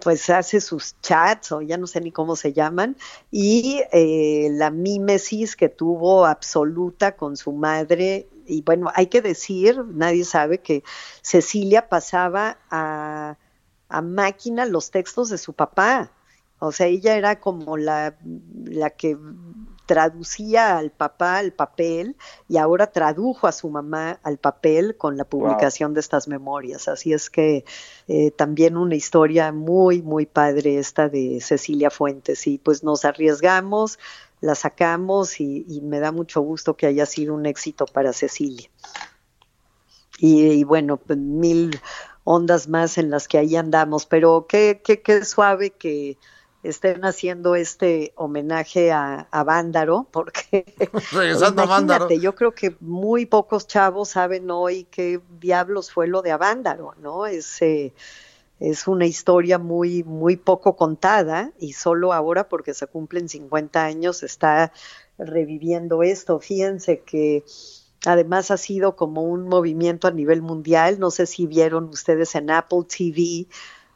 pues 0.00 0.28
hace 0.30 0.62
sus 0.62 0.96
chats 1.00 1.52
o 1.52 1.62
ya 1.62 1.76
no 1.78 1.86
sé 1.86 2.00
ni 2.00 2.12
cómo 2.12 2.36
se 2.36 2.52
llaman 2.52 2.96
y 3.30 3.82
eh, 3.92 4.48
la 4.50 4.70
mímesis 4.70 5.56
que 5.56 5.68
tuvo 5.68 6.26
absoluta 6.26 7.16
con 7.16 7.36
su 7.36 7.52
madre 7.52 8.28
y 8.46 8.62
bueno 8.62 8.90
hay 8.94 9.06
que 9.06 9.22
decir 9.22 9.84
nadie 9.86 10.24
sabe 10.24 10.58
que 10.58 10.82
Cecilia 11.22 11.88
pasaba 11.88 12.58
a, 12.70 13.36
a 13.88 14.02
máquina 14.02 14.66
los 14.66 14.90
textos 14.90 15.28
de 15.30 15.38
su 15.38 15.52
papá 15.52 16.12
o 16.58 16.72
sea 16.72 16.86
ella 16.86 17.16
era 17.16 17.40
como 17.40 17.76
la, 17.76 18.16
la 18.64 18.90
que 18.90 19.16
traducía 19.86 20.78
al 20.78 20.90
papá 20.90 21.38
al 21.38 21.52
papel 21.52 22.16
y 22.48 22.56
ahora 22.56 22.86
tradujo 22.88 23.46
a 23.46 23.52
su 23.52 23.68
mamá 23.68 24.18
al 24.22 24.38
papel 24.38 24.96
con 24.96 25.16
la 25.16 25.24
publicación 25.24 25.94
de 25.94 26.00
estas 26.00 26.28
memorias. 26.28 26.88
Así 26.88 27.12
es 27.12 27.30
que 27.30 27.64
eh, 28.08 28.30
también 28.30 28.76
una 28.76 28.94
historia 28.94 29.52
muy, 29.52 30.02
muy 30.02 30.26
padre 30.26 30.78
esta 30.78 31.08
de 31.08 31.40
Cecilia 31.40 31.90
Fuentes. 31.90 32.46
Y 32.46 32.58
pues 32.58 32.82
nos 32.82 33.04
arriesgamos, 33.04 33.98
la 34.44 34.54
sacamos 34.54 35.40
y, 35.40 35.64
y 35.68 35.80
me 35.80 36.00
da 36.00 36.12
mucho 36.12 36.42
gusto 36.42 36.76
que 36.76 36.86
haya 36.86 37.06
sido 37.06 37.34
un 37.34 37.46
éxito 37.46 37.86
para 37.86 38.12
Cecilia. 38.12 38.68
Y, 40.18 40.42
y 40.42 40.64
bueno, 40.64 40.98
pues, 40.98 41.18
mil 41.18 41.80
ondas 42.24 42.68
más 42.68 42.98
en 42.98 43.10
las 43.10 43.26
que 43.26 43.38
ahí 43.38 43.56
andamos, 43.56 44.04
pero 44.04 44.46
qué, 44.46 44.82
qué, 44.84 45.00
qué 45.00 45.24
suave 45.24 45.70
que 45.70 46.18
estén 46.62 47.04
haciendo 47.06 47.54
este 47.54 48.12
homenaje 48.16 48.92
a, 48.92 49.28
a 49.30 49.44
Vándaro, 49.44 50.08
porque 50.12 50.74
Regresando 51.12 51.62
a 51.62 51.66
Vándaro. 51.66 52.10
yo 52.10 52.34
creo 52.34 52.52
que 52.52 52.76
muy 52.80 53.24
pocos 53.24 53.66
chavos 53.66 54.10
saben 54.10 54.50
hoy 54.50 54.84
qué 54.90 55.20
diablos 55.40 55.90
fue 55.90 56.06
lo 56.06 56.20
de 56.20 56.32
Avándaro, 56.32 56.94
¿no? 57.00 57.24
Es, 57.26 57.62
eh, 57.62 57.94
es 58.60 58.86
una 58.86 59.06
historia 59.06 59.58
muy, 59.58 60.04
muy 60.04 60.36
poco 60.36 60.76
contada 60.76 61.52
y 61.58 61.72
solo 61.72 62.12
ahora, 62.12 62.48
porque 62.48 62.74
se 62.74 62.86
cumplen 62.86 63.28
50 63.28 63.84
años, 63.84 64.22
está 64.22 64.72
reviviendo 65.18 66.02
esto. 66.02 66.38
Fíjense 66.40 67.00
que 67.00 67.44
además 68.06 68.50
ha 68.50 68.56
sido 68.56 68.96
como 68.96 69.22
un 69.22 69.48
movimiento 69.48 70.08
a 70.08 70.12
nivel 70.12 70.42
mundial. 70.42 70.98
No 70.98 71.10
sé 71.10 71.26
si 71.26 71.46
vieron 71.46 71.88
ustedes 71.88 72.34
en 72.34 72.50
Apple 72.50 72.84
TV, 72.86 73.46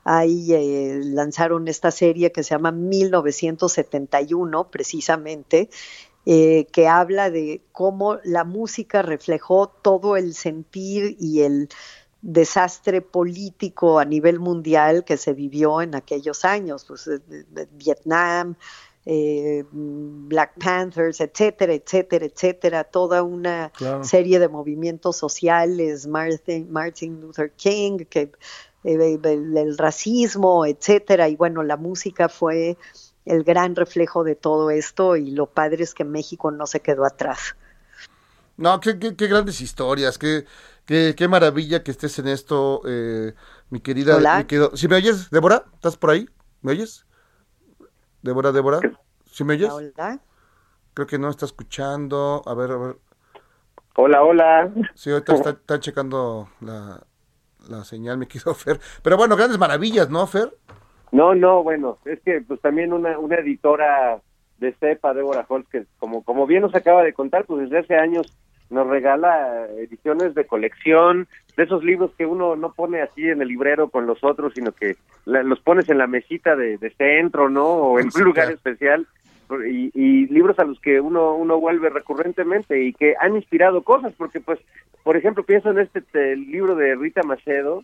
ahí 0.05 0.53
eh, 0.53 1.01
lanzaron 1.05 1.69
esta 1.69 1.91
serie 1.91 2.33
que 2.33 2.43
se 2.43 2.51
llama 2.51 2.73
1971, 2.73 4.71
precisamente, 4.71 5.69
eh, 6.27 6.67
que 6.73 6.89
habla 6.89 7.31
de 7.31 7.63
cómo 7.73 8.19
la 8.25 8.45
música 8.45 9.03
reflejó 9.03 9.69
todo 9.69 10.17
el 10.17 10.35
sentir 10.35 11.17
y 11.21 11.43
el 11.43 11.69
desastre 12.21 13.01
político 13.01 13.99
a 13.99 14.05
nivel 14.05 14.41
mundial 14.41 15.05
que 15.05 15.17
se 15.17 15.33
vivió 15.33 15.81
en 15.83 15.95
aquellos 15.95 16.45
años, 16.45 16.85
pues, 16.87 17.07
eh, 17.07 17.21
eh, 17.31 17.67
Vietnam, 17.73 18.57
eh, 19.07 19.65
Black 19.71 20.53
Panthers, 20.63 21.21
etcétera, 21.21 21.73
etcétera, 21.73 22.27
etcétera, 22.27 22.85
toda 22.85 23.23
una 23.23 23.71
Claro. 23.77 24.05
serie 24.05 24.39
de 24.39 24.49
movimientos 24.49 25.17
sociales, 25.17 26.07
Martin, 26.07 26.71
Martin 26.71 27.21
Luther 27.21 27.53
King, 27.53 28.05
que 28.11 28.33
eh, 28.85 29.19
el, 29.23 29.57
el 29.57 29.79
racismo, 29.79 30.67
etcétera, 30.67 31.29
y 31.29 31.37
bueno, 31.37 31.63
la 31.63 31.77
música 31.77 32.29
fue 32.29 32.77
el 33.25 33.45
gran 33.45 33.77
reflejo 33.77 34.25
de 34.25 34.35
todo 34.35 34.71
esto 34.71 35.17
y 35.17 35.31
lo 35.31 35.47
padre 35.47 35.85
es 35.85 35.95
que 35.95 36.05
México 36.05 36.51
no 36.51 36.67
se 36.67 36.81
quedó 36.81 37.05
atrás. 37.05 37.55
No, 38.57 38.81
qué, 38.81 38.99
qué, 38.99 39.15
qué 39.15 39.27
grandes 39.29 39.61
historias, 39.61 40.19
qué, 40.19 40.45
qué, 40.89 41.15
qué 41.17 41.29
maravilla 41.29 41.83
que 41.85 41.91
estés 41.91 42.19
en 42.19 42.27
esto, 42.29 42.81
eh, 42.87 43.35
mi 43.69 43.81
querida. 43.81 44.17
Hola. 44.17 44.39
mi 44.39 44.45
querido- 44.47 44.75
¿Sí 44.75 44.89
me 44.89 44.97
oyes, 44.97 45.29
Débora? 45.31 45.65
¿Estás 45.75 45.99
por 45.99 46.11
ahí? 46.11 46.27
¿Me 46.63 46.73
oyes? 46.73 47.07
Débora, 48.23 48.51
Débora. 48.53 48.81
¿Sí 49.31 49.45
me 49.45 49.53
oyes? 49.55 49.71
Hola. 49.71 50.19
Creo 50.95 51.07
que 51.07 51.19
no 51.19 51.29
está 51.29 51.45
escuchando. 51.45 52.43
A 52.47 52.55
ver, 52.55 52.71
a 52.73 52.77
ver. 52.79 52.97
Hola, 53.97 54.23
hola. 54.25 54.73
Sí, 54.95 55.11
ahorita 55.11 55.35
está, 55.35 55.51
está 55.51 55.79
checando 55.79 56.49
la, 56.61 57.05
la 57.69 57.85
señal, 57.85 58.17
me 58.17 58.27
quiso 58.27 58.55
Fer. 58.55 58.81
Pero 59.03 59.17
bueno, 59.19 59.37
grandes 59.37 59.59
maravillas, 59.59 60.09
¿no, 60.09 60.27
Fer? 60.27 60.57
No, 61.13 61.35
no, 61.35 61.63
bueno, 61.63 61.99
es 62.05 62.21
que 62.23 62.41
pues 62.41 62.61
también 62.61 62.93
una, 62.93 63.19
una 63.19 63.37
editora 63.37 64.21
de 64.59 64.73
cepa, 64.81 65.15
Débora 65.15 65.45
Holtz, 65.49 65.69
que 65.71 65.87
como, 65.99 66.23
como 66.25 66.47
bien 66.47 66.63
nos 66.63 66.75
acaba 66.75 67.03
de 67.03 67.13
contar, 67.13 67.45
pues 67.47 67.63
desde 67.63 67.79
hace 67.79 67.97
años 67.97 68.37
nos 68.71 68.87
regala 68.87 69.67
ediciones 69.79 70.35
de 70.35 70.47
colección, 70.47 71.27
de 71.57 71.65
esos 71.65 71.83
libros 71.83 72.13
que 72.17 72.27
uno 72.27 72.55
no 72.57 72.73
pone 72.73 73.01
así 73.03 73.29
en 73.29 73.41
el 73.43 73.49
librero 73.49 73.89
con 73.89 74.07
los 74.07 74.23
otros, 74.23 74.53
sino 74.55 74.73
que 74.73 74.97
la- 75.25 75.43
los 75.43 75.61
pones 75.61 75.89
en 75.89 75.99
la 75.99 76.07
mesita 76.07 76.55
de, 76.57 76.79
de 76.79 76.91
centro, 76.91 77.49
¿no? 77.49 77.67
O 77.67 77.99
en 77.99 78.11
Sí, 78.11 78.19
un 78.19 78.25
lugar 78.27 78.47
claro. 78.47 78.57
especial. 78.57 79.07
Y, 79.67 79.91
y 79.95 80.27
libros 80.27 80.59
a 80.59 80.65
los 80.65 80.79
que 80.81 81.01
uno 81.01 81.35
uno 81.35 81.59
vuelve 81.59 81.89
recurrentemente 81.89 82.83
y 82.85 82.93
que 82.93 83.15
han 83.19 83.35
inspirado 83.35 83.83
cosas, 83.83 84.13
porque 84.19 84.41
pues, 84.41 84.59
por 85.03 85.17
ejemplo, 85.17 85.43
pienso 85.43 85.71
en 85.71 85.79
este 85.79 86.03
te- 86.03 86.37
libro 86.37 86.75
de 86.75 86.95
Rita 86.95 87.23
Macedo, 87.23 87.83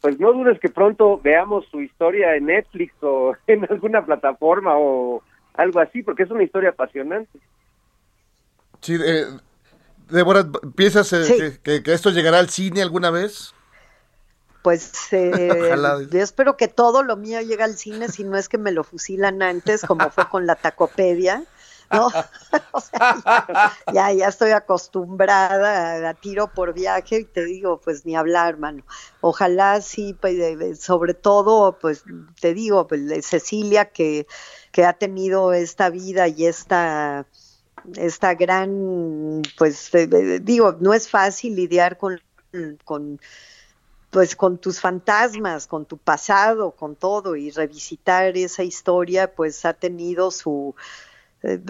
pues 0.00 0.18
no 0.18 0.32
dudes 0.32 0.58
que 0.58 0.68
pronto 0.68 1.20
veamos 1.22 1.66
su 1.70 1.80
historia 1.80 2.34
en 2.34 2.46
Netflix 2.46 2.92
o 3.00 3.36
en 3.46 3.64
alguna 3.70 4.04
plataforma 4.04 4.76
o 4.76 5.22
algo 5.54 5.78
así, 5.78 6.02
porque 6.02 6.24
es 6.24 6.30
una 6.32 6.42
historia 6.42 6.70
apasionante. 6.70 7.38
Sí, 8.80 8.96
eh, 8.96 9.24
Débora, 10.08 10.46
¿piensas 10.76 11.12
eh, 11.12 11.24
Sí. 11.24 11.36
que, 11.36 11.58
que- 11.60 11.82
que 11.82 11.92
esto 11.92 12.10
llegará 12.10 12.38
al 12.38 12.50
cine 12.50 12.82
alguna 12.82 13.10
vez? 13.10 13.54
Pues 14.62 14.92
eh, 15.12 15.48
Ojalá. 15.66 15.98
yo 16.10 16.20
espero 16.22 16.56
que 16.56 16.68
todo 16.68 17.02
lo 17.02 17.16
mío 17.16 17.40
llegue 17.40 17.62
al 17.62 17.76
cine, 17.76 18.08
si 18.08 18.24
no 18.24 18.36
es 18.36 18.48
que 18.48 18.58
me 18.58 18.72
lo 18.72 18.84
fusilan 18.84 19.42
antes, 19.42 19.82
como 19.82 20.10
fue 20.10 20.28
con 20.28 20.46
la 20.46 20.56
tacopedia. 20.56 21.44
¿no? 21.90 22.08
O 22.72 22.80
sea, 22.80 23.76
ya, 23.92 24.10
ya, 24.12 24.28
estoy 24.28 24.50
acostumbrada 24.52 26.06
a, 26.06 26.08
a 26.10 26.14
tiro 26.14 26.48
por 26.52 26.72
viaje 26.72 27.20
y 27.20 27.24
te 27.24 27.44
digo, 27.44 27.80
pues 27.80 28.04
ni 28.06 28.16
hablar, 28.16 28.58
mano. 28.58 28.82
Ojalá 29.20 29.80
sí, 29.80 30.16
pues, 30.20 30.80
sobre 30.80 31.14
todo, 31.14 31.78
pues 31.78 32.04
te 32.40 32.54
digo, 32.54 32.86
pues, 32.88 33.02
Cecilia 33.26 33.86
que, 33.86 34.26
que 34.72 34.84
ha 34.86 34.94
tenido 34.94 35.52
esta 35.52 35.90
vida 35.90 36.26
y 36.26 36.46
esta 36.46 37.26
esta 37.96 38.34
gran, 38.34 39.42
pues 39.58 39.90
de- 39.92 40.06
de- 40.06 40.40
digo, 40.40 40.76
no 40.80 40.94
es 40.94 41.08
fácil 41.08 41.54
lidiar 41.56 41.98
con, 41.98 42.20
con 42.84 43.20
pues 44.10 44.36
con 44.36 44.58
tus 44.58 44.80
fantasmas, 44.80 45.66
con 45.66 45.86
tu 45.86 45.98
pasado, 45.98 46.70
con 46.72 46.94
todo 46.94 47.34
y 47.36 47.50
revisitar 47.50 48.36
esa 48.36 48.62
historia, 48.62 49.34
pues 49.34 49.64
ha 49.64 49.74
tenido 49.74 50.30
su 50.30 50.74
eh, 51.42 51.60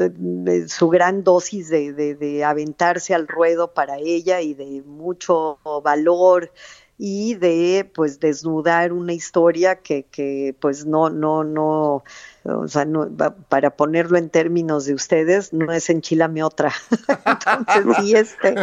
su 0.69 0.89
gran 0.89 1.25
dosis 1.25 1.69
de- 1.69 1.93
de 1.93 2.45
aventarse 2.45 3.15
al 3.15 3.27
ruedo 3.29 3.73
para 3.75 3.99
ella 3.99 4.41
y 4.41 4.55
de 4.55 4.83
mucho 4.83 5.59
valor 5.83 6.53
y 6.97 7.35
de 7.35 7.91
pues 7.93 8.21
desnudar 8.21 8.93
una 8.93 9.13
historia 9.13 9.77
que, 9.81 10.05
que 10.05 10.55
pues 10.61 10.87
no, 10.87 11.11
no, 11.11 11.43
no, 11.43 12.05
o 12.45 12.69
sea, 12.69 12.85
no, 12.85 13.11
para 13.49 13.71
ponerlo 13.77 14.17
en 14.17 14.31
términos 14.31 14.85
de 14.85 14.95
ustedes, 14.95 15.53
no 15.53 15.73
es 15.73 15.91
enchilame 15.91 16.45
otra. 16.45 16.73
Entonces 17.27 17.97
sí, 17.97 18.15
este, 18.15 18.55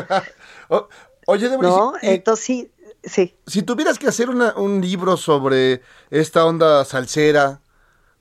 O- 0.70 0.88
oye, 1.28 1.50
Débora, 1.50 1.68
y 1.68 1.72
¿no? 1.72 1.94
si- 2.00 2.08
Entonces 2.08 2.46
sí, 2.46 2.72
sí. 3.04 3.36
si 3.48 3.64
tuvieras 3.64 4.00
que 4.00 4.08
hacer 4.08 4.30
una- 4.30 4.54
un 4.56 4.80
libro 4.80 5.18
sobre 5.18 5.82
esta 6.10 6.46
onda 6.46 6.86
salsera, 6.86 7.60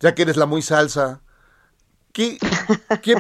ya 0.01 0.15
que 0.15 0.23
eres 0.23 0.37
la 0.37 0.47
muy 0.47 0.63
salsa, 0.63 1.21
¿qué, 2.13 2.37
qué, 3.01 3.15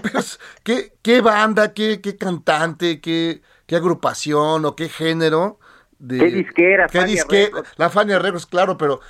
qué- 0.64 0.92
qué 1.02 1.20
banda, 1.20 1.72
qué, 1.72 2.00
qué 2.00 2.16
cantante, 2.16 3.00
qué, 3.00 3.42
qué 3.66 3.76
agrupación 3.76 4.64
o 4.64 4.74
qué 4.74 4.88
género? 4.88 5.59
De, 6.00 6.18
¿Qué 6.18 6.30
disquera, 6.30 6.86
qué 6.88 6.98
Fania 6.98 7.14
disque- 7.24 7.44
Records? 7.44 7.70
La 7.76 7.90
Fania 7.90 8.18
Records, 8.18 8.46
claro, 8.46 8.76
pero 8.78 9.00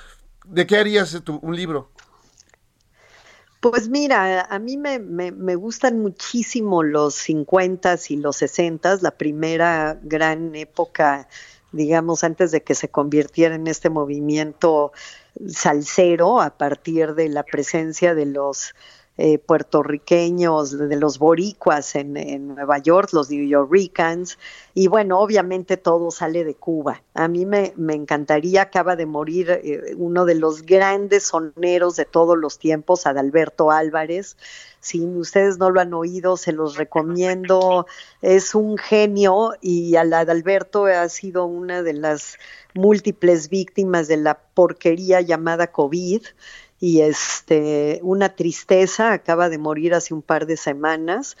¿de 0.45 0.67
qué 0.67 0.77
harías 0.77 1.19
tu- 1.23 1.39
un 1.41 1.55
libro? 1.55 1.89
Pues 3.61 3.89
mira, 3.89 4.41
a 4.41 4.59
mí 4.59 4.75
me, 4.77 4.99
me, 4.99 5.31
me 5.31 5.55
gustan 5.55 5.99
muchísimo 5.99 6.81
los 6.83 7.13
50 7.15 7.95
y 8.09 8.17
los 8.17 8.37
60 8.37 8.97
la 9.01 9.11
primera 9.11 9.99
gran 10.01 10.55
época, 10.55 11.27
digamos, 11.71 12.23
antes 12.23 12.51
de 12.51 12.63
que 12.63 12.73
se 12.75 12.89
convirtiera 12.89 13.53
en 13.55 13.67
este 13.67 13.89
movimiento 13.89 14.91
salsero 15.47 16.41
a 16.41 16.57
partir 16.57 17.13
de 17.13 17.29
la 17.29 17.43
presencia 17.43 18.15
de 18.15 18.25
los 18.25 18.73
eh, 19.17 19.37
puertorriqueños, 19.37 20.77
de 20.77 20.95
los 20.95 21.19
boricuas 21.19 21.95
en, 21.95 22.47
Nueva 22.55 22.79
York, 22.79 23.09
los 23.11 23.29
New 23.29 23.45
Yorkers, 23.45 24.37
y 24.73 24.87
bueno, 24.87 25.19
obviamente 25.19 25.75
todo 25.77 26.11
sale 26.11 26.43
de 26.43 26.55
Cuba. 26.55 27.03
A 27.13 27.27
mí 27.27 27.45
me, 27.45 27.73
me 27.75 27.93
encantaría, 27.93 28.63
acaba 28.63 28.95
de 28.95 29.05
morir 29.05 29.51
eh, 29.51 29.93
uno 29.97 30.25
de 30.25 30.35
los 30.35 30.63
grandes 30.63 31.25
soneros 31.25 31.97
de 31.97 32.05
todos 32.05 32.37
los 32.37 32.57
tiempos, 32.57 33.05
Adalberto 33.05 33.69
Álvarez. 33.69 34.37
Si 34.79 35.05
ustedes 35.05 35.59
no 35.59 35.69
lo 35.69 35.81
han 35.81 35.93
oído, 35.93 36.37
se 36.37 36.53
los 36.53 36.77
recomiendo. 36.77 37.85
Es 38.21 38.55
un 38.55 38.77
genio 38.77 39.53
y 39.61 39.97
al 39.97 40.13
Adalberto 40.13 40.85
ha 40.85 41.07
sido 41.09 41.45
una 41.45 41.83
de 41.83 41.93
las 41.93 42.37
múltiples 42.73 43.49
víctimas 43.49 44.07
de 44.07 44.17
la 44.17 44.39
porquería 44.39 45.21
llamada 45.21 45.67
COVID 45.67 46.23
y 46.81 47.01
este 47.01 47.99
una 48.01 48.35
tristeza 48.35 49.13
acaba 49.13 49.47
de 49.47 49.59
morir 49.59 49.93
hace 49.93 50.13
un 50.15 50.23
par 50.23 50.47
de 50.47 50.57
semanas 50.57 51.37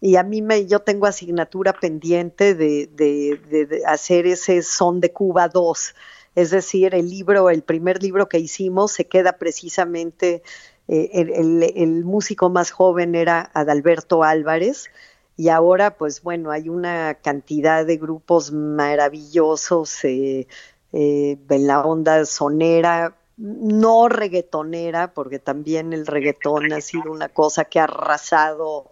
y 0.00 0.16
a 0.16 0.24
mí 0.24 0.42
me 0.42 0.66
yo 0.66 0.80
tengo 0.80 1.06
asignatura 1.06 1.72
pendiente 1.72 2.54
de, 2.54 2.88
de, 2.92 3.40
de, 3.48 3.82
hacer 3.86 4.26
ese 4.26 4.62
son 4.62 5.00
de 5.00 5.12
Cuba 5.12 5.48
2 5.48 5.94
es 6.34 6.50
decir 6.50 6.94
el 6.96 7.08
libro 7.08 7.50
el 7.50 7.62
primer 7.62 8.02
libro 8.02 8.28
que 8.28 8.40
hicimos 8.40 8.90
se 8.90 9.06
queda 9.06 9.38
precisamente 9.38 10.42
eh, 10.88 11.10
el, 11.14 11.30
el, 11.30 11.72
el 11.76 12.04
músico 12.04 12.50
más 12.50 12.72
joven 12.72 13.14
era 13.14 13.48
Adalberto 13.54 14.24
Álvarez 14.24 14.90
y 15.36 15.50
ahora 15.50 15.96
pues 15.96 16.20
bueno 16.20 16.50
hay 16.50 16.68
una 16.68 17.14
cantidad 17.14 17.86
de 17.86 17.96
grupos 17.96 18.50
maravillosos 18.50 20.04
eh, 20.04 20.48
eh, 20.92 21.38
en 21.48 21.66
la 21.68 21.82
onda 21.82 22.24
sonera 22.24 23.19
no 23.40 24.08
reggaetonera 24.08 25.14
porque 25.14 25.38
también 25.38 25.94
el 25.94 26.06
reggaetón 26.06 26.72
ha 26.74 26.80
sido 26.82 27.10
una 27.10 27.30
cosa 27.30 27.64
que 27.64 27.80
ha 27.80 27.84
arrasado 27.84 28.90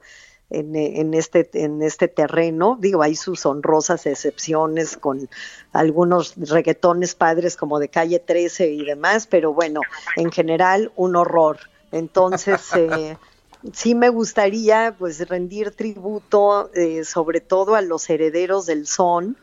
en, 0.48 0.74
en, 0.74 1.12
este, 1.12 1.50
en 1.52 1.82
este 1.82 2.08
terreno. 2.08 2.78
Digo, 2.80 3.02
hay 3.02 3.14
sus 3.14 3.44
honrosas 3.44 4.06
excepciones 4.06 4.96
con 4.96 5.28
algunos 5.72 6.34
reggaetones 6.36 7.14
padres 7.14 7.56
como 7.56 7.78
de 7.78 7.88
calle 7.88 8.20
13 8.20 8.70
y 8.70 8.84
demás, 8.86 9.26
pero 9.26 9.52
bueno, 9.52 9.80
en 10.16 10.32
general 10.32 10.92
un 10.96 11.16
horror. 11.16 11.58
Entonces, 11.92 12.62
eh, 12.76 13.18
sí 13.74 13.94
me 13.94 14.08
gustaría 14.08 14.96
pues 14.98 15.28
rendir 15.28 15.72
tributo 15.72 16.70
eh, 16.74 17.04
sobre 17.04 17.40
todo 17.40 17.74
a 17.74 17.82
los 17.82 18.08
herederos 18.08 18.64
del 18.64 18.86
son. 18.86 19.36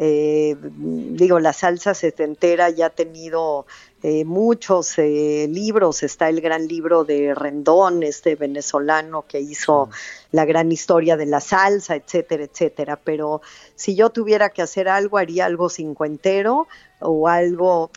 Eh, 0.00 0.56
digo, 0.60 1.40
la 1.40 1.52
salsa 1.52 1.92
setentera 1.92 2.70
ya 2.70 2.86
ha 2.86 2.90
tenido 2.90 3.66
eh, 4.02 4.24
muchos 4.24 4.96
eh, 4.98 5.48
libros, 5.50 6.02
está 6.02 6.28
el 6.28 6.40
gran 6.40 6.68
libro 6.68 7.04
de 7.04 7.34
Rendón, 7.34 8.02
este 8.02 8.36
venezolano 8.36 9.24
que 9.26 9.40
hizo 9.40 9.90
la 10.30 10.44
gran 10.44 10.70
historia 10.70 11.16
de 11.16 11.26
la 11.26 11.40
salsa, 11.40 11.96
etcétera, 11.96 12.44
etcétera. 12.44 13.00
Pero 13.02 13.42
si 13.78 13.94
yo 13.94 14.10
tuviera 14.10 14.50
que 14.50 14.60
hacer 14.60 14.88
algo, 14.88 15.18
haría 15.18 15.46
algo 15.46 15.68
cincuentero 15.68 16.66
o 16.98 17.28
algo 17.28 17.92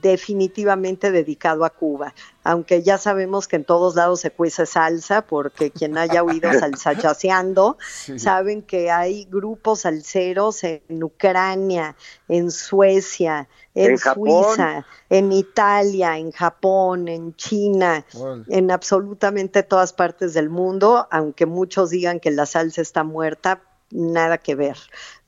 definitivamente 0.00 1.10
dedicado 1.10 1.64
a 1.64 1.70
Cuba. 1.70 2.14
Aunque 2.44 2.84
ya 2.84 2.96
sabemos 2.96 3.48
que 3.48 3.56
en 3.56 3.64
todos 3.64 3.96
lados 3.96 4.20
se 4.20 4.30
cuece 4.30 4.66
salsa, 4.66 5.22
porque 5.22 5.72
quien 5.72 5.98
haya 5.98 6.22
oído 6.22 6.48
salsa 6.60 6.96
chaseando, 6.96 7.76
sí. 7.80 8.20
saben 8.20 8.62
que 8.62 8.92
hay 8.92 9.24
grupos 9.24 9.80
salseros 9.80 10.62
en 10.62 11.02
Ucrania, 11.02 11.96
en 12.28 12.52
Suecia, 12.52 13.48
en, 13.74 13.90
en 13.90 13.98
Suiza, 13.98 14.54
Japón. 14.54 14.84
en 15.10 15.32
Italia, 15.32 16.18
en 16.18 16.30
Japón, 16.30 17.08
en 17.08 17.34
China, 17.34 18.06
bueno. 18.14 18.44
en 18.48 18.70
absolutamente 18.70 19.64
todas 19.64 19.92
partes 19.92 20.34
del 20.34 20.50
mundo, 20.50 21.08
aunque 21.10 21.46
muchos 21.46 21.90
digan 21.90 22.20
que 22.20 22.30
la 22.30 22.46
salsa 22.46 22.80
está 22.80 23.02
muerta, 23.02 23.60
nada 23.90 24.38
que 24.38 24.54
ver, 24.54 24.78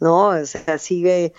¿no? 0.00 0.28
O 0.28 0.46
sea, 0.46 0.78
sigue 0.78 1.32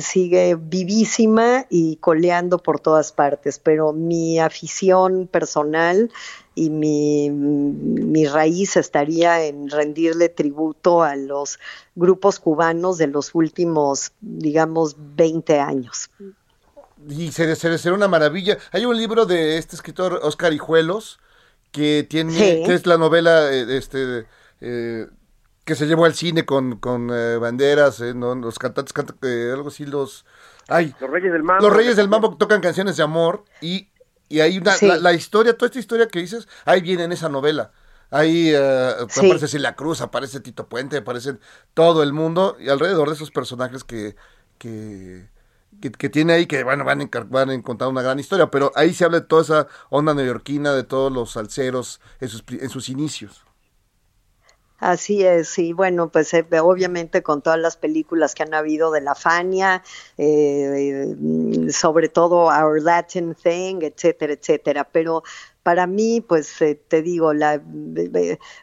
sigue 0.00 0.56
vivísima 0.58 1.66
y 1.68 1.96
coleando 1.96 2.58
por 2.58 2.80
todas 2.80 3.12
partes, 3.12 3.58
pero 3.58 3.92
mi 3.92 4.38
afición 4.38 5.26
personal 5.26 6.10
y 6.54 6.70
mi, 6.70 7.30
mi, 7.30 8.26
raíz 8.26 8.76
estaría 8.76 9.44
en 9.44 9.68
rendirle 9.68 10.28
tributo 10.28 11.02
a 11.02 11.16
los 11.16 11.58
grupos 11.94 12.38
cubanos 12.38 12.98
de 12.98 13.08
los 13.08 13.34
últimos, 13.34 14.12
digamos, 14.20 14.96
20 14.98 15.58
años. 15.58 16.10
Y 17.08 17.32
sería, 17.32 17.56
sería 17.56 17.92
una 17.92 18.08
maravilla. 18.08 18.58
Hay 18.72 18.86
un 18.86 18.96
libro 18.96 19.26
de 19.26 19.58
este 19.58 19.76
escritor 19.76 20.20
Oscar 20.22 20.52
Hijuelos 20.52 21.18
que 21.72 22.06
tiene, 22.08 22.32
sí. 22.32 22.62
que 22.64 22.74
es 22.74 22.86
la 22.86 22.96
novela, 22.96 23.50
este, 23.50 24.26
eh, 24.60 25.06
que 25.64 25.74
se 25.74 25.86
llevó 25.86 26.04
al 26.04 26.14
cine 26.14 26.44
con, 26.44 26.76
con 26.78 27.10
eh, 27.12 27.36
banderas, 27.38 28.00
eh, 28.00 28.12
¿no? 28.14 28.34
los 28.34 28.58
cantantes 28.58 28.92
cantan 28.92 29.16
eh, 29.22 29.50
algo 29.52 29.68
así, 29.68 29.86
los... 29.86 30.24
Ay, 30.68 30.94
los 31.00 31.10
Reyes 31.10 31.32
del 31.32 31.42
Mambo. 31.42 31.62
Los 31.66 31.76
Reyes 31.76 31.96
del 31.96 32.08
Mambo 32.08 32.36
tocan 32.36 32.60
canciones 32.60 32.96
de 32.96 33.02
amor 33.02 33.44
y 33.60 33.88
Y 34.28 34.40
hay 34.40 34.56
una, 34.58 34.72
Sí. 34.72 34.86
la, 34.86 34.96
la 34.96 35.12
historia, 35.12 35.56
toda 35.56 35.66
esta 35.66 35.78
historia 35.78 36.08
que 36.08 36.18
dices, 36.18 36.48
ahí 36.64 36.80
viene 36.80 37.04
en 37.04 37.12
esa 37.12 37.28
novela. 37.28 37.70
Ahí 38.10 38.50
eh, 38.54 38.90
Sí. 39.10 39.20
aparece 39.26 39.48
Celia 39.48 39.74
Cruz, 39.76 40.00
aparece 40.00 40.40
Tito 40.40 40.66
Puente, 40.68 40.96
aparece 40.98 41.36
todo 41.74 42.02
el 42.02 42.12
mundo 42.12 42.56
y 42.58 42.68
alrededor 42.70 43.08
de 43.08 43.14
esos 43.14 43.30
personajes 43.30 43.84
que, 43.84 44.16
que, 44.58 45.28
que, 45.80 45.92
que 45.92 46.08
tiene 46.08 46.32
ahí, 46.32 46.46
que 46.46 46.62
bueno, 46.64 46.84
van 46.84 47.02
a, 47.02 47.08
van 47.28 47.50
a 47.50 47.54
encontrar 47.54 47.90
una 47.90 48.02
gran 48.02 48.18
historia, 48.18 48.50
pero 48.50 48.72
ahí 48.76 48.94
se 48.94 49.04
habla 49.04 49.20
de 49.20 49.26
toda 49.26 49.42
esa 49.42 49.66
onda 49.90 50.14
neoyorquina, 50.14 50.72
de 50.72 50.84
todos 50.84 51.12
los 51.12 51.32
salseros 51.32 52.00
en 52.20 52.28
sus, 52.28 52.44
en 52.48 52.70
sus 52.70 52.88
inicios. 52.88 53.42
Así 54.84 55.24
es, 55.24 55.58
y 55.58 55.72
bueno, 55.72 56.10
pues 56.10 56.34
eh, 56.34 56.44
obviamente 56.60 57.22
con 57.22 57.40
todas 57.40 57.58
las 57.58 57.78
películas 57.78 58.34
que 58.34 58.42
han 58.42 58.52
habido 58.52 58.90
de 58.90 59.00
la 59.00 59.14
Fania, 59.14 59.82
eh, 60.18 61.06
mm, 61.18 61.70
sobre 61.70 62.10
todo 62.10 62.48
Our 62.48 62.82
Latin 62.82 63.34
Thing, 63.34 63.78
etcétera, 63.80 64.34
etcétera. 64.34 64.84
Pero 64.92 65.22
para 65.62 65.86
mí, 65.86 66.20
pues 66.20 66.60
eh, 66.60 66.78
te 66.86 67.00
digo, 67.00 67.32
la, 67.32 67.62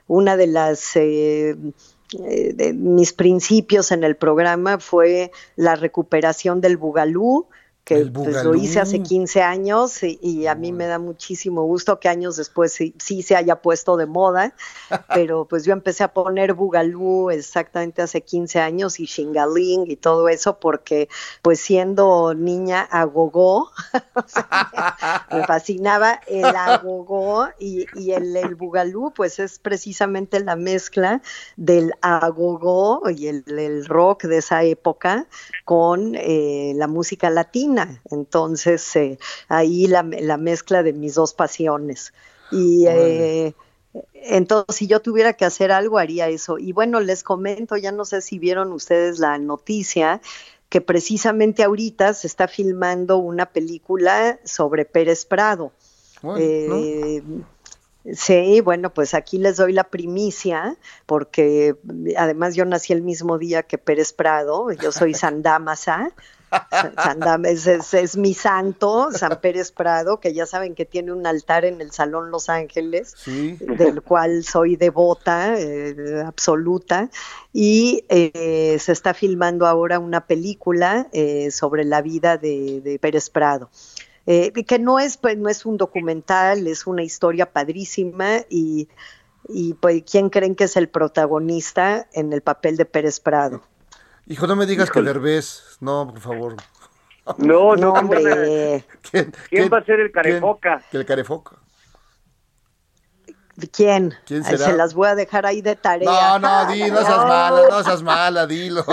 una 0.06 0.38
de 0.38 0.46
las 0.46 0.96
eh, 0.96 1.56
eh, 2.20 2.54
de 2.54 2.74
mis 2.74 3.14
principios 3.14 3.92
en 3.92 4.04
el 4.04 4.16
programa 4.16 4.78
fue 4.78 5.32
la 5.56 5.76
recuperación 5.76 6.62
del 6.62 6.78
bugalú 6.78 7.48
que 7.84 8.06
pues, 8.06 8.44
lo 8.44 8.56
hice 8.56 8.80
hace 8.80 9.02
15 9.02 9.42
años 9.42 10.04
y, 10.04 10.20
y 10.22 10.48
a 10.48 10.56
mí 10.56 10.72
me 10.72 10.86
da 10.86 11.00
muchísimo 11.00 11.64
gusto 11.64 12.00
que 12.00 12.10
años 12.10 12.38
después 12.38 12.72
sí, 12.72 12.94
sí 13.00 13.24
se 13.24 13.36
haya 13.36 13.62
puesto 13.62 13.98
de 13.98 14.06
moda, 14.06 14.54
pero 15.14 15.46
pues 15.46 15.66
yo 15.66 15.74
empecé 15.74 16.04
a 16.04 16.14
poner 16.14 16.54
bugalú 16.54 17.32
exactamente 17.32 18.02
hace 18.02 18.22
15 18.22 18.60
años 18.60 19.00
y 19.00 19.06
shingaling 19.06 19.90
y 19.90 19.96
todo 19.96 20.30
eso 20.30 20.60
porque 20.60 21.10
pues 21.42 21.60
siendo 21.60 22.34
niña 22.34 22.82
agogó, 22.82 23.72
o 24.16 24.24
sea, 24.28 25.28
me 25.32 25.46
fascinaba 25.46 26.22
el 26.28 26.46
agogó 26.46 27.48
y, 27.60 27.86
y 27.96 28.12
el, 28.12 28.36
el 28.36 28.56
bugalú 28.56 29.12
pues 29.16 29.40
es 29.40 29.60
precisamente 29.60 30.40
la 30.40 30.56
mezcla 30.56 31.22
del 31.58 31.94
agogó 32.02 33.10
y 33.10 33.28
el, 33.28 33.44
el 33.48 33.86
rock 33.86 34.24
de 34.26 34.38
esa 34.38 34.64
época 34.64 35.28
con 35.66 36.16
eh, 36.16 36.74
la 36.76 36.88
música 36.88 37.30
latina. 37.30 37.81
Entonces, 38.10 38.96
eh, 38.96 39.18
ahí 39.48 39.88
la, 39.88 40.04
la 40.04 40.38
mezcla 40.38 40.84
de 40.84 40.94
mis 40.94 41.16
dos 41.16 41.34
pasiones. 41.34 42.14
Y 42.52 42.86
eh, 42.88 43.54
entonces, 44.14 44.76
si 44.76 44.88
yo 44.88 45.02
tuviera 45.02 45.34
que 45.34 45.46
hacer 45.46 45.72
algo, 45.72 45.98
haría 45.98 46.28
eso. 46.28 46.58
Y 46.58 46.74
bueno, 46.74 47.00
les 47.00 47.24
comento, 47.24 47.78
ya 47.78 47.92
no 47.92 48.06
sé 48.06 48.22
si 48.22 48.40
vieron 48.40 48.72
ustedes 48.72 49.20
la 49.20 49.38
noticia, 49.38 50.22
que 50.70 50.82
precisamente 50.82 51.64
ahorita 51.64 52.14
se 52.14 52.28
está 52.28 52.48
filmando 52.48 53.18
una 53.18 53.48
película 53.48 54.40
sobre 54.44 54.86
Pérez 54.86 55.26
Prado. 55.26 55.72
Bueno, 56.22 56.40
Eh, 56.40 57.24
Sí, 58.14 58.62
bueno, 58.62 58.92
pues 58.92 59.14
aquí 59.14 59.38
les 59.38 59.58
doy 59.58 59.74
la 59.74 59.84
primicia, 59.84 60.76
porque 61.06 61.76
además 62.18 62.56
yo 62.56 62.66
nací 62.66 62.94
el 62.94 63.04
mismo 63.04 63.38
día 63.38 63.64
que 63.64 63.78
Pérez 63.78 64.12
Prado, 64.12 64.72
yo 64.72 64.92
soy 64.92 65.14
Sandámasa, 65.14 66.12
Sandam 66.96 67.46
es, 67.46 67.66
es, 67.68 67.94
es 67.94 68.18
mi 68.18 68.34
santo, 68.34 69.12
San 69.12 69.40
Pérez 69.42 69.72
Prado, 69.72 70.20
que 70.20 70.34
ya 70.34 70.46
saben 70.46 70.76
que 70.76 70.86
tiene 70.86 71.12
un 71.12 71.26
altar 71.26 71.66
en 71.66 71.82
el 71.82 71.92
Salón 71.92 72.32
Los 72.32 72.50
Ángeles, 72.50 73.14
Sí. 73.18 73.58
del 73.60 74.02
cual 74.02 74.44
soy 74.44 74.76
devota 74.76 75.58
eh, 75.58 76.24
absoluta, 76.26 77.10
y 77.54 78.04
eh, 78.10 78.78
se 78.80 78.92
está 78.92 79.14
filmando 79.14 79.66
ahora 79.66 80.00
una 80.00 80.26
película 80.28 81.08
eh, 81.14 81.52
sobre 81.52 81.86
la 81.86 82.02
vida 82.02 82.38
de, 82.38 82.82
de 82.82 83.00
Pérez 83.00 83.30
Prado. 83.30 83.70
Eh, 84.28 84.52
que 84.52 84.78
no 84.78 85.00
es, 85.00 85.18
pues, 85.18 85.38
no 85.38 85.50
es 85.50 85.66
un 85.66 85.78
documental, 85.78 86.68
es 86.68 86.86
una 86.86 87.02
historia 87.04 87.52
padrísima 87.52 88.42
y, 88.50 88.88
y 89.50 89.74
pues, 89.74 90.04
¿quién 90.10 90.30
creen 90.30 90.54
que 90.56 90.66
es 90.66 90.78
el 90.78 90.90
protagonista 90.90 92.08
en 92.14 92.32
el 92.32 92.42
papel 92.42 92.78
de 92.78 92.86
Pérez 92.86 93.20
Prado? 93.20 93.62
Hijo, 94.32 94.48
no 94.48 94.56
me 94.56 94.66
digas 94.66 94.90
que 94.90 95.02
Derbez, 95.02 95.62
no, 95.82 96.08
por 96.08 96.22
favor. 96.22 96.56
No, 97.38 97.38
No, 97.38 97.76
no, 97.76 97.94
hombre. 97.94 98.86
¿Quién, 99.12 99.34
¿Quién 99.50 99.70
va 99.72 99.80
a 99.80 99.84
ser 99.84 100.00
el 100.00 100.10
carefoca? 100.12 100.82
quién? 100.90 101.02
El 101.02 101.06
carefoca. 101.06 101.58
¿quién? 103.74 104.16
¿Quién 104.26 104.44
Ay, 104.46 104.58
será? 104.58 104.72
Se 104.72 104.78
las 104.78 104.94
voy 104.94 105.10
a 105.10 105.16
dejar 105.16 105.46
ahí 105.46 105.62
de 105.62 105.76
tarea. 105.76 106.10
No, 106.10 106.40
no, 106.40 106.72
di, 106.72 106.90
no 106.90 107.02
seas 107.02 107.26
mala, 107.28 107.62
no 107.70 107.84
seas 107.84 108.02
mala, 108.02 108.48
dilo. 108.48 108.86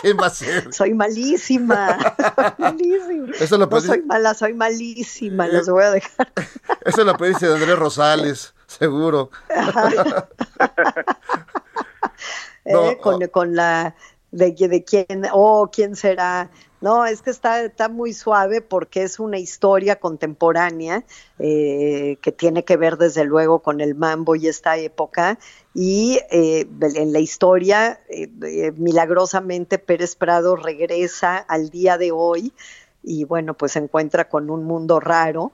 ¿Quién 0.00 0.16
va 0.18 0.28
a 0.28 0.30
ser? 0.30 0.72
Soy 0.72 0.94
malísima, 0.94 1.98
soy 2.16 2.54
malísima. 2.58 3.32
Eso 3.38 3.58
lo 3.58 3.66
no 3.66 3.70
pedí- 3.70 3.86
soy 3.86 4.02
mala, 4.02 4.32
soy 4.32 4.54
malísima, 4.54 5.46
las 5.46 5.68
voy 5.68 5.84
a 5.84 5.90
dejar. 5.90 6.32
Eso 6.86 7.04
lo 7.04 7.14
pediste 7.18 7.46
de 7.48 7.54
Andrés 7.54 7.78
Rosales, 7.78 8.54
seguro. 8.66 9.30
No, 12.64 12.90
¿eh? 12.90 12.98
con, 12.98 13.26
con 13.28 13.54
la 13.56 13.94
de, 14.30 14.52
de 14.52 14.84
quién, 14.84 15.24
oh, 15.32 15.70
quién 15.72 15.96
será. 15.96 16.50
No, 16.80 17.04
es 17.04 17.20
que 17.20 17.30
está, 17.30 17.62
está 17.62 17.90
muy 17.90 18.14
suave 18.14 18.62
porque 18.62 19.02
es 19.02 19.20
una 19.20 19.38
historia 19.38 19.96
contemporánea 19.96 21.04
eh, 21.38 22.16
que 22.22 22.32
tiene 22.32 22.64
que 22.64 22.78
ver 22.78 22.96
desde 22.96 23.24
luego 23.24 23.58
con 23.58 23.82
el 23.82 23.94
mambo 23.94 24.34
y 24.34 24.48
esta 24.48 24.78
época. 24.78 25.38
Y 25.74 26.20
eh, 26.30 26.66
en 26.80 27.12
la 27.12 27.18
historia, 27.20 28.00
eh, 28.08 28.30
eh, 28.42 28.72
milagrosamente 28.76 29.78
Pérez 29.78 30.16
Prado 30.16 30.56
regresa 30.56 31.36
al 31.36 31.68
día 31.68 31.98
de 31.98 32.12
hoy 32.12 32.52
y 33.02 33.24
bueno, 33.24 33.54
pues 33.54 33.72
se 33.72 33.78
encuentra 33.80 34.28
con 34.28 34.48
un 34.50 34.64
mundo 34.64 35.00
raro 35.00 35.52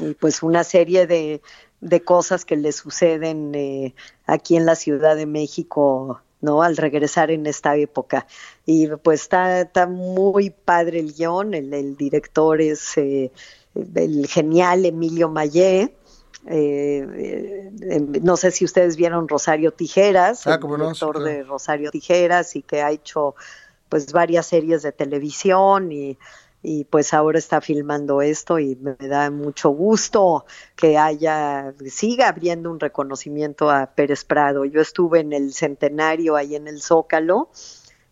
y 0.00 0.14
pues 0.14 0.42
una 0.42 0.64
serie 0.64 1.06
de, 1.06 1.40
de 1.80 2.00
cosas 2.02 2.44
que 2.44 2.56
le 2.56 2.72
suceden 2.72 3.94
aquí 4.26 4.56
en 4.56 4.66
la 4.66 4.76
Ciudad 4.76 5.16
de 5.16 5.26
México, 5.26 6.20
¿no? 6.42 6.62
Al 6.62 6.76
regresar 6.76 7.30
en 7.30 7.46
esta 7.46 7.76
época. 7.76 8.26
Y 8.66 8.88
pues 8.88 9.22
está, 9.22 9.62
está 9.62 9.86
muy 9.86 10.50
padre 10.50 10.98
el 11.00 11.14
guion, 11.14 11.54
el, 11.54 11.72
el 11.72 11.96
director 11.96 12.60
es 12.60 12.98
eh, 12.98 13.32
el 13.94 14.26
genial 14.26 14.84
Emilio 14.84 15.30
Mayé. 15.30 15.94
Eh, 16.46 17.70
eh, 17.80 18.00
no 18.20 18.36
sé 18.36 18.50
si 18.50 18.64
ustedes 18.64 18.96
vieron 18.96 19.28
Rosario 19.28 19.72
Tijeras, 19.72 20.46
Ah, 20.46 20.54
el 20.54 20.60
cómo 20.60 20.76
no, 20.76 20.86
sí, 20.86 20.90
director 20.90 21.16
claro. 21.16 21.30
de 21.30 21.42
Rosario 21.44 21.90
Tijeras 21.90 22.56
y 22.56 22.62
que 22.62 22.82
ha 22.82 22.90
hecho 22.90 23.36
pues 23.88 24.12
varias 24.12 24.46
series 24.46 24.82
de 24.82 24.90
televisión 24.90 25.92
y, 25.92 26.18
y 26.62 26.84
pues 26.84 27.12
ahora 27.12 27.38
está 27.38 27.60
filmando 27.60 28.22
esto 28.22 28.58
y 28.58 28.76
me 28.76 28.94
da 29.08 29.30
mucho 29.30 29.70
gusto 29.70 30.44
que 30.76 30.96
haya, 30.98 31.74
siga 31.86 32.28
habiendo 32.28 32.70
un 32.70 32.78
reconocimiento 32.80 33.70
a 33.70 33.86
Pérez 33.94 34.24
Prado. 34.24 34.64
Yo 34.64 34.80
estuve 34.80 35.20
en 35.20 35.32
el 35.32 35.52
centenario 35.54 36.36
ahí 36.36 36.54
en 36.54 36.68
el 36.68 36.80
Zócalo, 36.80 37.50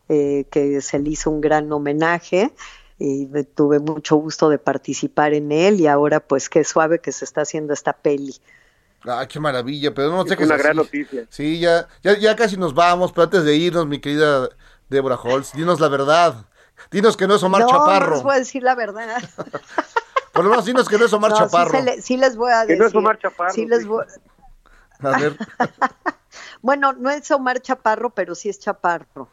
eh, 0.09 0.47
que 0.51 0.81
se 0.81 0.99
le 0.99 1.11
hizo 1.11 1.31
un 1.31 1.41
gran 1.41 1.73
homenaje 1.73 2.53
y 2.99 3.27
me- 3.27 3.45
tuve 3.45 3.79
mucho 3.79 4.17
gusto 4.17 4.49
de 4.49 4.59
participar 4.59 5.33
en 5.35 5.53
él 5.53 5.81
y 5.81 5.87
ahora 5.87 6.21
pues 6.21 6.49
qué 6.49 6.65
suave 6.65 7.01
que 7.01 7.13
se 7.13 7.25
está 7.25 7.43
haciendo 7.43 7.73
esta 7.73 7.93
peli. 7.95 8.35
Ah, 9.03 9.27
qué 9.27 9.41
maravilla, 9.41 9.95
pero 9.95 10.11
no 10.11 10.17
nos 10.17 10.27
Es 10.27 10.31
dejes 10.31 10.47
una 10.47 10.55
así. 10.57 10.63
gran 10.65 10.77
noticia. 10.77 11.27
Sí, 11.31 11.59
ya, 11.61 11.89
ya, 12.03 12.19
ya 12.19 12.37
casi 12.37 12.57
nos 12.57 12.75
vamos, 12.75 13.13
pero 13.13 13.25
antes 13.25 13.45
de 13.45 13.57
irnos, 13.57 13.87
mi 13.87 14.01
querida 14.01 14.49
Débora 14.89 15.17
Holtz, 15.17 15.53
dinos 15.53 15.81
la 15.81 15.89
verdad. 15.89 16.50
Dinos 16.91 17.17
que 17.17 17.27
no 17.27 17.35
es 17.35 17.43
Omar 17.43 17.63
no, 17.63 17.69
Chaparro. 17.69 18.07
no 18.07 18.13
les 18.15 18.23
voy 18.23 18.35
a 18.35 18.39
decir 18.39 18.63
la 18.63 18.75
verdad. 18.75 19.23
Por 20.33 20.45
lo 20.45 20.51
menos 20.51 20.65
dinos 20.65 20.89
que 20.89 20.97
no 20.97 21.05
es 21.07 21.13
Omar 21.13 21.33
No, 21.33 21.37
sí 21.37 21.43
Chaparro. 21.43 21.71
se 21.71 21.83
le- 21.83 22.03
sí 22.03 22.17
les 22.17 22.37
voy 22.37 22.53
a 22.53 22.61
Que 22.63 22.69
decir. 22.75 22.79
no 22.81 22.87
es 22.87 22.95
Omar 22.95 23.19
Chaparro, 23.19 23.53
sí 23.53 23.67
les 23.67 23.83
sí. 23.83 23.89
voy- 23.89 24.05
A 25.01 25.19
ver, 25.19 25.37
Bueno, 26.63 26.93
no 26.93 27.11
es 27.11 27.29
Omar 27.31 27.61
Chaparro, 27.61 28.11
pero 28.11 28.35
sí 28.35 28.49
es 28.49 28.59
Chaparro. 28.61 29.29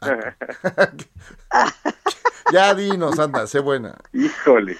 ya 2.52 2.74
dinos, 2.74 3.18
anda, 3.18 3.46
sé 3.46 3.60
buena. 3.60 3.96
Híjole. 4.12 4.76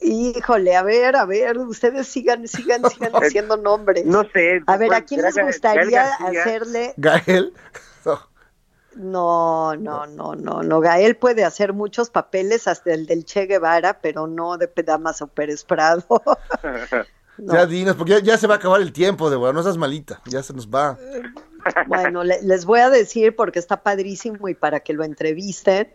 Híjole, 0.00 0.74
a 0.76 0.82
ver, 0.82 1.14
a 1.16 1.24
ver, 1.24 1.58
ustedes 1.58 2.08
sigan, 2.08 2.46
sigan, 2.48 2.82
sigan 2.90 3.12
haciendo 3.14 3.56
nombres. 3.56 4.04
No 4.04 4.24
sé. 4.32 4.60
A 4.66 4.76
ver, 4.76 4.88
¿a 4.88 4.96
Juan- 4.96 5.04
quién 5.04 5.22
les 5.22 5.36
gustaría 5.38 6.12
hacerle? 6.14 6.94
Gael. 6.96 7.52
No. 8.04 8.31
No, 8.96 9.74
no, 9.76 10.06
no, 10.06 10.34
no, 10.34 10.62
no. 10.62 10.80
Gael 10.80 11.16
puede 11.16 11.44
hacer 11.44 11.72
muchos 11.72 12.10
papeles, 12.10 12.68
hasta 12.68 12.92
el 12.92 13.06
del 13.06 13.24
Che 13.24 13.46
Guevara, 13.46 14.00
pero 14.00 14.26
no 14.26 14.58
de 14.58 14.68
Damaso 14.84 15.26
Pérez 15.26 15.64
Prado. 15.64 16.04
No. 17.38 17.54
Ya 17.54 17.64
dinos, 17.64 17.96
porque 17.96 18.12
ya, 18.12 18.18
ya 18.20 18.36
se 18.36 18.46
va 18.46 18.54
a 18.54 18.56
acabar 18.58 18.82
el 18.82 18.92
tiempo, 18.92 19.30
Débora, 19.30 19.54
no 19.54 19.62
seas 19.62 19.78
malita, 19.78 20.20
ya 20.26 20.42
se 20.42 20.52
nos 20.52 20.68
va. 20.68 20.98
Bueno, 21.88 22.22
le- 22.22 22.42
les 22.42 22.66
voy 22.66 22.80
a 22.80 22.90
decir 22.90 23.34
porque 23.34 23.58
está 23.58 23.82
padrísimo 23.82 24.48
y 24.50 24.54
para 24.54 24.80
que 24.80 24.92
lo 24.92 25.02
entrevisten, 25.02 25.88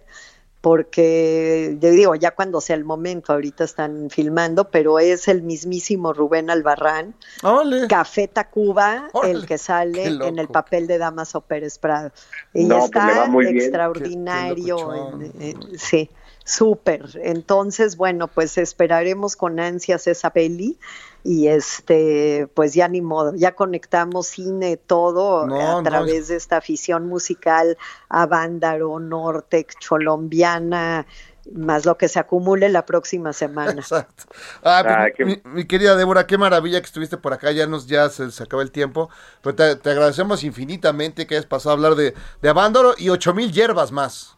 porque 0.68 1.78
yo 1.80 1.89
digo, 1.91 2.15
ya 2.15 2.32
cuando 2.32 2.59
sea 2.59 2.76
el 2.76 2.84
momento, 2.84 3.32
ahorita 3.32 3.63
están 3.63 4.09
filmando, 4.09 4.70
pero 4.70 4.99
es 4.99 5.30
el 5.30 5.41
mismísimo 5.41 6.11
Rubén 6.11 6.49
Albarrán, 6.49 7.15
Órale. 7.41 7.88
Café 7.88 8.28
Tacuba, 8.28 9.07
el 9.24 9.45
que 9.45 9.57
sale 9.57 10.05
en 10.05 10.39
el 10.39 10.49
papel 10.49 10.86
de 10.86 10.97
Damaso 10.97 11.39
Pérez 11.41 11.78
Prado. 11.80 12.11
Y 12.53 12.65
No, 12.65 12.76
pues 12.76 12.86
está 12.86 13.07
le 13.07 13.13
va 13.20 13.26
muy 13.28 13.45
bien. 13.45 13.57
extraordinario. 13.57 14.76
Qué- 14.78 14.84
qué 14.84 14.89
locochón. 14.99 15.22
en- 15.39 15.41
en- 15.41 15.80
sí, 15.80 16.09
Súper. 16.49 17.09
Entonces, 17.24 17.97
bueno, 17.97 18.30
pues 18.30 18.57
esperaremos 18.57 19.36
con 19.36 19.59
ansias 19.59 20.07
esa 20.07 20.30
peli 20.30 20.78
y 21.28 21.47
este, 21.49 22.47
pues 22.55 22.73
ya 22.73 22.88
ni 22.88 23.01
modo, 23.01 23.36
ya 23.36 23.55
conectamos 23.55 24.28
cine, 24.28 24.78
todo 24.78 25.49
No, 25.51 25.59
a 25.59 25.75
no, 25.82 25.82
través 25.82 26.28
de 26.30 26.36
esta 26.38 26.57
afición 26.57 27.07
musical 27.07 27.78
a 28.09 28.25
Vándaro, 28.28 28.99
Nortec, 28.99 29.78
Cholombiana, 29.80 31.05
más 31.51 31.86
lo 31.86 31.97
que 31.97 32.07
se 32.07 32.19
acumule 32.19 32.69
la 32.69 32.86
próxima 32.86 33.34
semana. 33.34 33.91
Exacto. 33.91 34.23
Ah, 34.63 34.84
pues, 34.88 34.97
Ah, 34.97 35.07
qué- 35.15 35.25
mi, 35.25 35.41
mi 35.45 35.65
querida 35.67 35.95
Débora, 35.95 36.25
qué 36.28 36.38
maravilla 36.38 36.80
que 36.80 36.86
estuviste 36.86 37.17
por 37.17 37.34
acá. 37.34 37.51
Ya 37.51 37.67
nos 37.67 37.88
ya 37.88 38.09
se, 38.09 38.32
se 38.32 38.43
acaba 38.43 38.61
el 38.63 38.71
tiempo. 38.71 39.09
Pero 39.41 39.55
te, 39.55 39.75
te 39.75 39.89
agradecemos 39.91 40.43
infinitamente 40.43 41.28
que 41.28 41.36
hayas 41.36 41.45
pasado 41.45 41.71
a 41.71 41.73
hablar 41.73 41.95
de, 41.95 42.13
de 42.41 42.49
Avándaro 42.49 42.93
y 42.97 43.09
ocho 43.09 43.34
mil 43.34 43.51
hierbas 43.51 43.91
más. 43.91 44.36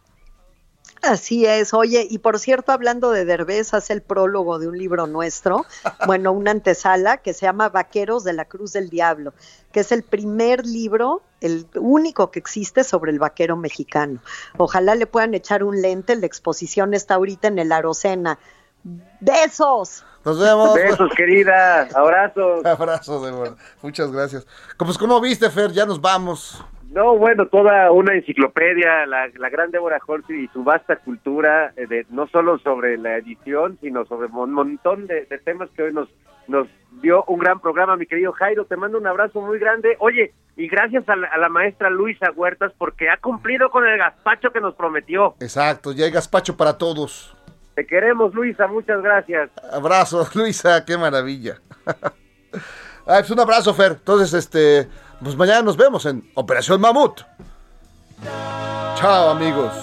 Así 1.02 1.46
es, 1.46 1.74
oye, 1.74 2.06
y 2.10 2.18
por 2.18 2.40
cierto, 2.40 2.74
hablando 2.74 3.12
de 3.12 3.24
Derbez, 3.24 3.74
hace 3.74 3.94
el 3.94 4.02
prólogo 4.02 4.60
de 4.60 4.68
un 4.68 4.78
libro 4.78 5.08
nuestro, 5.08 5.66
bueno, 6.06 6.34
una 6.34 6.52
antesala 6.52 7.18
que 7.18 7.34
se 7.34 7.46
llama 7.46 7.70
Vaqueros 7.70 8.24
de 8.24 8.34
la 8.34 8.46
Cruz 8.46 8.74
del 8.74 8.90
Diablo, 8.90 9.34
que 9.72 9.80
es 9.80 9.92
el 9.92 10.04
primer 10.04 10.66
libro, 10.66 11.22
el 11.40 11.68
único 11.76 12.32
que 12.32 12.40
existe 12.40 12.84
sobre 12.84 13.12
el 13.12 13.20
vaquero 13.20 13.56
mexicano. 13.56 14.20
Ojalá 14.58 14.96
le 14.96 15.06
puedan 15.06 15.34
echar 15.34 15.64
un 15.64 15.82
lente, 15.82 16.16
la 16.18 16.26
exposición 16.26 16.94
está 16.94 17.16
ahorita 17.16 17.48
en 17.48 17.60
el 17.60 17.72
Arocena. 17.72 18.38
¡Besos! 19.22 20.04
Nos 20.26 20.38
vemos. 20.38 20.74
Besos, 20.74 21.12
querida. 21.16 21.88
Abrazos. 21.94 22.66
Abrazo, 22.66 23.26
Débora. 23.26 23.56
Muchas 23.82 24.12
gracias. 24.12 24.46
Pues, 24.78 24.98
¿cómo 24.98 25.22
viste, 25.22 25.50
Fer? 25.50 25.72
Ya 25.72 25.86
nos 25.86 26.02
vamos. 26.02 26.62
No, 26.92 27.18
bueno, 27.18 27.48
toda 27.48 27.92
una 27.92 28.16
enciclopedia, 28.16 29.06
la, 29.06 29.28
la 29.38 29.50
gran 29.50 29.70
Débora 29.70 30.00
Horsley 30.06 30.46
y 30.46 30.48
su 30.48 30.64
vasta 30.64 30.96
cultura, 30.96 31.72
eh, 31.76 31.86
de, 31.86 32.06
no 32.10 32.28
solo 32.28 32.58
sobre 32.60 32.98
la 32.98 33.18
edición, 33.18 33.78
sino 33.80 34.06
sobre 34.06 34.28
un 34.28 34.54
montón 34.54 35.06
de, 35.06 35.26
de 35.26 35.38
temas 35.38 35.70
que 35.76 35.84
hoy 35.84 35.94
nos, 35.94 36.10
nos 36.48 36.68
dio 37.02 37.24
un 37.26 37.40
gran 37.40 37.60
programa, 37.60 37.96
mi 37.96 38.08
querido 38.08 38.32
Jairo. 38.32 38.66
Te 38.66 38.76
mando 38.76 38.98
un 38.98 39.06
abrazo 39.06 39.40
muy 39.40 39.60
grande. 39.60 39.98
Oye, 40.00 40.34
y 40.56 40.68
gracias 40.68 41.08
a 41.08 41.16
la, 41.16 41.28
a 41.28 41.38
la 41.38 41.50
maestra 41.50 41.92
Luisa 41.92 42.32
Huertas 42.32 42.74
porque 42.76 43.08
ha 43.10 43.18
cumplido 43.18 43.70
con 43.70 43.86
el 43.88 43.98
gazpacho 43.98 44.50
que 44.52 44.60
nos 44.60 44.74
prometió. 44.74 45.36
Exacto, 45.40 45.92
ya 45.92 46.06
hay 46.06 46.12
gazpacho 46.12 46.58
para 46.58 46.78
todos. 46.78 47.38
Te 47.76 47.86
queremos, 47.86 48.34
Luisa, 48.34 48.68
muchas 48.68 49.02
gracias. 49.04 49.52
Abrazo, 49.72 50.28
Luisa, 50.34 50.84
qué 50.86 50.98
maravilla. 50.98 51.62
Ay, 51.86 52.64
pues 53.22 53.30
un 53.30 53.40
abrazo, 53.40 53.76
Fer. 53.76 53.92
Entonces, 53.92 54.34
este, 54.34 54.90
pues 55.24 55.36
mañana 55.36 55.64
nos 55.64 55.78
vemos 55.78 56.06
en 56.06 56.24
Operación 56.36 56.82
Mamut. 56.82 57.24
Chao, 58.98 59.30
amigos. 59.30 59.74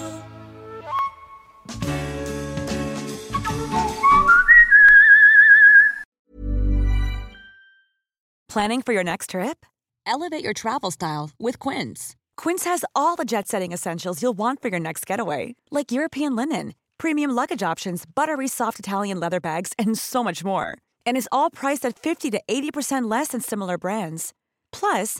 Planning 8.49 8.81
for 8.81 8.93
your 8.93 9.03
next 9.03 9.31
trip? 9.31 9.65
Elevate 10.07 10.43
your 10.43 10.53
travel 10.53 10.89
style 10.89 11.29
with 11.37 11.59
Quince. 11.59 12.15
Quince 12.37 12.63
has 12.63 12.83
all 12.95 13.15
the 13.15 13.25
jet 13.25 13.47
setting 13.47 13.71
essentials 13.71 14.21
you'll 14.21 14.37
want 14.37 14.61
for 14.61 14.69
your 14.69 14.79
next 14.79 15.05
getaway, 15.05 15.55
like 15.69 15.91
European 15.91 16.35
linen, 16.35 16.73
premium 16.97 17.31
luggage 17.31 17.61
options, 17.61 18.03
buttery 18.15 18.47
soft 18.47 18.79
Italian 18.79 19.19
leather 19.19 19.39
bags, 19.39 19.73
and 19.77 19.97
so 19.97 20.23
much 20.23 20.43
more. 20.43 20.77
And 21.05 21.17
is 21.17 21.29
all 21.31 21.49
priced 21.49 21.85
at 21.85 21.99
50 21.99 22.31
to 22.31 22.41
80% 22.47 23.11
less 23.11 23.27
than 23.29 23.41
similar 23.41 23.77
brands. 23.77 24.33
Plus, 24.71 25.19